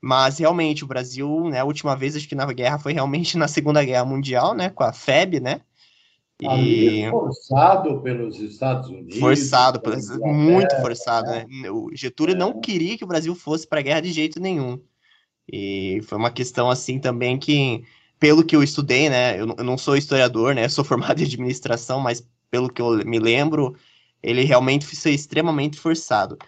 Mas 0.00 0.38
realmente 0.38 0.84
o 0.84 0.86
Brasil, 0.86 1.48
né, 1.48 1.60
a 1.60 1.64
última 1.64 1.96
vez 1.96 2.14
acho 2.14 2.28
que 2.28 2.34
na 2.34 2.46
guerra 2.52 2.78
foi 2.78 2.92
realmente 2.92 3.36
na 3.36 3.48
Segunda 3.48 3.84
Guerra 3.84 4.04
Mundial, 4.04 4.54
né, 4.54 4.70
com 4.70 4.84
a 4.84 4.92
FEB, 4.92 5.40
né? 5.40 5.60
E... 6.40 7.08
Forçado 7.10 8.00
pelos 8.00 8.38
Estados 8.38 8.88
Unidos. 8.88 9.18
Forçado, 9.18 9.80
muito 10.24 10.76
forçado, 10.80 11.28
né? 11.28 11.46
O 11.68 11.90
Getúlio 11.92 12.34
é. 12.34 12.38
não 12.38 12.60
queria 12.60 12.96
que 12.96 13.02
o 13.02 13.08
Brasil 13.08 13.34
fosse 13.34 13.66
para 13.66 13.80
a 13.80 13.82
guerra 13.82 14.02
de 14.02 14.12
jeito 14.12 14.38
nenhum. 14.38 14.80
E 15.50 16.00
foi 16.04 16.16
uma 16.16 16.30
questão 16.30 16.70
assim 16.70 17.00
também 17.00 17.38
que, 17.38 17.82
pelo 18.20 18.44
que 18.44 18.54
eu 18.54 18.62
estudei, 18.62 19.10
né? 19.10 19.40
Eu, 19.40 19.52
eu 19.58 19.64
não 19.64 19.76
sou 19.76 19.96
historiador, 19.96 20.54
né? 20.54 20.66
Eu 20.66 20.70
sou 20.70 20.84
formado 20.86 21.20
em 21.20 21.24
administração, 21.24 21.98
mas 21.98 22.24
pelo 22.50 22.70
que 22.72 22.80
eu 22.80 23.04
me 23.04 23.18
lembro, 23.18 23.74
ele 24.22 24.44
realmente 24.44 24.86
foi 24.86 25.12
extremamente 25.12 25.78
forçado. 25.78 26.38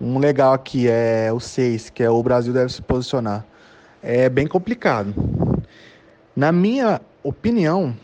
Um 0.00 0.18
legal 0.18 0.52
aqui 0.52 0.88
é 0.88 1.32
o 1.32 1.40
6, 1.40 1.90
que 1.90 2.02
é 2.02 2.10
o 2.10 2.22
Brasil 2.22 2.52
deve 2.52 2.72
se 2.72 2.82
posicionar. 2.82 3.44
É 4.02 4.28
bem 4.28 4.46
complicado. 4.46 5.14
Na 6.34 6.52
minha 6.52 7.00
opinião, 7.22 7.96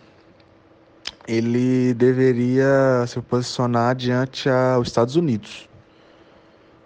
ele 1.29 1.95
deveria 1.95 3.05
se 3.07 3.21
posicionar 3.21 3.95
diante 3.95 4.49
aos 4.49 4.89
Estados 4.89 5.17
Unidos 5.17 5.69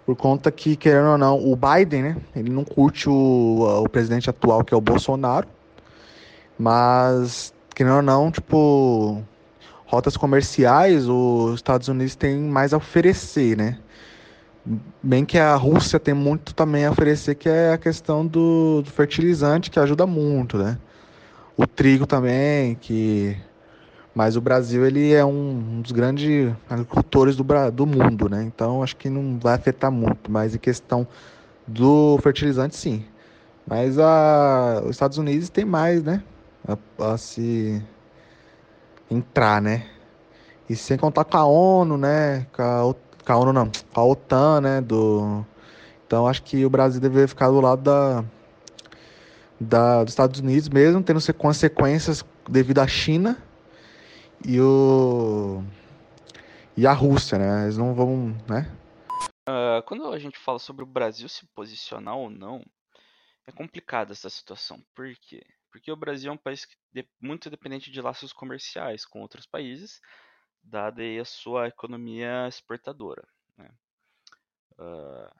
por 0.07 0.15
conta 0.15 0.49
que, 0.49 0.77
querendo 0.77 1.09
ou 1.09 1.17
não, 1.17 1.37
o 1.37 1.53
Biden, 1.53 2.01
né, 2.01 2.17
ele 2.33 2.49
não 2.49 2.63
curte 2.63 3.09
o, 3.09 3.83
o 3.83 3.89
presidente 3.89 4.29
atual, 4.29 4.63
que 4.63 4.73
é 4.73 4.77
o 4.77 4.79
Bolsonaro, 4.79 5.45
mas, 6.57 7.53
querendo 7.75 7.97
ou 7.97 8.01
não, 8.01 8.31
tipo, 8.31 9.21
rotas 9.85 10.15
comerciais, 10.15 11.09
os 11.09 11.55
Estados 11.55 11.89
Unidos 11.89 12.15
têm 12.15 12.39
mais 12.39 12.73
a 12.73 12.77
oferecer, 12.77 13.57
né? 13.57 13.77
Bem 15.01 15.23
que 15.23 15.37
a 15.37 15.55
Rússia 15.55 15.99
tem 15.99 16.13
muito 16.13 16.53
também 16.53 16.85
a 16.85 16.91
oferecer, 16.91 17.35
que 17.35 17.47
é 17.47 17.73
a 17.73 17.77
questão 17.77 18.25
do, 18.25 18.81
do 18.81 18.89
fertilizante, 18.89 19.71
que 19.71 19.79
ajuda 19.79 20.05
muito, 20.05 20.57
né? 20.57 20.77
o 21.57 21.65
trigo 21.65 22.05
também, 22.05 22.75
que 22.75 23.35
mas 24.13 24.35
o 24.35 24.41
Brasil 24.41 24.85
ele 24.85 25.13
é 25.13 25.25
um, 25.25 25.81
dos 25.81 25.91
grandes 25.91 26.53
agricultores 26.69 27.35
do, 27.35 27.43
do 27.71 27.85
mundo, 27.85 28.29
né? 28.29 28.43
Então 28.43 28.81
acho 28.81 28.95
que 28.95 29.09
não 29.09 29.37
vai 29.39 29.55
afetar 29.55 29.91
muito, 29.91 30.31
mas 30.31 30.55
em 30.55 30.57
questão 30.57 31.07
do 31.67 32.17
fertilizante 32.21 32.75
sim. 32.75 33.05
Mas 33.65 33.99
a, 33.99 34.81
os 34.83 34.91
Estados 34.91 35.17
Unidos 35.17 35.49
tem 35.49 35.65
mais, 35.65 36.03
né? 36.03 36.23
A, 36.67 37.13
a 37.13 37.17
se 37.17 37.83
entrar, 39.09 39.61
né? 39.61 39.85
E 40.69 40.75
sem 40.75 40.97
contar 40.97 41.23
com 41.23 41.37
a 41.37 41.45
ONU, 41.45 41.97
né? 41.97 42.47
Com 42.53 42.61
a, 42.61 42.95
com 43.27 43.33
a 43.33 43.37
ONU 43.37 43.51
não, 43.51 43.69
com 43.93 43.99
a 43.99 44.05
OTAN, 44.05 44.61
né? 44.61 44.81
Do, 44.81 45.45
então 46.05 46.25
acho 46.25 46.41
que 46.43 46.65
o 46.65 46.69
Brasil 46.69 47.01
deveria 47.01 47.27
ficar 47.27 47.49
do 47.49 47.59
lado 47.59 47.81
da, 47.81 48.23
da, 49.59 50.03
dos 50.05 50.13
Estados 50.13 50.39
Unidos 50.39 50.69
mesmo, 50.69 51.03
tendo 51.03 51.19
consequências 51.33 52.23
devido 52.49 52.79
à 52.79 52.87
China 52.87 53.37
e 54.45 54.61
o 54.61 55.61
e 56.77 56.87
a 56.87 56.93
Rússia, 56.93 57.37
né? 57.37 57.63
Eles 57.63 57.77
não 57.77 57.93
vão, 57.93 58.37
né? 58.47 58.71
Uh, 59.49 59.83
quando 59.85 60.09
a 60.13 60.19
gente 60.19 60.37
fala 60.39 60.59
sobre 60.59 60.83
o 60.83 60.87
Brasil 60.87 61.27
se 61.27 61.45
posicionar 61.53 62.15
ou 62.15 62.29
não, 62.29 62.63
é 63.45 63.51
complicada 63.51 64.13
essa 64.13 64.29
situação. 64.29 64.79
Por 64.95 65.11
quê? 65.21 65.41
Porque 65.69 65.91
o 65.91 65.97
Brasil 65.97 66.31
é 66.31 66.33
um 66.33 66.37
país 66.37 66.65
muito 67.19 67.49
dependente 67.49 67.91
de 67.91 68.01
laços 68.01 68.31
comerciais 68.31 69.05
com 69.05 69.19
outros 69.19 69.45
países, 69.45 69.99
dada 70.67 71.01
a 71.03 71.25
sua 71.25 71.67
economia 71.67 72.47
exportadora. 72.47 73.27
Né? 73.57 73.69
Uh, 74.77 75.35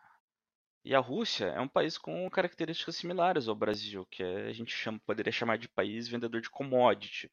e 0.84 0.96
a 0.96 1.00
Rússia 1.00 1.48
é 1.48 1.60
um 1.60 1.68
país 1.68 1.98
com 1.98 2.30
características 2.30 2.96
similares 2.96 3.48
ao 3.48 3.56
Brasil, 3.56 4.06
que 4.10 4.24
é, 4.24 4.48
a 4.48 4.54
gente 4.54 4.74
chama, 4.74 5.00
poderia 5.06 5.32
chamar 5.32 5.58
de 5.58 5.68
país 5.68 6.08
vendedor 6.08 6.40
de 6.40 6.50
commodity. 6.50 7.30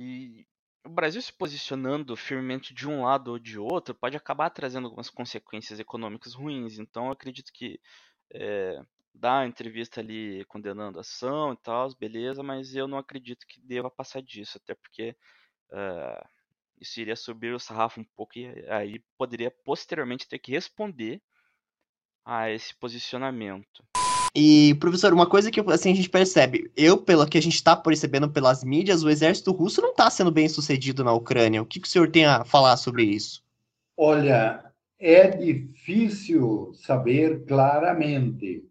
E 0.00 0.46
o 0.84 0.88
Brasil 0.88 1.20
se 1.20 1.32
posicionando 1.32 2.16
firmemente 2.16 2.74
de 2.74 2.88
um 2.88 3.04
lado 3.04 3.32
ou 3.32 3.38
de 3.38 3.58
outro 3.58 3.94
pode 3.94 4.16
acabar 4.16 4.50
trazendo 4.50 4.86
algumas 4.86 5.10
consequências 5.10 5.78
econômicas 5.78 6.34
ruins. 6.34 6.78
Então, 6.78 7.06
eu 7.06 7.12
acredito 7.12 7.52
que 7.52 7.78
é, 8.32 8.80
dar 9.14 9.40
a 9.40 9.46
entrevista 9.46 10.00
ali 10.00 10.44
condenando 10.46 10.98
a 10.98 11.02
ação 11.02 11.52
e 11.52 11.56
tal, 11.58 11.94
beleza, 11.94 12.42
mas 12.42 12.74
eu 12.74 12.88
não 12.88 12.98
acredito 12.98 13.46
que 13.46 13.60
deva 13.60 13.90
passar 13.90 14.22
disso, 14.22 14.58
até 14.58 14.74
porque 14.74 15.16
isso 16.80 17.00
iria 17.00 17.16
subir 17.16 17.54
o 17.54 17.60
sarrafo 17.60 18.00
um 18.00 18.06
pouco 18.16 18.38
e 18.38 18.46
aí 18.68 19.00
poderia 19.16 19.50
posteriormente 19.64 20.28
ter 20.28 20.38
que 20.38 20.52
responder 20.52 21.20
a 22.24 22.50
esse 22.50 22.74
posicionamento. 22.74 23.84
E, 24.34 24.74
professor, 24.80 25.12
uma 25.12 25.28
coisa 25.28 25.50
que 25.50 25.60
assim, 25.60 25.92
a 25.92 25.94
gente 25.94 26.10
percebe, 26.10 26.70
eu, 26.76 26.98
pelo 26.98 27.26
que 27.26 27.38
a 27.38 27.42
gente 27.42 27.54
está 27.54 27.76
percebendo 27.76 28.28
pelas 28.28 28.64
mídias, 28.64 29.04
o 29.04 29.10
exército 29.10 29.52
russo 29.52 29.80
não 29.80 29.90
está 29.90 30.10
sendo 30.10 30.32
bem 30.32 30.48
sucedido 30.48 31.04
na 31.04 31.12
Ucrânia. 31.12 31.62
O 31.62 31.66
que, 31.66 31.78
que 31.78 31.86
o 31.86 31.90
senhor 31.90 32.10
tem 32.10 32.24
a 32.24 32.44
falar 32.44 32.76
sobre 32.76 33.04
isso? 33.04 33.44
Olha, 33.96 34.72
é 34.98 35.28
difícil 35.28 36.72
saber 36.74 37.44
claramente 37.46 38.68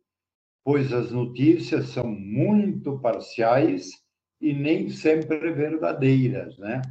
pois 0.63 0.93
as 0.93 1.11
notícias 1.11 1.89
são 1.89 2.07
muito 2.07 2.97
parciais 2.99 4.01
e 4.39 4.53
nem 4.53 4.89
sempre 4.89 5.51
verdadeiras, 5.51 6.57
né? 6.57 6.81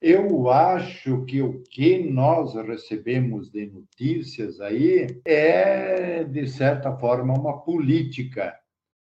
Eu 0.00 0.48
acho 0.48 1.24
que 1.24 1.42
o 1.42 1.60
que 1.64 1.98
nós 1.98 2.54
recebemos 2.54 3.50
de 3.50 3.66
notícias 3.66 4.60
aí 4.60 5.20
é, 5.24 6.22
de 6.22 6.46
certa 6.46 6.96
forma, 6.96 7.34
uma 7.34 7.60
política 7.62 8.56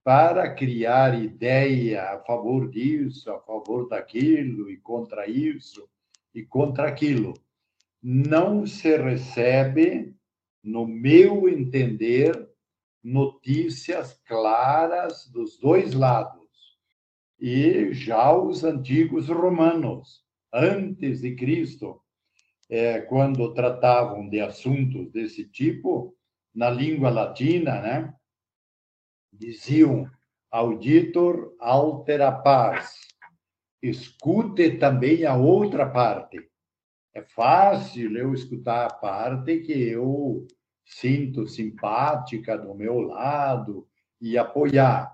para 0.03 0.53
criar 0.53 1.22
ideia 1.22 2.11
a 2.11 2.18
favor 2.24 2.68
disso, 2.68 3.30
a 3.30 3.39
favor 3.39 3.89
daquilo 3.89 4.68
e 4.68 4.76
contra 4.76 5.28
isso 5.28 5.89
e 6.35 6.43
contra 6.43 6.89
aquilo. 6.89 7.35
Não 8.03 8.66
se 8.66 8.97
recebe, 8.97 10.16
no 10.64 10.85
meu 10.85 11.49
entender, 11.49 12.49
notícias 13.05 14.20
claras 14.26 15.28
dos 15.28 15.57
dois 15.59 15.95
lados. 15.95 16.43
E 17.39 17.93
já 17.93 18.37
os 18.37 18.64
antigos 18.64 19.28
romanos, 19.28 20.22
antes 20.53 21.20
de 21.22 21.34
Cristo, 21.34 22.00
é, 22.68 23.00
quando 23.00 23.55
tratavam 23.55 24.28
de 24.28 24.40
assuntos 24.40 25.11
desse 25.11 25.44
tipo, 25.48 26.16
na 26.55 26.70
língua 26.70 27.11
latina, 27.11 27.80
né, 27.80 28.14
diziam 29.32 30.11
auditor 30.50 31.57
altera 31.59 32.30
pars, 32.30 32.94
escute 33.82 34.78
também 34.78 35.24
a 35.24 35.34
outra 35.34 35.88
parte. 35.88 36.38
É 37.14 37.22
fácil 37.22 38.16
eu 38.16 38.32
escutar 38.32 38.86
a 38.86 38.94
parte 38.94 39.61
que 39.61 39.72
eu 39.72 40.46
sinto 40.84 41.46
simpática 41.46 42.57
do 42.57 42.74
meu 42.74 43.00
lado 43.00 43.88
e 44.20 44.36
apoiar. 44.38 45.12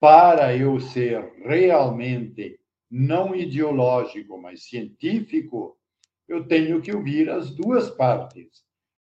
Para 0.00 0.56
eu 0.56 0.80
ser 0.80 1.32
realmente 1.46 2.60
não 2.96 3.34
ideológico, 3.34 4.40
mas 4.40 4.68
científico, 4.68 5.76
eu 6.28 6.46
tenho 6.46 6.80
que 6.80 6.94
ouvir 6.94 7.28
as 7.28 7.50
duas 7.50 7.90
partes. 7.90 8.62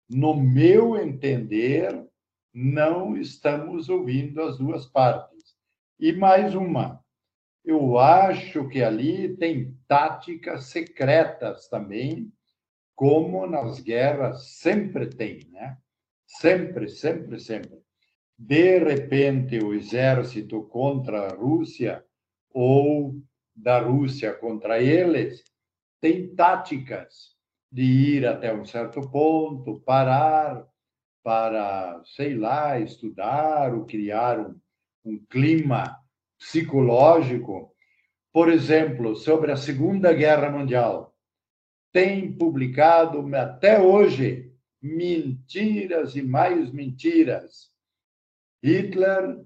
No 0.10 0.34
meu 0.34 0.96
entender, 0.96 2.08
não 2.54 3.18
estamos 3.18 3.90
ouvindo 3.90 4.42
as 4.42 4.58
duas 4.58 4.86
partes. 4.86 5.58
E 6.00 6.14
mais 6.14 6.56
uma, 6.56 7.04
eu 7.66 8.00
acho 8.00 8.70
que 8.70 8.82
ali 8.82 9.36
tem 9.36 9.78
táticas 9.86 10.68
secretas 10.68 11.68
também 11.68 12.32
como 12.96 13.46
nas 13.46 13.82
guerras 13.82 14.48
sempre 14.48 15.08
tem, 15.08 15.42
né? 15.52 15.78
Sempre, 16.26 16.88
sempre, 16.88 17.38
sempre. 17.38 17.80
De 18.40 18.80
repente, 18.80 19.60
o 19.60 19.74
exército 19.74 20.64
contra 20.64 21.28
a 21.28 21.36
Rússia 21.36 22.02
ou 22.50 23.22
da 23.56 23.80
Rússia 23.80 24.34
contra 24.34 24.82
eles 24.82 25.44
tem 26.02 26.36
táticas 26.36 27.34
de 27.72 27.84
ir 27.84 28.28
até 28.28 28.54
um 28.54 28.66
certo 28.66 29.02
ponto, 29.10 29.80
parar 29.82 30.68
para, 31.24 32.02
sei 32.04 32.36
lá, 32.36 32.80
estudar 32.80 33.74
ou 33.74 33.86
criar 33.86 34.40
um, 34.40 34.60
um 35.06 35.18
clima 35.30 35.98
psicológico. 36.38 37.74
Por 38.32 38.50
exemplo, 38.50 39.16
sobre 39.16 39.52
a 39.52 39.56
Segunda 39.56 40.14
Guerra 40.14 40.52
Mundial 40.52 41.16
tem 41.92 42.32
publicado 42.32 43.24
até 43.36 43.80
hoje 43.80 44.52
mentiras 44.82 46.16
e 46.16 46.22
mais 46.22 46.72
mentiras. 46.72 47.72
Hitler 48.62 49.40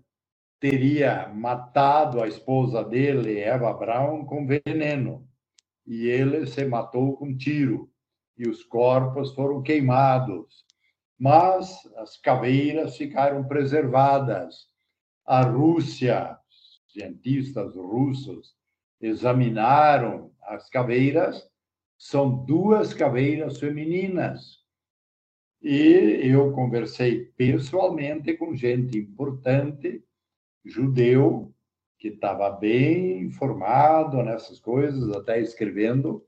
teria 0.60 1.28
matado 1.30 2.22
a 2.22 2.28
esposa 2.28 2.84
dele, 2.84 3.40
Eva 3.40 3.74
Braun, 3.74 4.26
com 4.26 4.46
veneno. 4.46 5.28
E 5.86 6.08
ele 6.08 6.46
se 6.48 6.66
matou 6.66 7.16
com 7.18 7.36
tiro. 7.36 7.90
E 8.38 8.48
os 8.48 8.64
corpos 8.64 9.34
foram 9.34 9.62
queimados. 9.62 10.66
Mas 11.20 11.86
as 11.98 12.18
caveiras 12.18 12.98
ficaram 12.98 13.48
preservadas. 13.48 14.68
A 15.26 15.42
Rússia, 15.42 16.38
cientistas 16.88 17.76
russos, 17.76 18.56
examinaram 19.02 20.32
as 20.42 20.70
caveiras 20.70 21.46
são 21.98 22.46
duas 22.46 22.94
caveiras 22.94 23.60
femininas. 23.60 24.60
E 25.62 26.22
eu 26.24 26.54
conversei 26.54 27.26
pessoalmente 27.36 28.36
com 28.36 28.56
gente 28.56 28.98
importante, 28.98 30.04
judeu, 30.70 31.54
que 31.98 32.10
estava 32.10 32.50
bem 32.50 33.22
informado 33.22 34.22
nessas 34.24 34.60
coisas, 34.60 35.10
até 35.16 35.40
escrevendo. 35.40 36.24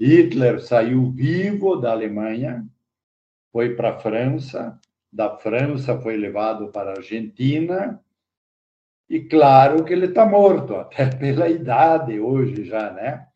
Hitler 0.00 0.60
saiu 0.60 1.10
vivo 1.10 1.76
da 1.76 1.92
Alemanha, 1.92 2.66
foi 3.52 3.74
para 3.74 3.90
a 3.90 3.98
França, 3.98 4.78
da 5.12 5.36
França 5.38 5.98
foi 6.00 6.16
levado 6.16 6.68
para 6.68 6.90
a 6.90 6.96
Argentina, 6.96 8.02
e 9.08 9.20
claro 9.20 9.84
que 9.84 9.92
ele 9.92 10.06
está 10.06 10.26
morto, 10.26 10.74
até 10.74 11.06
pela 11.16 11.48
idade 11.48 12.20
hoje 12.20 12.64
já, 12.64 12.92
né? 12.92 13.28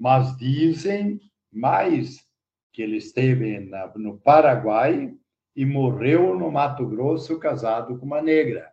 mas 0.00 0.34
dizem 0.38 1.20
mais 1.52 2.24
que 2.72 2.80
ele 2.80 2.96
esteve 2.96 3.60
na, 3.60 3.92
no 3.96 4.18
Paraguai 4.18 5.14
e 5.54 5.66
morreu 5.66 6.38
no 6.38 6.50
Mato 6.50 6.86
Grosso 6.86 7.38
casado 7.38 7.98
com 7.98 8.06
uma 8.06 8.22
negra. 8.22 8.69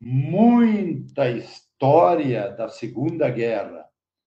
Muita 0.00 1.30
história 1.30 2.50
da 2.50 2.68
Segunda 2.68 3.30
Guerra. 3.30 3.86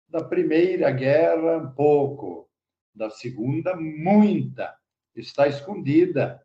Da 0.08 0.22
Primeira 0.22 0.90
Guerra, 0.90 1.58
um 1.58 1.70
pouco. 1.72 2.48
Da 2.94 3.10
Segunda, 3.10 3.74
muita. 3.76 4.74
Está 5.14 5.48
escondida. 5.48 6.40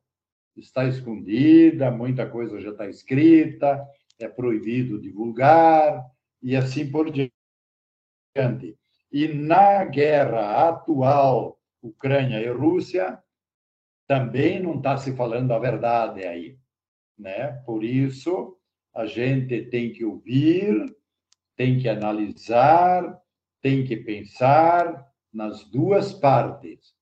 Está 0.56 0.86
escondida, 0.86 1.90
muita 1.90 2.30
coisa 2.30 2.60
já 2.60 2.72
está 2.72 2.88
escrita. 2.88 3.86
é 4.20 4.28
proibido 4.28 5.00
divulgar 5.00 6.06
e 6.42 6.56
assim 6.56 6.90
por 6.92 7.10
diante. 7.10 8.78
E 9.12 9.28
na 9.28 9.86
guerra 9.86 10.68
atual, 10.70 11.58
Ucrânia 11.82 12.42
e 12.42 12.50
Rússia, 12.50 13.22
também 14.06 14.60
não 14.60 14.76
está 14.78 14.98
se 14.98 15.16
falando 15.16 15.54
a 15.54 15.60
verdade 15.60 16.26
aí, 16.26 16.58
né? 17.20 17.52
Por 17.66 17.84
isso 17.84 18.58
a 18.96 19.06
gente 19.06 19.64
tem 19.66 19.92
que 19.92 20.06
ouvir, 20.06 20.96
tem 21.56 21.78
que 21.78 21.90
analisar, 21.90 23.20
tem 23.62 23.86
que 23.86 23.98
pensar 23.98 25.06
nas 25.32 25.64
duas 25.66 26.14
partes, 26.14 26.94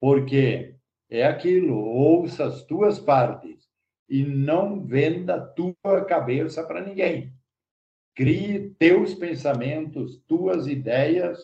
porque 0.00 0.74
é 1.08 1.24
aquilo, 1.24 1.76
ouça 1.76 2.44
as 2.44 2.66
duas 2.66 2.98
partes 2.98 3.68
e 4.08 4.24
não 4.24 4.84
venda 4.84 5.40
tua 5.40 6.04
cabeça 6.04 6.64
para 6.64 6.80
ninguém. 6.80 7.32
Crie 8.14 8.74
teus 8.78 9.14
pensamentos, 9.14 10.20
tuas 10.26 10.66
ideias 10.66 11.38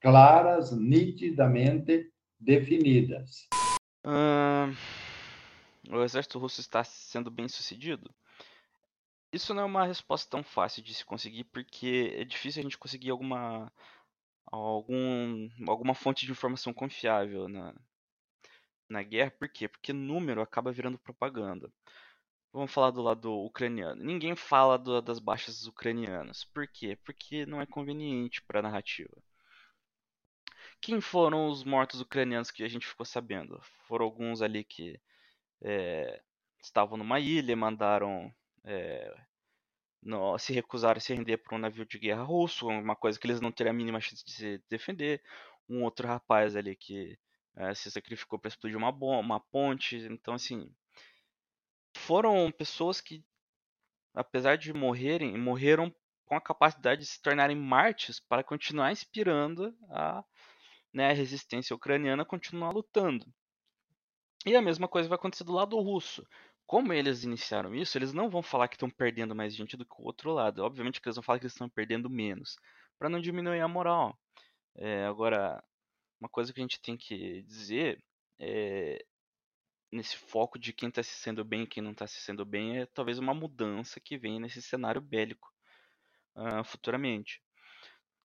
claras, 0.00 0.76
nitidamente 0.76 2.10
definidas. 2.40 3.46
Hum, 4.04 4.74
o 5.90 6.02
exército 6.02 6.38
russo 6.38 6.60
está 6.60 6.82
sendo 6.84 7.30
bem 7.30 7.48
sucedido? 7.48 8.14
Isso 9.32 9.52
não 9.54 9.62
é 9.62 9.66
uma 9.66 9.86
resposta 9.86 10.30
tão 10.30 10.42
fácil 10.42 10.82
de 10.82 10.94
se 10.94 11.04
conseguir, 11.04 11.44
porque 11.44 12.14
é 12.16 12.24
difícil 12.24 12.60
a 12.60 12.62
gente 12.62 12.78
conseguir 12.78 13.10
alguma, 13.10 13.72
algum, 14.46 15.48
alguma 15.68 15.94
fonte 15.94 16.24
de 16.26 16.32
informação 16.32 16.72
confiável 16.72 17.48
na, 17.48 17.74
na 18.88 19.02
guerra. 19.02 19.30
Por 19.32 19.48
quê? 19.48 19.68
Porque 19.68 19.92
número 19.92 20.40
acaba 20.40 20.72
virando 20.72 20.98
propaganda. 20.98 21.72
Vamos 22.52 22.72
falar 22.72 22.90
do 22.90 23.02
lado 23.02 23.30
ucraniano. 23.44 24.02
Ninguém 24.02 24.34
fala 24.34 24.78
do, 24.78 25.02
das 25.02 25.18
baixas 25.18 25.66
ucranianas. 25.66 26.44
Por 26.44 26.66
quê? 26.66 26.96
Porque 27.04 27.44
não 27.46 27.60
é 27.60 27.66
conveniente 27.66 28.42
para 28.42 28.60
a 28.60 28.62
narrativa. 28.62 29.14
Quem 30.80 31.00
foram 31.00 31.48
os 31.48 31.64
mortos 31.64 32.00
ucranianos 32.00 32.50
que 32.50 32.62
a 32.62 32.68
gente 32.68 32.86
ficou 32.86 33.04
sabendo? 33.04 33.60
Foram 33.86 34.06
alguns 34.06 34.40
ali 34.40 34.64
que 34.64 34.98
é, 35.62 36.22
estavam 36.62 36.96
numa 36.96 37.20
ilha, 37.20 37.56
mandaram 37.56 38.32
é, 38.64 39.14
no, 40.02 40.38
se 40.38 40.52
recusaram 40.52 40.98
a 40.98 41.00
se 41.00 41.14
render 41.14 41.38
por 41.38 41.54
um 41.54 41.58
navio 41.58 41.84
de 41.84 41.98
guerra 41.98 42.22
russo, 42.22 42.68
uma 42.68 42.96
coisa 42.96 43.18
que 43.18 43.26
eles 43.26 43.40
não 43.40 43.52
teriam 43.52 43.72
a 43.72 43.76
mínima 43.76 44.00
chance 44.00 44.24
de 44.24 44.32
se 44.32 44.62
defender. 44.68 45.22
Um 45.68 45.82
outro 45.82 46.06
rapaz 46.06 46.54
ali 46.54 46.76
que 46.76 47.18
é, 47.56 47.74
se 47.74 47.90
sacrificou 47.90 48.38
para 48.38 48.48
explodir 48.48 48.76
uma 48.76 48.92
bomba, 48.92 49.20
uma 49.20 49.40
ponte. 49.40 49.96
Então, 49.96 50.34
assim, 50.34 50.70
foram 51.96 52.50
pessoas 52.52 53.00
que, 53.00 53.24
apesar 54.14 54.56
de 54.56 54.72
morrerem, 54.72 55.36
morreram 55.36 55.92
com 56.24 56.36
a 56.36 56.40
capacidade 56.40 57.00
de 57.02 57.06
se 57.06 57.20
tornarem 57.22 57.56
mártires 57.56 58.20
para 58.20 58.44
continuar 58.44 58.92
inspirando 58.92 59.74
a, 59.90 60.24
né, 60.92 61.10
a 61.10 61.14
resistência 61.14 61.74
ucraniana 61.74 62.22
a 62.22 62.26
continuar 62.26 62.70
lutando. 62.70 63.26
E 64.46 64.54
a 64.54 64.62
mesma 64.62 64.86
coisa 64.86 65.08
vai 65.08 65.16
acontecer 65.16 65.42
do 65.42 65.52
lado 65.52 65.76
russo. 65.80 66.24
Como 66.66 66.92
eles 66.92 67.24
iniciaram 67.24 67.74
isso, 67.74 67.98
eles 67.98 68.12
não 68.12 68.30
vão 68.30 68.42
falar 68.42 68.68
que 68.68 68.76
estão 68.76 68.88
perdendo 68.88 69.34
mais 69.34 69.52
gente 69.54 69.76
do 69.76 69.84
que 69.84 70.00
o 70.00 70.04
outro 70.04 70.32
lado. 70.32 70.62
Obviamente 70.62 71.00
que 71.00 71.08
eles 71.08 71.16
vão 71.16 71.22
falar 71.22 71.40
que 71.40 71.46
estão 71.46 71.68
perdendo 71.68 72.08
menos, 72.08 72.56
para 72.96 73.08
não 73.08 73.20
diminuir 73.20 73.60
a 73.60 73.66
moral. 73.66 74.16
É, 74.76 75.04
agora, 75.06 75.62
uma 76.20 76.28
coisa 76.28 76.52
que 76.52 76.60
a 76.60 76.62
gente 76.62 76.80
tem 76.80 76.96
que 76.96 77.42
dizer 77.42 78.00
é, 78.38 79.04
nesse 79.90 80.16
foco 80.16 80.58
de 80.58 80.72
quem 80.72 80.90
está 80.90 81.02
se 81.02 81.14
sendo 81.14 81.44
bem 81.44 81.62
e 81.62 81.66
quem 81.66 81.82
não 81.82 81.90
está 81.92 82.06
se 82.06 82.20
sendo 82.20 82.44
bem 82.44 82.78
é 82.78 82.86
talvez 82.86 83.18
uma 83.18 83.34
mudança 83.34 83.98
que 83.98 84.16
vem 84.16 84.38
nesse 84.38 84.62
cenário 84.62 85.00
bélico 85.00 85.52
uh, 86.36 86.62
futuramente. 86.64 87.42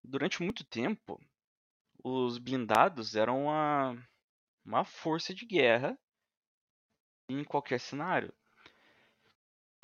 Durante 0.04 0.44
muito 0.44 0.64
tempo, 0.64 1.20
os 2.04 2.38
blindados 2.38 3.16
eram 3.16 3.46
uma, 3.46 4.08
uma 4.64 4.84
força 4.84 5.34
de 5.34 5.46
guerra 5.46 5.98
em 7.40 7.44
qualquer 7.44 7.80
cenário. 7.80 8.34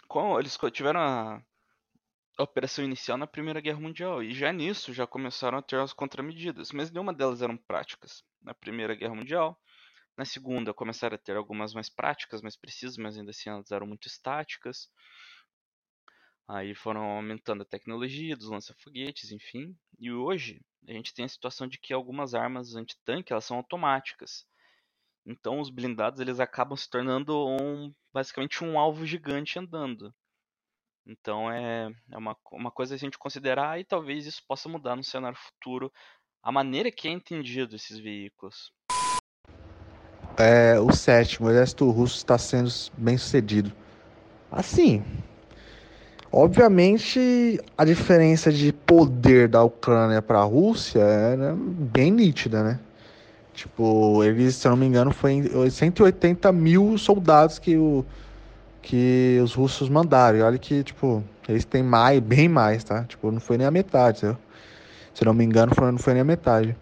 Com, 0.08 0.39
eles 0.39 0.58
tiveram 0.72 1.00
a, 1.00 1.43
a 2.38 2.43
operação 2.43 2.86
inicial 2.86 3.18
na 3.18 3.28
Primeira 3.28 3.60
Guerra 3.60 3.80
Mundial 3.80 4.24
e 4.24 4.34
já 4.34 4.54
nisso 4.54 4.93
já 4.93 5.06
começaram 5.06 5.58
a 5.58 5.62
ter 5.62 5.80
as 5.80 5.93
contramedidas, 5.93 6.72
mas 6.72 6.91
nenhuma 6.91 7.14
delas 7.14 7.41
eram 7.41 7.58
práticas. 7.58 8.24
Na 8.41 8.54
Primeira 8.54 8.95
Guerra 8.95 9.16
Mundial, 9.16 9.60
na 10.18 10.26
segunda, 10.26 10.74
começaram 10.74 11.16
a 11.16 11.20
ter 11.20 11.36
algumas 11.36 11.74
mais 11.74 11.89
práticas, 11.89 12.41
mais 12.41 12.56
precisas, 12.56 12.98
mas 12.98 13.18
ainda 13.18 13.32
assim 13.32 13.50
elas 13.50 13.70
eram 13.72 13.86
muito 13.86 14.08
estáticas. 14.08 14.89
Aí 16.48 16.74
foram 16.74 17.02
aumentando 17.04 17.62
a 17.62 17.66
tecnologia 17.66 18.36
dos 18.36 18.50
lança-foguetes, 18.50 19.32
enfim. 19.32 19.78
E 20.00 20.12
hoje 20.12 20.62
a 20.88 20.93
gente 20.93 21.14
tem 21.14 21.26
a 21.26 21.30
situação 21.30 21.68
de 21.68 21.78
que 21.78 21.93
algumas 21.93 22.34
armas 22.34 22.74
antitanque 22.74 23.34
elas 23.34 23.45
são 23.45 23.58
automáticas. 23.58 24.48
Então 25.28 25.60
os 25.60 25.70
blindados 25.70 26.22
eles 26.22 26.40
acabam 26.40 26.78
se 26.78 26.90
tornando 26.90 27.46
um, 27.46 27.94
basicamente 28.14 28.64
um 28.64 28.80
alvo 28.80 29.06
gigante 29.06 29.60
andando. 29.60 30.14
Então 31.06 31.52
é, 31.52 31.92
é 32.12 32.18
uma, 32.18 32.36
uma 32.52 32.72
coisa 32.72 32.96
a 32.96 32.98
gente 32.98 33.18
considerar 33.18 33.80
e 33.80 33.84
talvez 33.84 34.26
isso 34.26 34.42
possa 34.48 34.70
mudar 34.70 34.96
no 34.96 35.04
cenário 35.04 35.38
futuro 35.38 35.92
a 36.42 36.52
maneira 36.52 36.92
que 36.92 37.08
é 37.08 37.12
entendido 37.12 37.76
esses 37.76 38.00
veículos 38.00 38.72
é, 40.38 40.80
o 40.80 40.94
sétimo, 40.94 41.48
o 41.48 41.52
exército 41.52 41.90
russo 41.90 42.18
está 42.18 42.38
sendo 42.38 42.70
bem 42.96 43.18
sucedido. 43.18 43.74
Assim, 44.52 45.04
obviamente 46.32 47.60
a 47.76 47.84
diferença 47.84 48.52
de 48.52 48.72
poder 48.72 49.48
da 49.48 49.64
Ucrânia 49.64 50.22
para 50.22 50.40
a 50.40 50.44
Rússia 50.44 51.00
é 51.00 51.36
né, 51.36 51.56
bem 51.58 52.12
nítida, 52.12 52.64
né? 52.64 52.80
Tipo, 53.58 54.24
eles, 54.24 54.53
se 54.55 54.68
eu 54.68 54.70
não 54.70 54.78
me 54.78 54.86
engano, 54.86 55.10
foi 55.12 55.41
180 55.72 56.51
mil 56.51 56.95
soldados 56.95 57.58
que, 57.58 57.76
o, 57.76 58.05
que 58.84 59.39
os 59.43 59.55
russos 59.55 59.89
mandaram. 59.89 60.38
E 60.38 60.41
olha 60.43 60.60
que, 60.60 60.84
tipo, 60.84 61.24
eles 61.49 61.66
têm 61.66 61.82
mais, 61.82 62.20
bem 62.20 62.47
mais, 62.47 62.84
tá? 62.84 63.03
Tipo, 63.05 63.32
não 63.32 63.39
foi 63.39 63.58
nem 63.58 63.66
a 63.66 63.72
metade, 63.72 64.20
Se 64.20 64.28
eu 65.24 65.26
não 65.26 65.34
me 65.34 65.43
engano, 65.43 65.74
foi, 65.74 65.91
não 65.91 65.97
foi 65.97 66.14
nem 66.14 66.22
a 66.22 66.24
metade. 66.24 66.78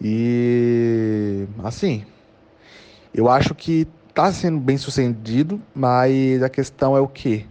E, 0.00 1.46
assim, 1.62 2.06
eu 3.12 3.28
acho 3.28 3.54
que 3.54 3.86
está 4.08 4.32
sendo 4.32 4.58
bem 4.58 4.78
sucedido, 4.78 5.60
mas 5.74 6.42
a 6.42 6.48
questão 6.48 6.96
é 6.96 7.00
o 7.00 7.08
quê? 7.08 7.44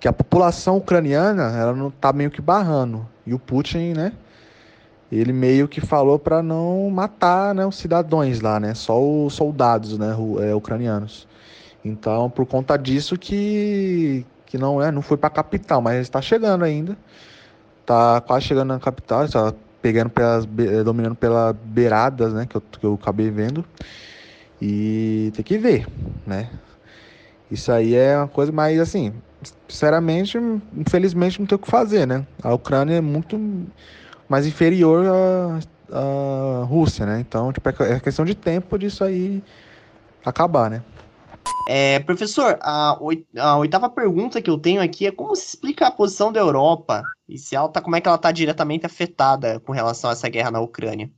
Que 0.00 0.08
a 0.08 0.12
população 0.12 0.76
ucraniana 0.76 1.56
ela 1.56 1.72
não 1.72 1.86
está 1.86 2.12
meio 2.12 2.32
que 2.32 2.42
barrando. 2.42 3.08
E 3.24 3.32
o 3.32 3.38
Putin, 3.38 3.92
né? 3.92 4.12
Ele 5.10 5.32
meio 5.32 5.66
que 5.66 5.80
falou 5.80 6.18
para 6.18 6.42
não 6.42 6.90
matar 6.90 7.54
né, 7.54 7.64
os 7.64 7.76
cidadãos 7.76 8.40
lá, 8.40 8.60
né? 8.60 8.74
Só 8.74 9.00
os 9.02 9.34
soldados 9.34 9.98
né, 9.98 10.14
é, 10.42 10.54
ucranianos. 10.54 11.26
Então, 11.82 12.28
por 12.28 12.44
conta 12.44 12.76
disso 12.76 13.16
que, 13.16 14.26
que 14.44 14.58
não 14.58 14.82
é, 14.82 14.92
não 14.92 15.00
foi 15.00 15.16
para 15.16 15.28
a 15.28 15.30
capital, 15.30 15.80
mas 15.80 16.00
está 16.00 16.20
chegando 16.20 16.64
ainda. 16.64 16.96
Tá 17.86 18.20
quase 18.20 18.44
chegando 18.44 18.68
na 18.68 18.78
capital, 18.78 19.24
está 19.24 19.54
pegando 19.80 20.10
pelas, 20.10 20.46
dominando 20.84 21.14
pelas 21.14 21.56
beiradas, 21.64 22.34
né? 22.34 22.46
Que 22.46 22.56
eu, 22.56 22.60
que 22.60 22.84
eu 22.84 22.94
acabei 23.00 23.30
vendo. 23.30 23.64
E 24.60 25.32
tem 25.34 25.44
que 25.44 25.56
ver, 25.56 25.86
né? 26.26 26.50
Isso 27.50 27.72
aí 27.72 27.94
é 27.94 28.16
uma 28.18 28.28
coisa 28.28 28.52
mais 28.52 28.78
assim, 28.78 29.14
sinceramente, 29.66 30.36
infelizmente 30.76 31.38
não 31.40 31.46
tem 31.46 31.56
o 31.56 31.58
que 31.58 31.70
fazer, 31.70 32.06
né? 32.06 32.26
A 32.42 32.52
Ucrânia 32.52 32.96
é 32.96 33.00
muito 33.00 33.38
mais 34.28 34.46
inferior 34.46 35.06
à, 35.06 35.58
à 35.96 36.64
Rússia, 36.64 37.06
né? 37.06 37.20
Então, 37.20 37.52
tipo, 37.52 37.68
é, 37.68 37.92
é 37.92 38.00
questão 38.00 38.24
de 38.24 38.34
tempo 38.34 38.78
disso 38.78 39.02
aí 39.04 39.42
acabar, 40.24 40.70
né? 40.70 40.82
É, 41.70 41.98
professor, 42.00 42.58
a, 42.62 42.98
a, 43.38 43.58
oitava 43.58 43.90
pergunta 43.90 44.40
que 44.40 44.48
eu 44.48 44.58
tenho 44.58 44.80
aqui 44.80 45.06
é 45.06 45.12
como 45.12 45.36
se 45.36 45.48
explica 45.48 45.86
a 45.86 45.90
posição 45.90 46.32
da 46.32 46.40
Europa 46.40 47.02
e 47.28 47.36
se 47.36 47.54
ela 47.54 47.68
tá, 47.68 47.80
como 47.82 47.94
é 47.94 48.00
que 48.00 48.08
ela 48.08 48.16
está 48.16 48.32
diretamente 48.32 48.86
afetada 48.86 49.60
com 49.60 49.72
relação 49.72 50.08
a 50.08 50.14
essa 50.14 50.30
guerra 50.30 50.50
na 50.50 50.60
Ucrânia? 50.60 51.10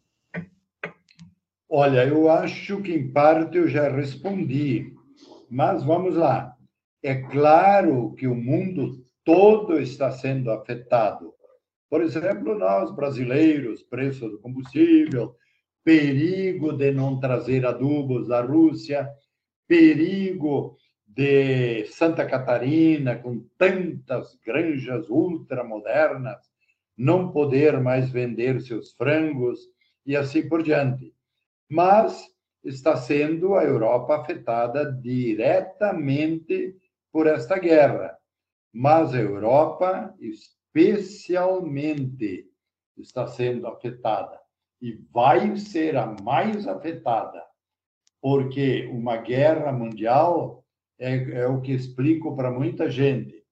Olha, 1.68 2.04
eu 2.04 2.28
acho 2.28 2.82
que 2.82 2.92
em 2.92 3.12
parte 3.12 3.56
eu 3.56 3.68
já 3.68 3.88
respondi, 3.88 4.92
mas 5.48 5.84
vamos 5.84 6.16
lá. 6.16 6.56
É 7.00 7.14
claro 7.14 8.12
que 8.18 8.26
o 8.26 8.34
mundo 8.34 9.04
todo 9.24 9.80
está 9.80 10.11
sendo 10.11 10.50
afetado. 10.50 11.32
Por 11.91 12.01
exemplo, 12.03 12.59
nós 12.59 12.95
brasileiros, 12.95 13.82
preço 13.82 14.28
do 14.28 14.38
combustível, 14.38 15.36
perigo 15.84 16.72
de 16.72 16.93
não 16.93 17.20
trazer 17.20 17.66
adubos 17.66 18.28
da 18.28 18.41
Rússia, 18.41 19.11
perigo 19.66 20.78
de 21.07 21.84
Santa 21.86 22.24
Catarina, 22.24 23.16
com 23.16 23.45
tantas 23.59 24.38
granjas 24.47 25.11
ultramodernas, 25.11 26.38
não 26.97 27.32
poder 27.32 27.80
mais 27.80 28.11
vender 28.11 28.61
seus 28.61 28.93
frangos 28.93 29.59
e 30.07 30.16
assim 30.16 30.49
por 30.49 30.62
diante 30.62 31.12
mas 31.70 32.26
está 32.64 32.97
sendo 32.97 33.55
a 33.55 33.62
Europa 33.62 34.16
afetada 34.16 34.91
diretamente 34.93 36.76
por 37.12 37.28
esta 37.28 37.57
guerra. 37.59 38.18
mas 38.72 39.14
a 39.14 39.18
Europa, 39.18 40.14
especialmente, 40.75 42.49
está 42.97 43.27
sendo 43.27 43.66
afetada 43.66 44.39
e 44.81 44.93
vai 45.12 45.57
ser 45.57 45.97
a 45.97 46.07
mais 46.23 46.66
afetada, 46.66 47.45
porque 48.21 48.87
uma 48.87 49.16
guerra 49.16 49.73
mundial 49.73 50.64
é, 50.99 51.41
é 51.41 51.47
o 51.47 51.61
que 51.61 51.73
explico 51.73 52.37
para 52.37 52.51
muita 52.51 52.91
gente. 52.91 53.45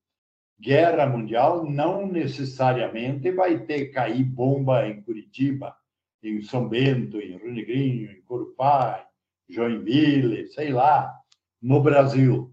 Guerra 0.60 1.06
mundial 1.06 1.64
não 1.64 2.06
necessariamente 2.06 3.30
vai 3.30 3.64
ter 3.64 3.90
cair 3.90 4.24
bomba 4.24 4.86
em 4.86 5.02
Curitiba, 5.02 5.76
em 6.22 6.42
São 6.42 6.68
Bento, 6.68 7.20
em 7.20 7.36
Rio 7.36 7.52
Negrinho, 7.52 8.10
em 8.10 8.22
Corupá, 8.22 9.06
Joinville, 9.48 10.48
sei 10.48 10.70
lá, 10.70 11.14
no 11.62 11.80
Brasil. 11.80 12.52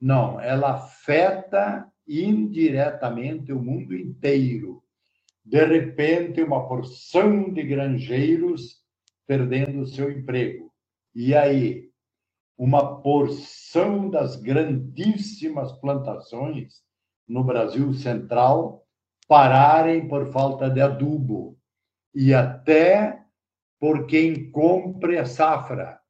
Não, 0.00 0.40
ela 0.40 0.74
afeta 0.74 1.90
indiretamente 2.06 3.52
o 3.52 3.62
mundo 3.62 3.94
inteiro. 3.96 4.82
De 5.44 5.64
repente, 5.64 6.42
uma 6.42 6.66
porção 6.66 7.52
de 7.52 7.62
granjeiros 7.62 8.82
perdendo 9.26 9.86
seu 9.86 10.10
emprego. 10.10 10.72
E 11.14 11.34
aí, 11.34 11.90
uma 12.56 13.00
porção 13.02 14.08
das 14.08 14.36
grandíssimas 14.36 15.72
plantações 15.72 16.82
no 17.26 17.42
Brasil 17.42 17.92
Central 17.94 18.86
pararem 19.26 20.06
por 20.06 20.30
falta 20.32 20.68
de 20.68 20.80
adubo 20.80 21.58
e 22.14 22.32
até 22.32 23.22
por 23.80 24.06
quem 24.06 24.50
compre 24.50 25.18
a 25.18 25.26
safra. 25.26 26.00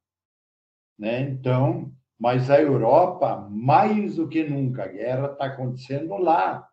Né? 0.97 1.21
Então, 1.21 1.91
mas 2.19 2.49
a 2.49 2.61
Europa, 2.61 3.47
mais 3.49 4.15
do 4.15 4.27
que 4.27 4.43
nunca, 4.43 4.83
a 4.85 4.87
guerra 4.87 5.31
está 5.31 5.45
acontecendo 5.45 6.15
lá, 6.17 6.67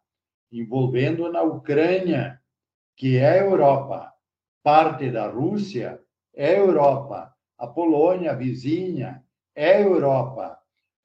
envolvendo 0.51 1.31
na 1.31 1.43
Ucrânia, 1.43 2.41
que 2.97 3.17
é 3.17 3.41
a 3.41 3.45
Europa. 3.45 4.13
Parte 4.63 5.11
da 5.11 5.29
Rússia 5.29 6.01
é 6.35 6.55
a 6.55 6.59
Europa. 6.59 7.35
A 7.59 7.67
Polônia, 7.67 8.37
vizinha, 8.37 9.25
é 9.55 9.75
a 9.75 9.81
Europa. 9.81 10.59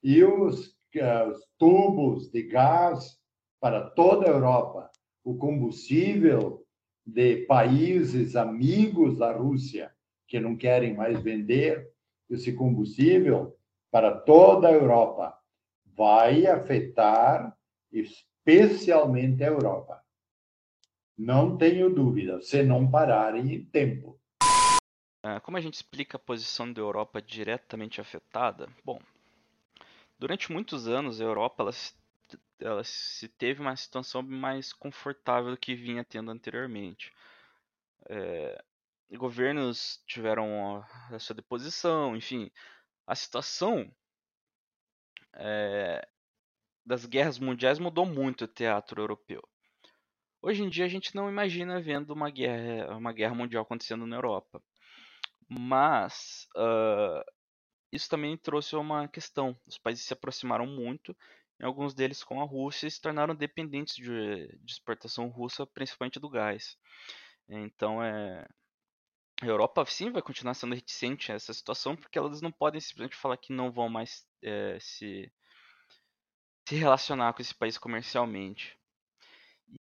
E 0.03 0.23
os, 0.23 0.75
os 0.93 1.47
tubos 1.57 2.29
de 2.31 2.43
gás 2.43 3.17
para 3.59 3.89
toda 3.89 4.27
a 4.27 4.29
Europa. 4.29 4.91
O 5.23 5.35
combustível 5.35 6.63
de 7.05 7.45
países 7.45 8.35
amigos 8.35 9.17
da 9.17 9.31
Rússia, 9.31 9.91
que 10.27 10.39
não 10.39 10.55
querem 10.55 10.93
mais 10.93 11.21
vender 11.21 11.89
esse 12.29 12.53
combustível, 12.53 13.56
para 13.91 14.19
toda 14.19 14.67
a 14.67 14.71
Europa, 14.71 15.37
vai 15.85 16.45
afetar 16.45 17.57
especialmente 17.91 19.43
a 19.43 19.47
Europa. 19.47 20.03
Não 21.17 21.57
tenho 21.57 21.93
dúvida, 21.93 22.41
se 22.41 22.61
não 22.61 22.89
pararem 22.89 23.53
em 23.53 23.65
tempo. 23.65 24.19
Ah, 25.23 25.39
como 25.41 25.57
a 25.57 25.61
gente 25.61 25.73
explica 25.73 26.17
a 26.17 26.19
posição 26.19 26.71
da 26.71 26.79
Europa 26.79 27.21
diretamente 27.21 27.99
afetada? 27.99 28.69
Bom, 28.85 29.01
durante 30.19 30.51
muitos 30.51 30.87
anos 30.87 31.19
a 31.19 31.23
Europa 31.23 31.63
ela, 31.63 31.71
ela 32.59 32.83
se 32.83 33.27
teve 33.27 33.59
uma 33.59 33.75
situação 33.75 34.21
mais 34.21 34.71
confortável 34.71 35.51
do 35.51 35.57
que 35.57 35.73
vinha 35.73 36.03
tendo 36.03 36.29
anteriormente. 36.29 37.11
É, 38.09 38.63
governos 39.15 40.01
tiveram 40.05 40.77
a, 40.77 41.15
a 41.15 41.19
sua 41.19 41.35
deposição, 41.35 42.15
enfim, 42.15 42.51
a 43.07 43.15
situação 43.15 43.89
é, 45.33 46.07
das 46.85 47.05
guerras 47.05 47.39
mundiais 47.39 47.79
mudou 47.79 48.05
muito 48.05 48.43
o 48.43 48.47
teatro 48.47 49.01
europeu. 49.01 49.41
Hoje 50.41 50.63
em 50.63 50.69
dia 50.69 50.85
a 50.85 50.89
gente 50.89 51.15
não 51.15 51.29
imagina 51.29 51.81
vendo 51.81 52.11
uma 52.11 52.29
guerra, 52.29 52.95
uma 52.95 53.13
guerra 53.13 53.33
mundial 53.33 53.63
acontecendo 53.63 54.05
na 54.05 54.17
Europa. 54.17 54.61
Mas 55.49 56.47
uh, 56.55 57.23
isso 57.91 58.09
também 58.09 58.37
trouxe 58.37 58.75
uma 58.75 59.07
questão. 59.07 59.57
Os 59.65 59.77
países 59.77 60.05
se 60.05 60.13
aproximaram 60.13 60.67
muito, 60.67 61.15
e 61.59 61.65
alguns 61.65 61.93
deles 61.93 62.23
com 62.23 62.41
a 62.41 62.45
Rússia 62.45 62.87
e 62.87 62.91
se 62.91 63.01
tornaram 63.01 63.33
dependentes 63.33 63.95
de, 63.95 64.47
de 64.61 64.71
exportação 64.71 65.27
russa, 65.29 65.65
principalmente 65.65 66.19
do 66.19 66.29
gás. 66.29 66.77
Então 67.49 68.03
é, 68.03 68.45
a 69.41 69.45
Europa 69.45 69.85
sim 69.85 70.11
vai 70.11 70.21
continuar 70.21 70.53
sendo 70.53 70.75
reticente 70.75 71.31
a 71.31 71.35
essa 71.35 71.53
situação, 71.53 71.95
porque 71.95 72.17
elas 72.17 72.41
não 72.41 72.51
podem 72.51 72.81
simplesmente 72.81 73.15
falar 73.15 73.37
que 73.37 73.53
não 73.53 73.71
vão 73.71 73.87
mais 73.87 74.25
é, 74.41 74.77
se, 74.79 75.31
se 76.67 76.75
relacionar 76.75 77.33
com 77.33 77.41
esse 77.41 77.53
país 77.53 77.77
comercialmente. 77.77 78.77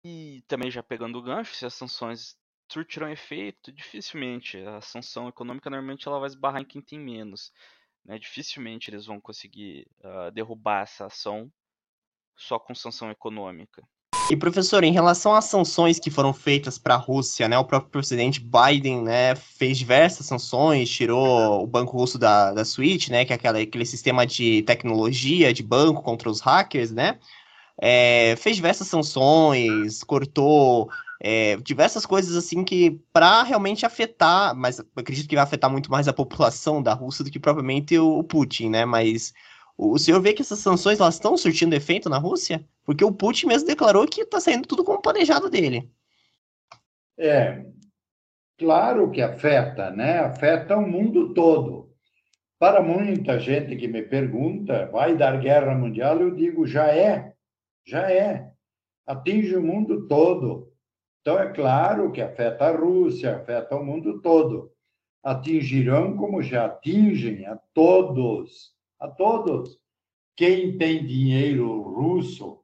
E 0.05 0.43
também 0.49 0.71
já 0.71 0.83
pegando 0.83 1.19
o 1.19 1.23
gancho, 1.23 1.55
se 1.55 1.67
as 1.67 1.75
sanções 1.75 2.37
surtirão 2.71 3.11
efeito, 3.11 3.71
dificilmente. 3.71 4.59
A 4.59 4.81
sanção 4.81 5.29
econômica 5.29 5.69
normalmente 5.69 6.09
ela 6.09 6.19
vai 6.19 6.29
esbarrar 6.29 6.63
em 6.63 6.65
quem 6.67 6.81
tem 6.81 6.99
menos. 6.99 7.53
Né? 8.05 8.19
Dificilmente 8.19 8.91
eles 8.91 9.07
vão 9.07 9.21
conseguir 9.21 9.87
uh, 10.01 10.31
derrubar 10.33 10.83
essa 10.83 11.07
ação 11.07 11.53
só 12.37 12.59
com 12.59 12.75
sanção 12.75 13.11
econômica. 13.11 13.87
E 14.33 14.37
professor, 14.37 14.83
em 14.83 14.93
relação 14.93 15.35
às 15.35 15.45
sanções 15.45 16.01
que 16.01 16.11
foram 16.11 16.33
feitas 16.33 16.79
para 16.79 16.95
a 16.95 16.97
Rússia, 16.97 17.47
né, 17.51 17.59
o 17.59 17.67
próprio 17.67 17.91
presidente 17.91 18.41
Biden, 18.41 19.03
né, 19.03 19.35
fez 19.35 19.77
diversas 19.77 20.25
sanções, 20.25 20.89
tirou 20.89 21.63
o 21.63 21.67
banco 21.67 21.99
russo 21.99 22.19
da, 22.19 22.51
da 22.51 22.65
SWIFT, 22.65 23.13
né, 23.13 23.27
que 23.27 23.35
é 23.35 23.37
aquela, 23.37 23.59
aquele 23.59 23.85
sistema 23.85 24.27
de 24.27 24.63
tecnologia 24.63 25.53
de 25.53 25.63
banco 25.63 26.01
contra 26.01 26.31
os 26.31 26.41
hackers, 26.41 26.91
né, 26.91 27.19
é, 27.79 28.35
fez 28.39 28.57
diversas 28.57 28.89
sanções, 28.89 30.03
cortou 30.03 30.89
é, 31.21 31.59
diversas 31.59 32.07
coisas 32.07 32.35
assim 32.35 32.65
que 32.65 33.03
para 33.13 33.43
realmente 33.43 33.85
afetar, 33.85 34.57
mas 34.57 34.81
acredito 34.97 35.29
que 35.29 35.35
vai 35.35 35.45
afetar 35.45 35.71
muito 35.71 35.91
mais 35.91 36.09
a 36.09 36.13
população 36.15 36.83
da 36.83 36.95
Rússia 36.95 37.23
do 37.23 37.31
que 37.31 37.39
propriamente 37.39 37.99
o, 37.99 38.21
o 38.21 38.25
Putin, 38.25 38.71
né, 38.71 38.87
mas 38.87 39.35
o 39.77 39.99
senhor 39.99 40.21
vê 40.21 40.33
que 40.33 40.43
essas 40.43 40.59
sanções 40.59 41.01
elas 41.01 41.15
estão 41.15 41.37
surtindo 41.37 41.75
efeito 41.75 42.09
na 42.09 42.19
Rússia? 42.19 42.65
Porque 42.85 43.05
o 43.05 43.13
Putin 43.13 43.47
mesmo 43.47 43.67
declarou 43.67 44.07
que 44.07 44.23
está 44.23 44.41
saindo 44.41 44.67
tudo 44.67 44.85
como 44.85 45.01
planejado 45.01 45.49
dele. 45.49 45.91
É, 47.19 47.65
claro 48.59 49.11
que 49.11 49.23
afeta, 49.23 49.91
né? 49.91 50.19
Afeta 50.21 50.77
o 50.77 50.89
mundo 50.89 51.33
todo. 51.33 51.91
Para 52.59 52.83
muita 52.83 53.41
gente 53.41 53.75
que 53.77 53.89
me 53.89 54.03
pergunta, 54.03 54.87
vai 54.87 55.17
dar 55.17 55.41
guerra 55.41 55.75
mundial? 55.75 56.21
Eu 56.21 56.35
digo, 56.35 56.67
já 56.67 56.87
é, 56.89 57.33
já 57.85 58.11
é. 58.11 58.51
Atinge 59.07 59.57
o 59.57 59.63
mundo 59.63 60.07
todo. 60.07 60.73
Então, 61.21 61.39
é 61.39 61.53
claro 61.53 62.13
que 62.13 62.21
afeta 62.21 62.67
a 62.67 62.77
Rússia, 62.77 63.37
afeta 63.37 63.77
o 63.77 63.85
mundo 63.85 64.21
todo. 64.21 64.71
Atingirão 65.23 66.17
como 66.17 66.43
já 66.43 66.67
atingem 66.67 67.47
a 67.47 67.57
todos 67.75 68.73
a 69.03 69.09
todos. 69.09 69.79
Quem 70.37 70.79
tem 70.79 71.05
dinheiro 71.05 71.83
russo 71.83 72.63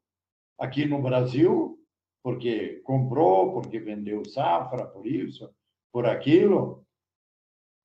aqui 0.57 0.86
no 0.86 1.03
Brasil, 1.03 1.78
porque 2.22 2.80
comprou, 2.84 3.53
porque 3.53 3.80
vendeu 3.80 4.24
safra, 4.24 4.86
por 4.86 5.07
isso, 5.07 5.53
por 5.93 6.07
aquilo, 6.07 6.86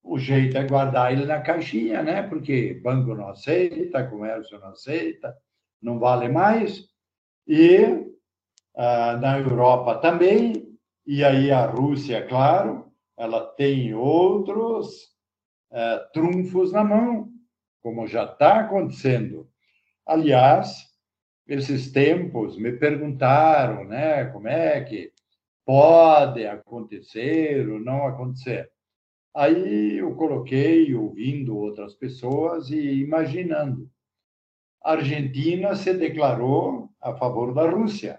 o 0.02 0.18
jeito 0.18 0.56
é 0.56 0.66
guardar 0.66 1.12
ele 1.12 1.26
na 1.26 1.40
caixinha, 1.40 2.02
né? 2.02 2.22
Porque 2.22 2.74
banco 2.74 3.14
não 3.14 3.28
aceita, 3.28 4.08
comércio 4.08 4.58
não 4.60 4.68
aceita, 4.68 5.36
não 5.82 5.98
vale 5.98 6.28
mais. 6.28 6.88
E 7.46 8.06
ah, 8.76 9.16
na 9.16 9.38
Europa 9.38 9.96
também, 9.96 10.78
e 11.06 11.24
aí 11.24 11.50
a 11.50 11.66
Rússia, 11.66 12.26
claro, 12.26 12.92
ela 13.16 13.46
tem 13.54 13.94
outros 13.94 15.12
ah, 15.72 16.08
trunfos 16.12 16.72
na 16.72 16.84
mão 16.84 17.33
como 17.84 18.06
já 18.06 18.24
está 18.24 18.60
acontecendo. 18.60 19.46
Aliás, 20.06 20.90
esses 21.46 21.92
tempos 21.92 22.56
me 22.56 22.72
perguntaram, 22.72 23.84
né, 23.84 24.24
como 24.24 24.48
é 24.48 24.82
que 24.82 25.12
pode 25.66 26.46
acontecer 26.46 27.68
ou 27.68 27.78
não 27.78 28.06
acontecer. 28.06 28.70
Aí 29.36 29.98
eu 29.98 30.14
coloquei 30.14 30.94
ouvindo 30.94 31.58
outras 31.58 31.94
pessoas 31.94 32.70
e 32.70 33.02
imaginando. 33.02 33.90
A 34.82 34.92
Argentina 34.92 35.74
se 35.74 35.92
declarou 35.92 36.88
a 37.02 37.14
favor 37.14 37.52
da 37.52 37.68
Rússia, 37.68 38.18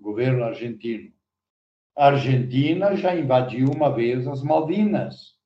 governo 0.00 0.42
argentino. 0.42 1.12
A 1.96 2.06
Argentina 2.06 2.96
já 2.96 3.14
invadiu 3.14 3.68
uma 3.70 3.94
vez 3.94 4.26
as 4.26 4.42
Malvinas 4.42 5.36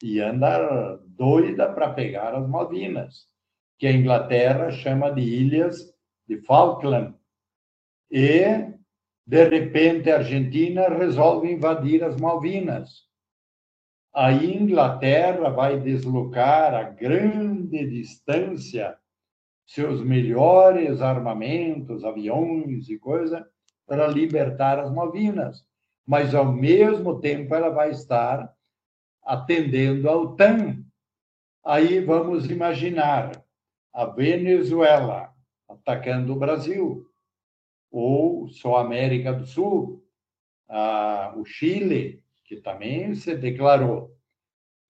e 0.00 0.20
anda 0.20 1.00
doida 1.16 1.72
para 1.72 1.92
pegar 1.92 2.34
as 2.34 2.48
Malvinas, 2.48 3.28
que 3.78 3.86
a 3.86 3.92
Inglaterra 3.92 4.70
chama 4.70 5.10
de 5.10 5.22
ilhas 5.22 5.94
de 6.28 6.38
Falkland. 6.42 7.14
E, 8.10 8.44
de 9.26 9.48
repente, 9.48 10.10
a 10.10 10.18
Argentina 10.18 10.88
resolve 10.88 11.50
invadir 11.50 12.04
as 12.04 12.16
Malvinas. 12.20 13.06
A 14.14 14.32
Inglaterra 14.32 15.50
vai 15.50 15.78
deslocar 15.78 16.74
a 16.74 16.84
grande 16.84 17.86
distância 17.86 18.96
seus 19.66 20.00
melhores 20.00 21.02
armamentos, 21.02 22.04
aviões 22.04 22.88
e 22.88 22.98
coisa, 22.98 23.46
para 23.86 24.06
libertar 24.06 24.78
as 24.78 24.92
Malvinas. 24.92 25.66
Mas, 26.06 26.34
ao 26.34 26.52
mesmo 26.52 27.20
tempo, 27.20 27.54
ela 27.54 27.68
vai 27.70 27.90
estar 27.90 28.54
atendendo 29.24 30.08
a 30.08 30.16
OTAN. 30.16 30.84
Aí 31.66 31.98
vamos 31.98 32.48
imaginar 32.48 33.44
a 33.92 34.04
Venezuela 34.04 35.34
atacando 35.68 36.32
o 36.32 36.38
Brasil, 36.38 37.04
ou 37.90 38.46
só 38.46 38.76
a 38.76 38.82
América 38.82 39.32
do 39.32 39.44
Sul, 39.44 40.00
a, 40.68 41.34
o 41.36 41.44
Chile, 41.44 42.22
que 42.44 42.58
também 42.58 43.16
se 43.16 43.34
declarou. 43.34 44.16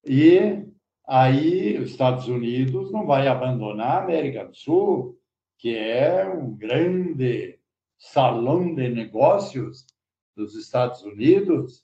E 0.05 0.66
aí 1.09 1.79
os 1.79 1.93
Estados 1.93 2.29
Unidos 2.29 2.93
não 2.93 3.07
vai 3.07 3.27
abandonar 3.27 3.93
a 3.93 4.03
América 4.03 4.45
do 4.45 4.55
Sul, 4.55 5.18
que 5.57 5.74
é 5.74 6.29
um 6.29 6.55
grande 6.55 7.59
salão 7.97 8.74
de 8.74 8.91
negócios 8.91 9.87
dos 10.37 10.55
Estados 10.55 11.01
Unidos. 11.01 11.83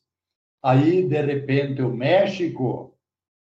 Aí, 0.62 1.09
de 1.09 1.22
repente, 1.22 1.80
o 1.80 1.88
México, 1.88 2.91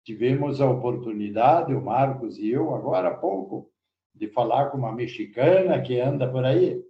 tivemos 0.07 0.61
a 0.61 0.71
oportunidade, 0.71 1.75
o 1.75 1.85
Marcos 1.85 2.39
e 2.39 2.49
eu, 2.49 2.73
agora 2.73 3.09
há 3.09 3.15
pouco, 3.15 3.69
de 4.15 4.29
falar 4.29 4.71
com 4.71 4.79
uma 4.79 4.93
mexicana 4.93 5.83
que 5.83 6.01
anda 6.01 6.31
por 6.31 6.45
aí. 6.45 6.81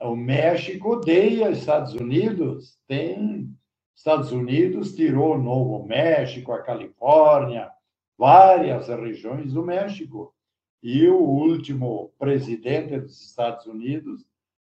O 0.00 0.16
México 0.16 0.92
odeia 0.94 1.50
os 1.50 1.58
Estados 1.58 1.92
Unidos, 1.94 2.78
tem 2.88 3.54
Estados 3.94 4.32
Unidos 4.32 4.94
tirou 4.94 5.34
o 5.34 5.42
Novo 5.42 5.86
México, 5.86 6.52
a 6.52 6.62
Califórnia, 6.62 7.70
várias 8.16 8.88
regiões 8.88 9.52
do 9.52 9.62
México. 9.62 10.34
E 10.82 11.06
o 11.08 11.20
último 11.20 12.10
presidente 12.18 12.98
dos 12.98 13.20
Estados 13.20 13.66
Unidos 13.66 14.24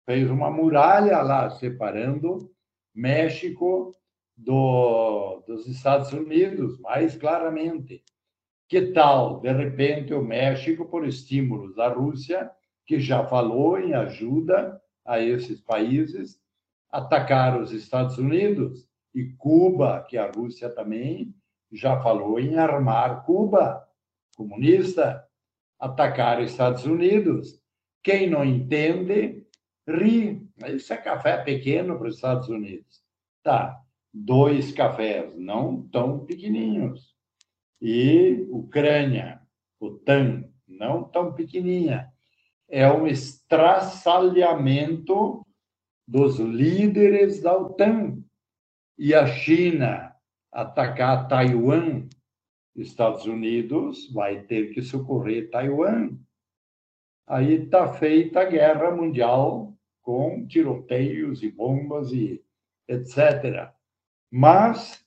fez 0.06 0.30
uma 0.30 0.52
muralha 0.52 1.20
lá, 1.24 1.50
separando 1.50 2.52
México 2.94 3.92
do, 4.36 5.44
dos 5.48 5.68
Estados 5.68 6.12
Unidos, 6.12 6.80
mais 6.80 7.16
claramente. 7.16 8.04
Que 8.68 8.92
tal, 8.94 9.40
de 9.40 9.52
repente, 9.52 10.14
o 10.14 10.24
México, 10.24 10.86
por 10.86 11.08
estímulos 11.08 11.76
da 11.76 11.88
Rússia, 11.88 12.52
que 12.86 13.00
já 13.00 13.26
falou 13.26 13.80
em 13.80 13.94
ajuda 13.94 14.82
a 15.06 15.20
esses 15.20 15.62
países, 15.62 16.40
atacar 16.90 17.60
os 17.60 17.72
Estados 17.72 18.18
Unidos 18.18 18.88
e 19.14 19.26
Cuba, 19.38 20.06
que 20.10 20.18
a 20.18 20.32
Rússia 20.32 20.70
também 20.70 21.34
já 21.72 22.02
falou 22.02 22.40
em 22.40 22.58
armar 22.58 23.24
Cuba, 23.26 23.88
comunista, 24.36 25.26
atacar 25.80 26.42
os 26.42 26.52
Estados 26.52 26.86
Unidos. 26.86 27.62
Quem 28.04 28.30
não 28.30 28.44
entende, 28.44 29.46
ri. 29.88 30.48
Isso 30.68 30.94
é 30.94 30.98
café 30.98 31.38
pequeno 31.38 31.98
para 31.98 32.08
os 32.08 32.16
Estados 32.16 32.50
Unidos. 32.50 33.04
Tá, 33.44 33.85
dois 34.16 34.72
cafés, 34.72 35.36
não 35.36 35.84
tão 35.90 36.26
pequenininhos. 36.26 37.14
E 37.82 38.48
Ucrânia, 38.50 39.42
OTAN, 39.80 40.46
não 40.66 41.04
tão 41.04 41.34
pequenininha. 41.34 42.10
É 42.70 42.90
um 42.90 43.06
estraçalhamento 43.06 45.46
dos 46.08 46.40
líderes 46.40 47.42
da 47.42 47.58
OTAN, 47.58 48.24
e 48.98 49.14
a 49.14 49.28
China 49.28 50.16
atacar 50.52 51.28
Taiwan, 51.28 52.08
Estados 52.74 53.26
Unidos 53.26 54.10
vai 54.14 54.44
ter 54.44 54.74
que 54.74 54.82
socorrer 54.82 55.50
Taiwan. 55.50 56.18
Aí 57.28 57.64
está 57.64 57.92
feita 57.92 58.40
a 58.42 58.46
guerra 58.46 58.92
mundial 58.92 59.76
com 60.02 60.48
tiroteios 60.48 61.44
e 61.44 61.52
bombas 61.52 62.14
e 62.14 62.42
etc. 62.88 63.75
Mas 64.38 65.02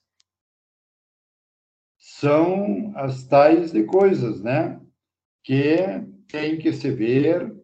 são 1.99 2.91
as 2.95 3.27
tais 3.27 3.71
de 3.71 3.83
coisas, 3.83 4.41
né? 4.41 4.81
Que 5.43 5.77
tem 6.27 6.57
que 6.57 6.73
se 6.73 6.89
ver 6.89 7.55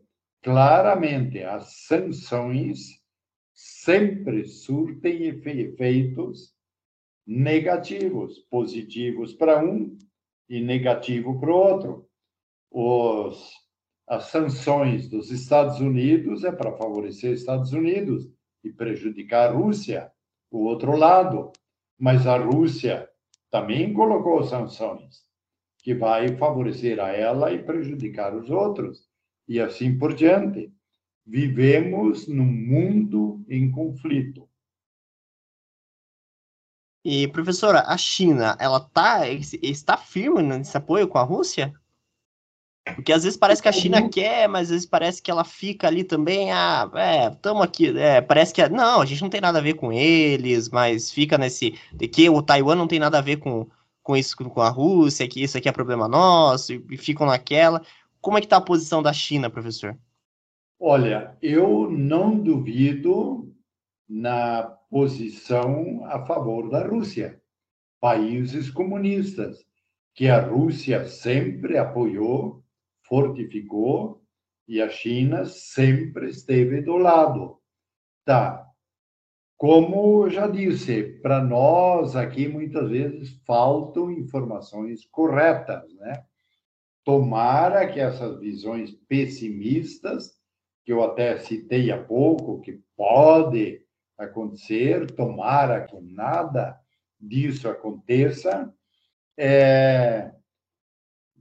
claramente 0.43 1.41
as 1.41 1.87
sanções 1.87 3.01
sempre 3.51 4.45
surtem 4.45 5.23
efeitos 5.23 6.53
negativos, 7.25 8.37
positivos 8.41 9.33
para 9.33 9.57
um 9.57 9.97
e 10.47 10.61
negativo 10.61 11.39
para 11.39 11.49
o 11.49 11.55
outro. 11.55 12.09
Os, 12.69 13.51
as 14.07 14.25
sanções 14.25 15.09
dos 15.09 15.31
Estados 15.31 15.79
Unidos 15.79 16.43
é 16.43 16.51
para 16.51 16.77
favorecer 16.77 17.33
os 17.33 17.39
Estados 17.39 17.73
Unidos 17.73 18.29
e 18.63 18.71
prejudicar 18.71 19.49
a 19.49 19.53
Rússia, 19.53 20.11
o 20.57 20.65
outro 20.65 20.95
lado. 20.95 21.51
Mas 21.97 22.27
a 22.27 22.37
Rússia 22.37 23.09
também 23.49 23.93
colocou 23.93 24.43
sanções 24.43 25.23
que 25.79 25.93
vai 25.93 26.35
favorecer 26.35 26.99
a 26.99 27.09
ela 27.09 27.51
e 27.53 27.63
prejudicar 27.63 28.35
os 28.35 28.49
outros, 28.49 29.07
e 29.47 29.59
assim 29.59 29.97
por 29.97 30.15
diante. 30.15 30.73
Vivemos 31.23 32.27
num 32.27 32.45
mundo 32.45 33.45
em 33.47 33.71
conflito. 33.71 34.49
E, 37.03 37.27
professora, 37.27 37.83
a 37.85 37.97
China, 37.97 38.57
ela 38.59 38.79
tá, 38.79 39.29
está 39.29 39.95
firme 39.95 40.41
nesse 40.41 40.75
apoio 40.75 41.07
com 41.07 41.19
a 41.19 41.23
Rússia? 41.23 41.71
Porque 42.93 43.11
às 43.11 43.23
vezes 43.23 43.37
parece 43.37 43.61
que 43.63 43.67
a 43.67 43.71
China 43.71 44.07
quer, 44.09 44.47
mas 44.47 44.63
às 44.63 44.69
vezes 44.69 44.85
parece 44.85 45.21
que 45.21 45.31
ela 45.31 45.43
fica 45.43 45.87
ali 45.87 46.03
também, 46.03 46.51
ah, 46.51 46.89
é, 46.93 47.27
estamos 47.27 47.63
aqui, 47.63 47.97
é, 47.97 48.21
parece 48.21 48.53
que, 48.53 48.67
não, 48.69 49.01
a 49.01 49.05
gente 49.05 49.23
não 49.23 49.29
tem 49.29 49.41
nada 49.41 49.57
a 49.57 49.61
ver 49.61 49.73
com 49.73 49.91
eles, 49.91 50.69
mas 50.69 51.11
fica 51.11 51.35
nesse, 51.35 51.73
de 51.91 52.07
que 52.07 52.29
o 52.29 52.43
Taiwan 52.43 52.75
não 52.75 52.87
tem 52.87 52.99
nada 52.99 53.17
a 53.17 53.21
ver 53.21 53.37
com, 53.37 53.67
com 54.03 54.15
isso, 54.15 54.37
com 54.37 54.61
a 54.61 54.69
Rússia, 54.69 55.27
que 55.27 55.41
isso 55.41 55.57
aqui 55.57 55.67
é 55.67 55.71
problema 55.71 56.07
nosso, 56.07 56.73
e, 56.73 56.85
e 56.91 56.97
ficam 56.97 57.25
naquela. 57.25 57.81
Como 58.21 58.37
é 58.37 58.41
que 58.41 58.45
está 58.45 58.57
a 58.57 58.61
posição 58.61 59.01
da 59.01 59.11
China, 59.11 59.49
professor? 59.49 59.97
Olha, 60.79 61.35
eu 61.41 61.89
não 61.89 62.37
duvido 62.37 63.51
na 64.07 64.63
posição 64.89 66.05
a 66.05 66.23
favor 66.25 66.69
da 66.69 66.85
Rússia, 66.87 67.41
países 67.99 68.69
comunistas, 68.69 69.65
que 70.13 70.27
a 70.27 70.39
Rússia 70.39 71.07
sempre 71.07 71.77
apoiou, 71.77 72.63
fortificou 73.07 74.21
e 74.67 74.81
a 74.81 74.89
China 74.89 75.45
sempre 75.45 76.29
esteve 76.29 76.81
do 76.81 76.97
lado. 76.97 77.59
Tá. 78.25 78.65
Como 79.57 80.29
já 80.29 80.47
disse, 80.47 81.03
para 81.21 81.41
nós 81.43 82.15
aqui 82.15 82.47
muitas 82.47 82.89
vezes 82.89 83.41
faltam 83.45 84.11
informações 84.11 85.05
corretas, 85.05 85.93
né? 85.95 86.25
Tomara 87.03 87.87
que 87.87 87.99
essas 87.99 88.39
visões 88.39 88.91
pessimistas 89.07 90.33
que 90.83 90.91
eu 90.91 91.03
até 91.03 91.37
citei 91.37 91.91
há 91.91 92.03
pouco, 92.03 92.61
que 92.61 92.79
pode 92.97 93.81
acontecer, 94.17 95.11
tomara 95.11 95.85
que 95.85 95.99
nada 96.01 96.79
disso 97.19 97.69
aconteça, 97.69 98.73
é, 99.37 100.31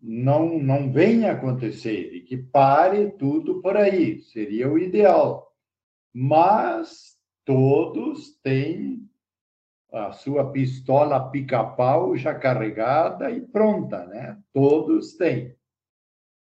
não, 0.07 0.59
não 0.59 0.93
venha 0.93 1.33
acontecer 1.33 2.15
e 2.15 2.21
que 2.21 2.37
pare 2.37 3.11
tudo 3.13 3.63
por 3.63 3.77
aí, 3.77 4.21
seria 4.21 4.71
o 4.71 4.79
ideal. 4.79 5.51
Mas 6.13 7.17
todos 7.45 8.37
têm 8.43 9.09
a 9.91 10.13
sua 10.13 10.51
pistola 10.53 11.31
pica-pau 11.31 12.17
já 12.17 12.35
carregada 12.35 13.31
e 13.31 13.41
pronta, 13.41 14.05
né? 14.07 14.39
Todos 14.53 15.17
têm 15.17 15.57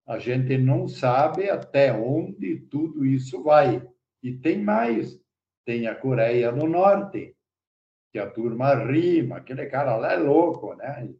a 0.06 0.18
gente 0.18 0.58
não 0.58 0.86
sabe 0.86 1.48
até 1.48 1.92
onde 1.92 2.60
tudo 2.70 3.06
isso 3.06 3.42
vai. 3.42 3.86
E 4.22 4.36
tem 4.36 4.62
mais: 4.62 5.18
tem 5.64 5.86
a 5.86 5.94
Coreia 5.94 6.52
do 6.52 6.66
Norte, 6.66 7.34
que 8.12 8.18
a 8.18 8.30
turma 8.30 8.74
rima, 8.74 9.38
aquele 9.38 9.66
cara 9.66 9.96
lá 9.96 10.12
é 10.12 10.16
louco, 10.16 10.74
né? 10.74 11.10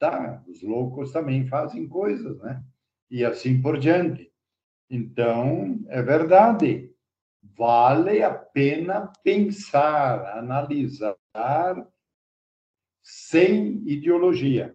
Tá, 0.00 0.42
os 0.48 0.62
loucos 0.62 1.12
também 1.12 1.46
fazem 1.46 1.86
coisas, 1.86 2.38
né? 2.38 2.64
E 3.10 3.22
assim 3.22 3.60
por 3.60 3.78
diante. 3.78 4.32
Então, 4.88 5.78
é 5.88 6.00
verdade. 6.00 6.90
Vale 7.42 8.22
a 8.22 8.32
pena 8.34 9.12
pensar, 9.22 10.38
analisar 10.38 11.16
sem 13.02 13.86
ideologia. 13.86 14.74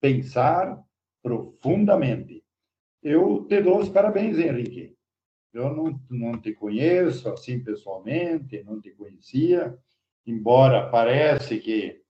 Pensar 0.00 0.82
profundamente. 1.22 2.42
Eu 3.02 3.44
te 3.46 3.60
dou 3.60 3.78
os 3.78 3.90
parabéns, 3.90 4.38
Henrique. 4.38 4.96
Eu 5.52 5.74
não, 5.74 6.00
não 6.08 6.40
te 6.40 6.54
conheço 6.54 7.28
assim 7.28 7.62
pessoalmente, 7.62 8.62
não 8.64 8.80
te 8.80 8.90
conhecia, 8.92 9.78
embora 10.26 10.88
parece 10.88 11.58
que 11.58 12.01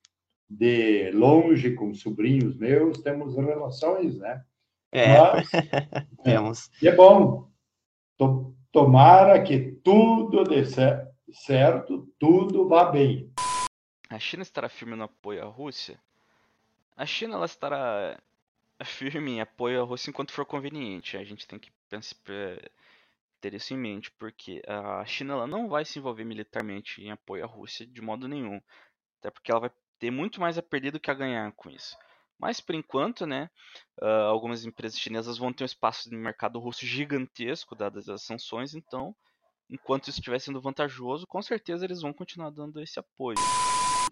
de 0.56 1.10
longe 1.12 1.74
com 1.74 1.94
sobrinhos 1.94 2.56
meus 2.56 2.98
temos 3.02 3.34
relações, 3.36 4.18
né? 4.18 4.44
É, 4.90 5.18
Mas, 5.18 5.48
temos. 6.22 6.70
e 6.82 6.88
é 6.88 6.94
bom. 6.94 7.50
To- 8.18 8.54
Tomara 8.70 9.42
que 9.42 9.72
tudo 9.84 10.44
dê 10.44 10.64
cer- 10.64 11.06
certo, 11.30 12.08
tudo 12.18 12.66
vá 12.66 12.84
bem. 12.90 13.30
A 14.08 14.18
China 14.18 14.42
estará 14.42 14.66
firme 14.68 14.96
no 14.96 15.04
apoio 15.04 15.42
à 15.42 15.46
Rússia? 15.46 16.00
A 16.96 17.04
China 17.04 17.34
ela 17.34 17.44
estará 17.44 18.18
firme 18.82 19.32
em 19.32 19.40
apoio 19.42 19.82
à 19.82 19.84
Rússia 19.84 20.08
enquanto 20.08 20.32
for 20.32 20.46
conveniente. 20.46 21.18
A 21.18 21.24
gente 21.24 21.46
tem 21.46 21.58
que 21.58 21.70
pensar, 21.90 22.16
ter 23.42 23.52
isso 23.52 23.74
em 23.74 23.76
mente, 23.76 24.10
porque 24.12 24.62
a 24.66 25.04
China 25.04 25.34
ela 25.34 25.46
não 25.46 25.68
vai 25.68 25.84
se 25.84 25.98
envolver 25.98 26.24
militarmente 26.24 27.02
em 27.02 27.10
apoio 27.10 27.44
à 27.44 27.46
Rússia 27.46 27.86
de 27.86 28.00
modo 28.00 28.26
nenhum. 28.26 28.58
Até 29.20 29.30
porque 29.30 29.50
ela 29.50 29.60
vai 29.60 29.70
ter 30.02 30.10
muito 30.10 30.40
mais 30.40 30.58
a 30.58 30.62
perder 30.62 30.90
do 30.90 30.98
que 30.98 31.12
a 31.12 31.14
ganhar 31.14 31.52
com 31.52 31.70
isso. 31.70 31.96
Mas 32.36 32.60
por 32.60 32.74
enquanto, 32.74 33.24
né, 33.24 33.48
ah, 34.00 34.24
algumas 34.24 34.64
empresas 34.64 34.98
chinesas 34.98 35.38
vão 35.38 35.52
ter 35.52 35.62
um 35.62 35.64
espaço 35.64 36.10
de 36.10 36.16
mercado 36.16 36.58
russo 36.58 36.84
gigantesco, 36.84 37.76
dadas 37.76 38.08
as 38.08 38.22
sanções, 38.22 38.74
então, 38.74 39.14
enquanto 39.70 40.08
isso 40.08 40.18
estiver 40.18 40.40
sendo 40.40 40.60
vantajoso, 40.60 41.24
com 41.24 41.40
certeza 41.40 41.84
eles 41.84 42.02
vão 42.02 42.12
continuar 42.12 42.50
dando 42.50 42.80
esse 42.80 42.98
apoio. 42.98 43.38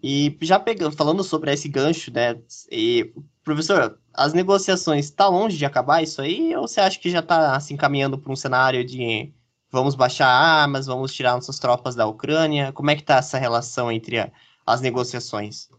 E 0.01 0.37
já 0.41 0.57
pegando, 0.57 0.95
falando 0.95 1.25
sobre 1.25 1.51
esse 1.51 1.67
gancho, 1.67 2.09
né? 2.09 2.41
E, 2.71 3.13
professor, 3.43 3.99
as 4.13 4.31
negociações 4.31 5.03
está 5.07 5.27
longe 5.27 5.57
de 5.57 5.65
acabar 5.65 6.01
isso 6.01 6.21
aí? 6.21 6.55
Ou 6.55 6.69
você 6.69 6.79
acha 6.79 6.97
que 6.97 7.09
já 7.09 7.19
está 7.19 7.53
assim 7.53 7.75
caminhando 7.75 8.17
para 8.17 8.31
um 8.31 8.35
cenário 8.37 8.85
de 8.85 9.29
vamos 9.69 9.93
baixar 9.93 10.29
armas, 10.29 10.85
vamos 10.85 11.13
tirar 11.13 11.33
nossas 11.33 11.59
tropas 11.59 11.95
da 11.95 12.07
Ucrânia? 12.07 12.71
Como 12.71 12.89
é 12.89 12.95
que 12.95 13.01
está 13.01 13.17
essa 13.17 13.37
relação 13.37 13.91
entre 13.91 14.19
a- 14.19 14.31
as 14.65 14.79
negociações? 14.79 15.69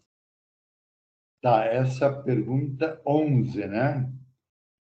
Tá, 1.43 1.65
essa 1.65 2.09
pergunta 2.23 3.03
11, 3.05 3.67
né? 3.67 4.09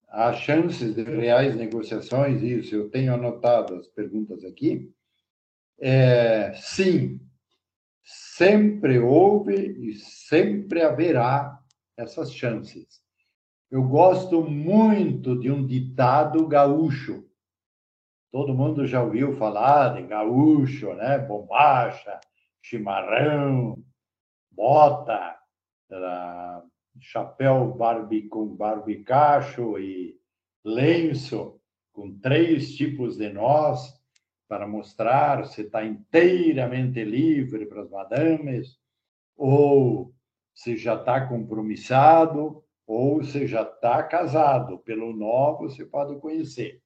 Há 0.08 0.32
chances 0.34 0.94
de 0.94 1.02
reais 1.02 1.56
negociações? 1.56 2.44
Isso, 2.44 2.76
eu 2.76 2.88
tenho 2.88 3.16
anotado 3.16 3.74
as 3.74 3.88
perguntas 3.88 4.46
aqui. 4.46 4.94
É, 5.80 6.54
sim, 6.54 7.20
sempre 8.04 9.00
houve 9.00 9.56
e 9.56 9.96
sempre 9.96 10.84
haverá 10.84 11.60
essas 11.98 12.32
chances. 12.32 13.02
Eu 13.72 13.82
gosto 13.82 14.44
muito 14.44 15.40
de 15.40 15.50
um 15.50 15.66
ditado 15.66 16.48
gaúcho. 16.48 17.28
Todo 18.32 18.54
mundo 18.54 18.86
já 18.86 19.02
ouviu 19.02 19.36
falar 19.36 19.96
de 19.96 20.04
gaúcho, 20.04 20.94
né? 20.94 21.18
Bombacha, 21.18 22.20
chimarrão, 22.62 23.84
bota, 24.52 25.41
era 25.96 26.64
chapéu 27.00 27.74
barbi, 27.74 28.28
com 28.28 28.48
barbicacho 28.56 29.78
e 29.80 30.20
lenço, 30.64 31.60
com 31.92 32.18
três 32.20 32.76
tipos 32.76 33.18
de 33.18 33.30
nós, 33.30 33.94
para 34.48 34.68
mostrar 34.68 35.46
se 35.46 35.62
está 35.62 35.86
inteiramente 35.86 37.04
livre 37.04 37.66
para 37.66 37.82
as 37.82 37.90
madames, 37.90 38.78
ou 39.36 40.14
se 40.54 40.76
já 40.76 40.96
está 40.96 41.26
compromissado, 41.26 42.64
ou 42.86 43.24
se 43.24 43.48
já 43.48 43.64
está 43.64 44.04
casado. 44.04 44.80
Pelo 44.80 45.16
nó 45.16 45.58
você 45.58 45.86
pode 45.86 46.20
conhecer. 46.20 46.82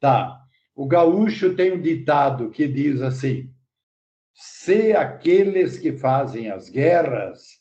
Tá. 0.00 0.40
O 0.74 0.86
gaúcho 0.86 1.56
tem 1.56 1.72
um 1.72 1.80
ditado 1.80 2.50
que 2.50 2.68
diz 2.68 3.02
assim: 3.02 3.52
se 4.32 4.92
aqueles 4.92 5.76
que 5.78 5.92
fazem 5.92 6.48
as 6.48 6.68
guerras 6.68 7.57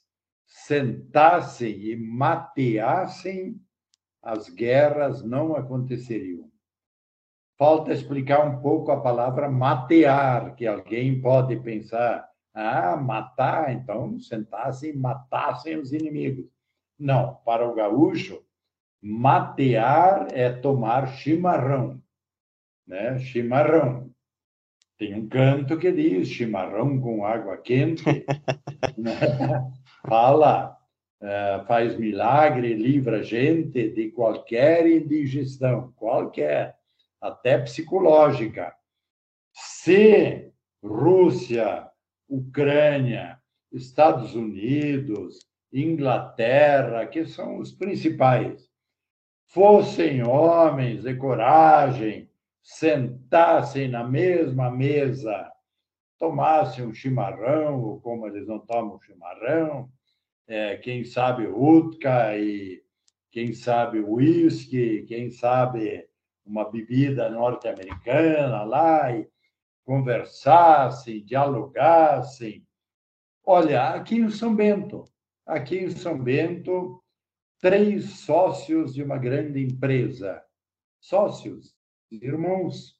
sentassem 0.67 1.71
e 1.79 1.95
mateassem, 1.95 3.57
as 4.21 4.49
guerras 4.49 5.23
não 5.23 5.55
aconteceriam. 5.55 6.51
Falta 7.57 7.93
explicar 7.93 8.45
um 8.45 8.61
pouco 8.61 8.91
a 8.91 8.99
palavra 8.99 9.49
matear, 9.49 10.55
que 10.55 10.67
alguém 10.67 11.21
pode 11.21 11.55
pensar, 11.61 12.29
ah, 12.53 12.97
matar, 12.97 13.73
então 13.73 14.19
sentassem 14.19 14.89
e 14.89 14.97
matassem 14.97 15.77
os 15.77 15.93
inimigos. 15.93 16.45
Não, 16.99 17.35
para 17.45 17.65
o 17.65 17.73
gaúcho, 17.73 18.43
matear 19.01 20.27
é 20.33 20.51
tomar 20.51 21.07
chimarrão, 21.07 22.03
né? 22.85 23.17
Chimarrão. 23.19 24.11
Tem 24.97 25.15
um 25.15 25.29
canto 25.29 25.77
que 25.77 25.93
diz 25.93 26.27
chimarrão 26.27 26.99
com 26.99 27.23
água 27.23 27.55
quente, 27.57 28.03
né? 28.97 29.13
Fala, 30.07 30.77
eh, 31.21 31.63
faz 31.67 31.97
milagre, 31.97 32.73
livra 32.73 33.19
a 33.19 33.23
gente 33.23 33.89
de 33.89 34.09
qualquer 34.11 34.87
indigestão, 34.87 35.91
qualquer, 35.97 36.77
até 37.19 37.57
psicológica. 37.57 38.73
Se 39.51 40.51
Rússia, 40.81 41.89
Ucrânia, 42.29 43.37
Estados 43.71 44.33
Unidos, 44.33 45.39
Inglaterra, 45.73 47.05
que 47.05 47.25
são 47.25 47.57
os 47.57 47.73
principais, 47.73 48.69
fossem 49.47 50.23
homens 50.23 51.03
de 51.03 51.15
coragem, 51.15 52.29
sentassem 52.63 53.89
na 53.89 54.03
mesma 54.07 54.71
mesa, 54.71 55.51
tomassem 56.17 56.85
um 56.85 56.93
chimarrão, 56.93 57.81
ou 57.81 57.99
como 57.99 58.27
eles 58.27 58.47
não 58.47 58.59
tomam 58.59 58.99
chimarrão, 59.01 59.89
é, 60.47 60.77
quem 60.77 61.03
sabe 61.03 61.45
vodka 61.45 62.37
e 62.37 62.81
quem 63.29 63.53
sabe 63.53 63.99
whisky, 63.99 65.03
quem 65.03 65.29
sabe 65.29 66.07
uma 66.45 66.69
bebida 66.71 67.29
norte-americana 67.29 68.63
lá, 68.63 69.15
e 69.15 69.29
conversassem, 69.83 71.23
dialogassem. 71.23 72.65
Olha, 73.45 73.89
aqui 73.89 74.15
em 74.15 74.29
São 74.29 74.55
Bento, 74.55 75.05
aqui 75.45 75.77
em 75.77 75.89
São 75.89 76.17
Bento, 76.21 77.03
três 77.59 78.21
sócios 78.21 78.93
de 78.93 79.03
uma 79.03 79.17
grande 79.17 79.63
empresa, 79.63 80.41
sócios, 80.99 81.75
irmãos, 82.09 82.96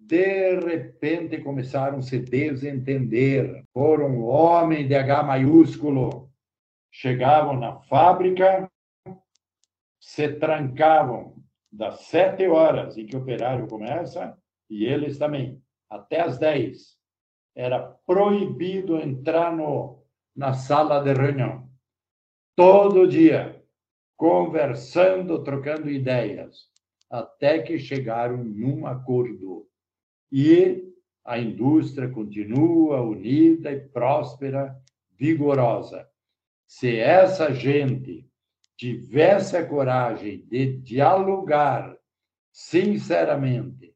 de 0.00 0.58
repente 0.60 1.40
começaram 1.42 1.98
a 1.98 2.02
se 2.02 2.18
desentender. 2.18 3.64
Foram 3.72 4.22
homem 4.22 4.88
de 4.88 4.94
H 4.94 5.22
maiúsculo. 5.22 6.30
Chegavam 6.90 7.56
na 7.58 7.76
fábrica, 7.82 8.68
se 10.00 10.28
trancavam 10.28 11.36
das 11.70 12.06
sete 12.06 12.48
horas 12.48 12.96
em 12.96 13.06
que 13.06 13.14
o 13.14 13.20
operário 13.20 13.68
começa, 13.68 14.36
e 14.68 14.84
eles 14.84 15.18
também, 15.18 15.62
até 15.88 16.20
às 16.20 16.38
dez. 16.38 16.98
Era 17.54 17.80
proibido 18.06 18.98
entrar 18.98 19.54
no, 19.54 20.02
na 20.34 20.54
sala 20.54 21.00
de 21.00 21.12
reunião. 21.12 21.68
Todo 22.56 23.06
dia, 23.06 23.64
conversando, 24.16 25.42
trocando 25.44 25.88
ideias, 25.88 26.68
até 27.08 27.60
que 27.60 27.78
chegaram 27.78 28.42
num 28.42 28.86
acordo. 28.86 29.69
E 30.32 30.90
a 31.24 31.38
indústria 31.38 32.08
continua 32.08 33.02
unida 33.02 33.72
e 33.72 33.80
próspera, 33.80 34.76
vigorosa. 35.16 36.08
Se 36.66 36.96
essa 36.96 37.52
gente 37.52 38.28
tivesse 38.76 39.56
a 39.56 39.66
coragem 39.66 40.46
de 40.46 40.78
dialogar 40.78 41.96
sinceramente 42.52 43.94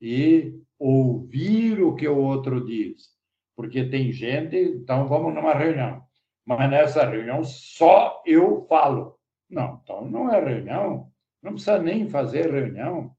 e 0.00 0.60
ouvir 0.78 1.82
o 1.82 1.94
que 1.94 2.06
o 2.06 2.16
outro 2.16 2.64
diz, 2.64 3.08
porque 3.56 3.84
tem 3.84 4.12
gente, 4.12 4.56
então 4.56 5.06
vamos 5.08 5.34
numa 5.34 5.54
reunião, 5.54 6.02
mas 6.44 6.70
nessa 6.70 7.04
reunião 7.04 7.42
só 7.42 8.22
eu 8.26 8.64
falo. 8.68 9.18
Não, 9.48 9.80
então 9.82 10.04
não 10.08 10.32
é 10.32 10.40
reunião, 10.40 11.10
não 11.42 11.52
precisa 11.52 11.78
nem 11.78 12.08
fazer 12.08 12.50
reunião. 12.50 13.14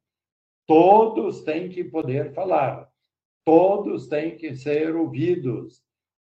Todos 0.67 1.41
têm 1.43 1.69
que 1.69 1.83
poder 1.83 2.33
falar, 2.33 2.89
todos 3.43 4.07
têm 4.07 4.35
que 4.35 4.55
ser 4.55 4.95
ouvidos, 4.95 5.83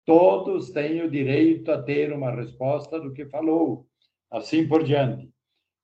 todos 0.04 0.70
têm 0.70 1.02
o 1.02 1.10
direito 1.10 1.72
a 1.72 1.82
ter 1.82 2.12
uma 2.12 2.30
resposta 2.30 3.00
do 3.00 3.12
que 3.12 3.24
falou, 3.26 3.86
assim 4.30 4.68
por 4.68 4.84
diante. 4.84 5.30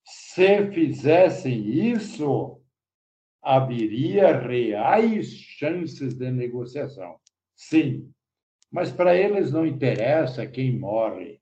Se 0.05 0.71
fizessem 0.73 1.67
isso, 1.67 2.61
haveria 3.41 4.39
reais 4.39 5.29
chances 5.33 6.15
de 6.15 6.31
negociação. 6.31 7.17
Sim, 7.55 8.13
mas 8.71 8.93
para 8.93 9.17
eles 9.17 9.53
não 9.53 9.67
interessa 9.67 10.47
quem 10.47 10.79
morre. 10.79 11.41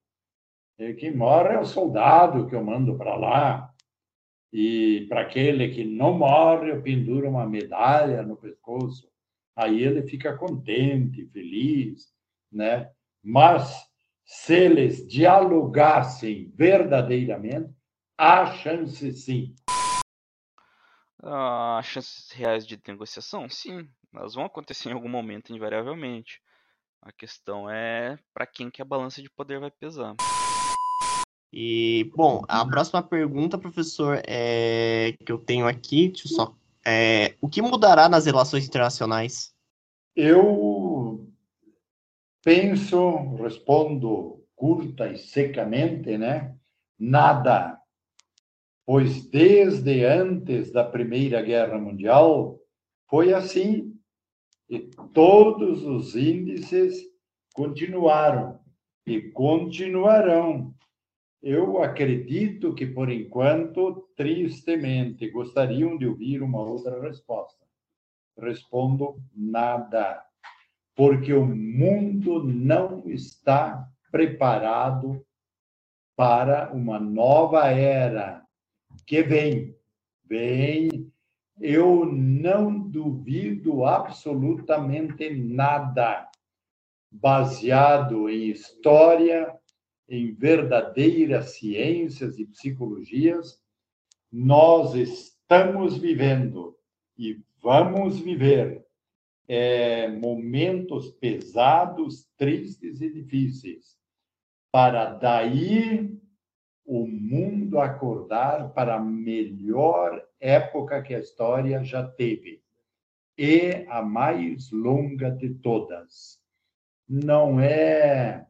Quem 0.98 1.14
morre 1.14 1.54
é 1.54 1.58
o 1.58 1.64
soldado 1.64 2.46
que 2.46 2.54
eu 2.54 2.64
mando 2.64 2.96
para 2.96 3.14
lá. 3.14 3.69
E 4.52 5.06
para 5.08 5.22
aquele 5.22 5.68
que 5.68 5.84
não 5.84 6.18
morre, 6.18 6.70
eu 6.70 6.82
penduro 6.82 7.28
uma 7.28 7.46
medalha 7.46 8.22
no 8.22 8.36
pescoço. 8.36 9.08
Aí 9.54 9.82
ele 9.82 10.02
fica 10.02 10.36
contente, 10.36 11.26
feliz, 11.28 12.12
né? 12.50 12.90
Mas 13.22 13.88
se 14.24 14.54
eles 14.54 15.06
dialogassem 15.06 16.52
verdadeiramente, 16.54 17.74
há 18.18 18.46
chance 18.46 19.12
sim. 19.12 19.54
Ah, 21.22 21.80
chances 21.84 22.30
reais 22.32 22.66
de 22.66 22.80
negociação? 22.88 23.48
Sim, 23.48 23.88
elas 24.14 24.34
vão 24.34 24.44
acontecer 24.44 24.88
em 24.88 24.92
algum 24.92 25.08
momento, 25.08 25.52
invariavelmente. 25.52 26.40
A 27.02 27.12
questão 27.12 27.68
é 27.68 28.18
para 28.32 28.46
quem 28.46 28.70
que 28.70 28.82
a 28.82 28.84
balança 28.84 29.22
de 29.22 29.30
poder 29.30 29.60
vai 29.60 29.70
pesar. 29.70 30.14
E, 31.52 32.10
bom, 32.14 32.42
a 32.48 32.64
próxima 32.64 33.02
pergunta, 33.02 33.58
professor, 33.58 34.22
é, 34.26 35.14
que 35.24 35.32
eu 35.32 35.38
tenho 35.38 35.66
aqui, 35.66 36.08
deixa 36.08 36.28
eu 36.28 36.32
só. 36.32 36.54
É, 36.86 37.34
o 37.40 37.48
que 37.48 37.60
mudará 37.60 38.08
nas 38.08 38.26
relações 38.26 38.66
internacionais? 38.66 39.52
Eu 40.14 41.28
penso, 42.42 43.34
respondo 43.36 44.44
curta 44.54 45.08
e 45.08 45.18
secamente, 45.18 46.16
né? 46.16 46.54
Nada. 46.98 47.78
Pois 48.86 49.24
desde 49.28 50.04
antes 50.04 50.70
da 50.70 50.84
Primeira 50.84 51.42
Guerra 51.42 51.78
Mundial 51.78 52.60
foi 53.08 53.32
assim. 53.32 53.96
E 54.68 54.78
todos 55.12 55.82
os 55.82 56.14
índices 56.14 56.96
continuaram 57.54 58.60
e 59.06 59.20
continuarão 59.32 60.74
eu 61.42 61.82
acredito 61.82 62.74
que, 62.74 62.86
por 62.86 63.10
enquanto, 63.10 64.08
tristemente, 64.16 65.30
gostariam 65.30 65.96
de 65.96 66.06
ouvir 66.06 66.42
uma 66.42 66.60
outra 66.60 67.00
resposta. 67.00 67.64
Respondo 68.38 69.16
nada, 69.34 70.22
porque 70.94 71.32
o 71.32 71.46
mundo 71.46 72.42
não 72.44 73.08
está 73.08 73.88
preparado 74.10 75.24
para 76.16 76.70
uma 76.72 77.00
nova 77.00 77.68
era 77.70 78.44
que 79.06 79.22
vem. 79.22 79.74
Vem. 80.24 81.10
Eu 81.58 82.06
não 82.06 82.78
duvido 82.78 83.84
absolutamente 83.84 85.28
nada, 85.30 86.30
baseado 87.10 88.28
em 88.30 88.50
história, 88.50 89.59
em 90.10 90.32
verdadeiras 90.32 91.52
ciências 91.52 92.36
e 92.36 92.44
psicologias, 92.44 93.62
nós 94.30 94.96
estamos 94.96 95.96
vivendo 95.96 96.76
e 97.16 97.40
vamos 97.62 98.18
viver 98.18 98.84
é, 99.46 100.08
momentos 100.08 101.12
pesados, 101.12 102.28
tristes 102.36 103.00
e 103.00 103.08
difíceis, 103.08 103.96
para 104.72 105.14
daí 105.14 106.18
o 106.84 107.06
mundo 107.06 107.78
acordar 107.78 108.72
para 108.72 108.96
a 108.96 109.00
melhor 109.00 110.26
época 110.40 111.02
que 111.02 111.14
a 111.14 111.20
história 111.20 111.84
já 111.84 112.04
teve 112.04 112.60
e 113.38 113.86
a 113.88 114.02
mais 114.02 114.72
longa 114.72 115.30
de 115.30 115.54
todas. 115.54 116.40
Não 117.08 117.60
é 117.60 118.49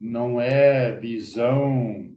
não 0.00 0.40
é 0.40 0.96
visão 0.96 2.10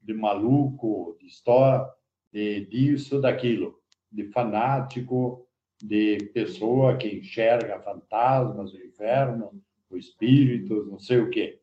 de 0.00 0.14
maluco, 0.14 1.16
de 1.20 1.26
história, 1.26 1.86
de, 2.32 2.64
disso, 2.64 3.20
daquilo, 3.20 3.78
de 4.10 4.24
fanático, 4.30 5.46
de 5.82 6.16
pessoa 6.32 6.96
que 6.96 7.08
enxerga 7.08 7.78
fantasmas, 7.80 8.72
o 8.72 8.78
inferno, 8.78 9.52
o 9.90 9.98
espírito, 9.98 10.86
não 10.86 10.98
sei 10.98 11.18
o 11.18 11.28
quê. 11.28 11.60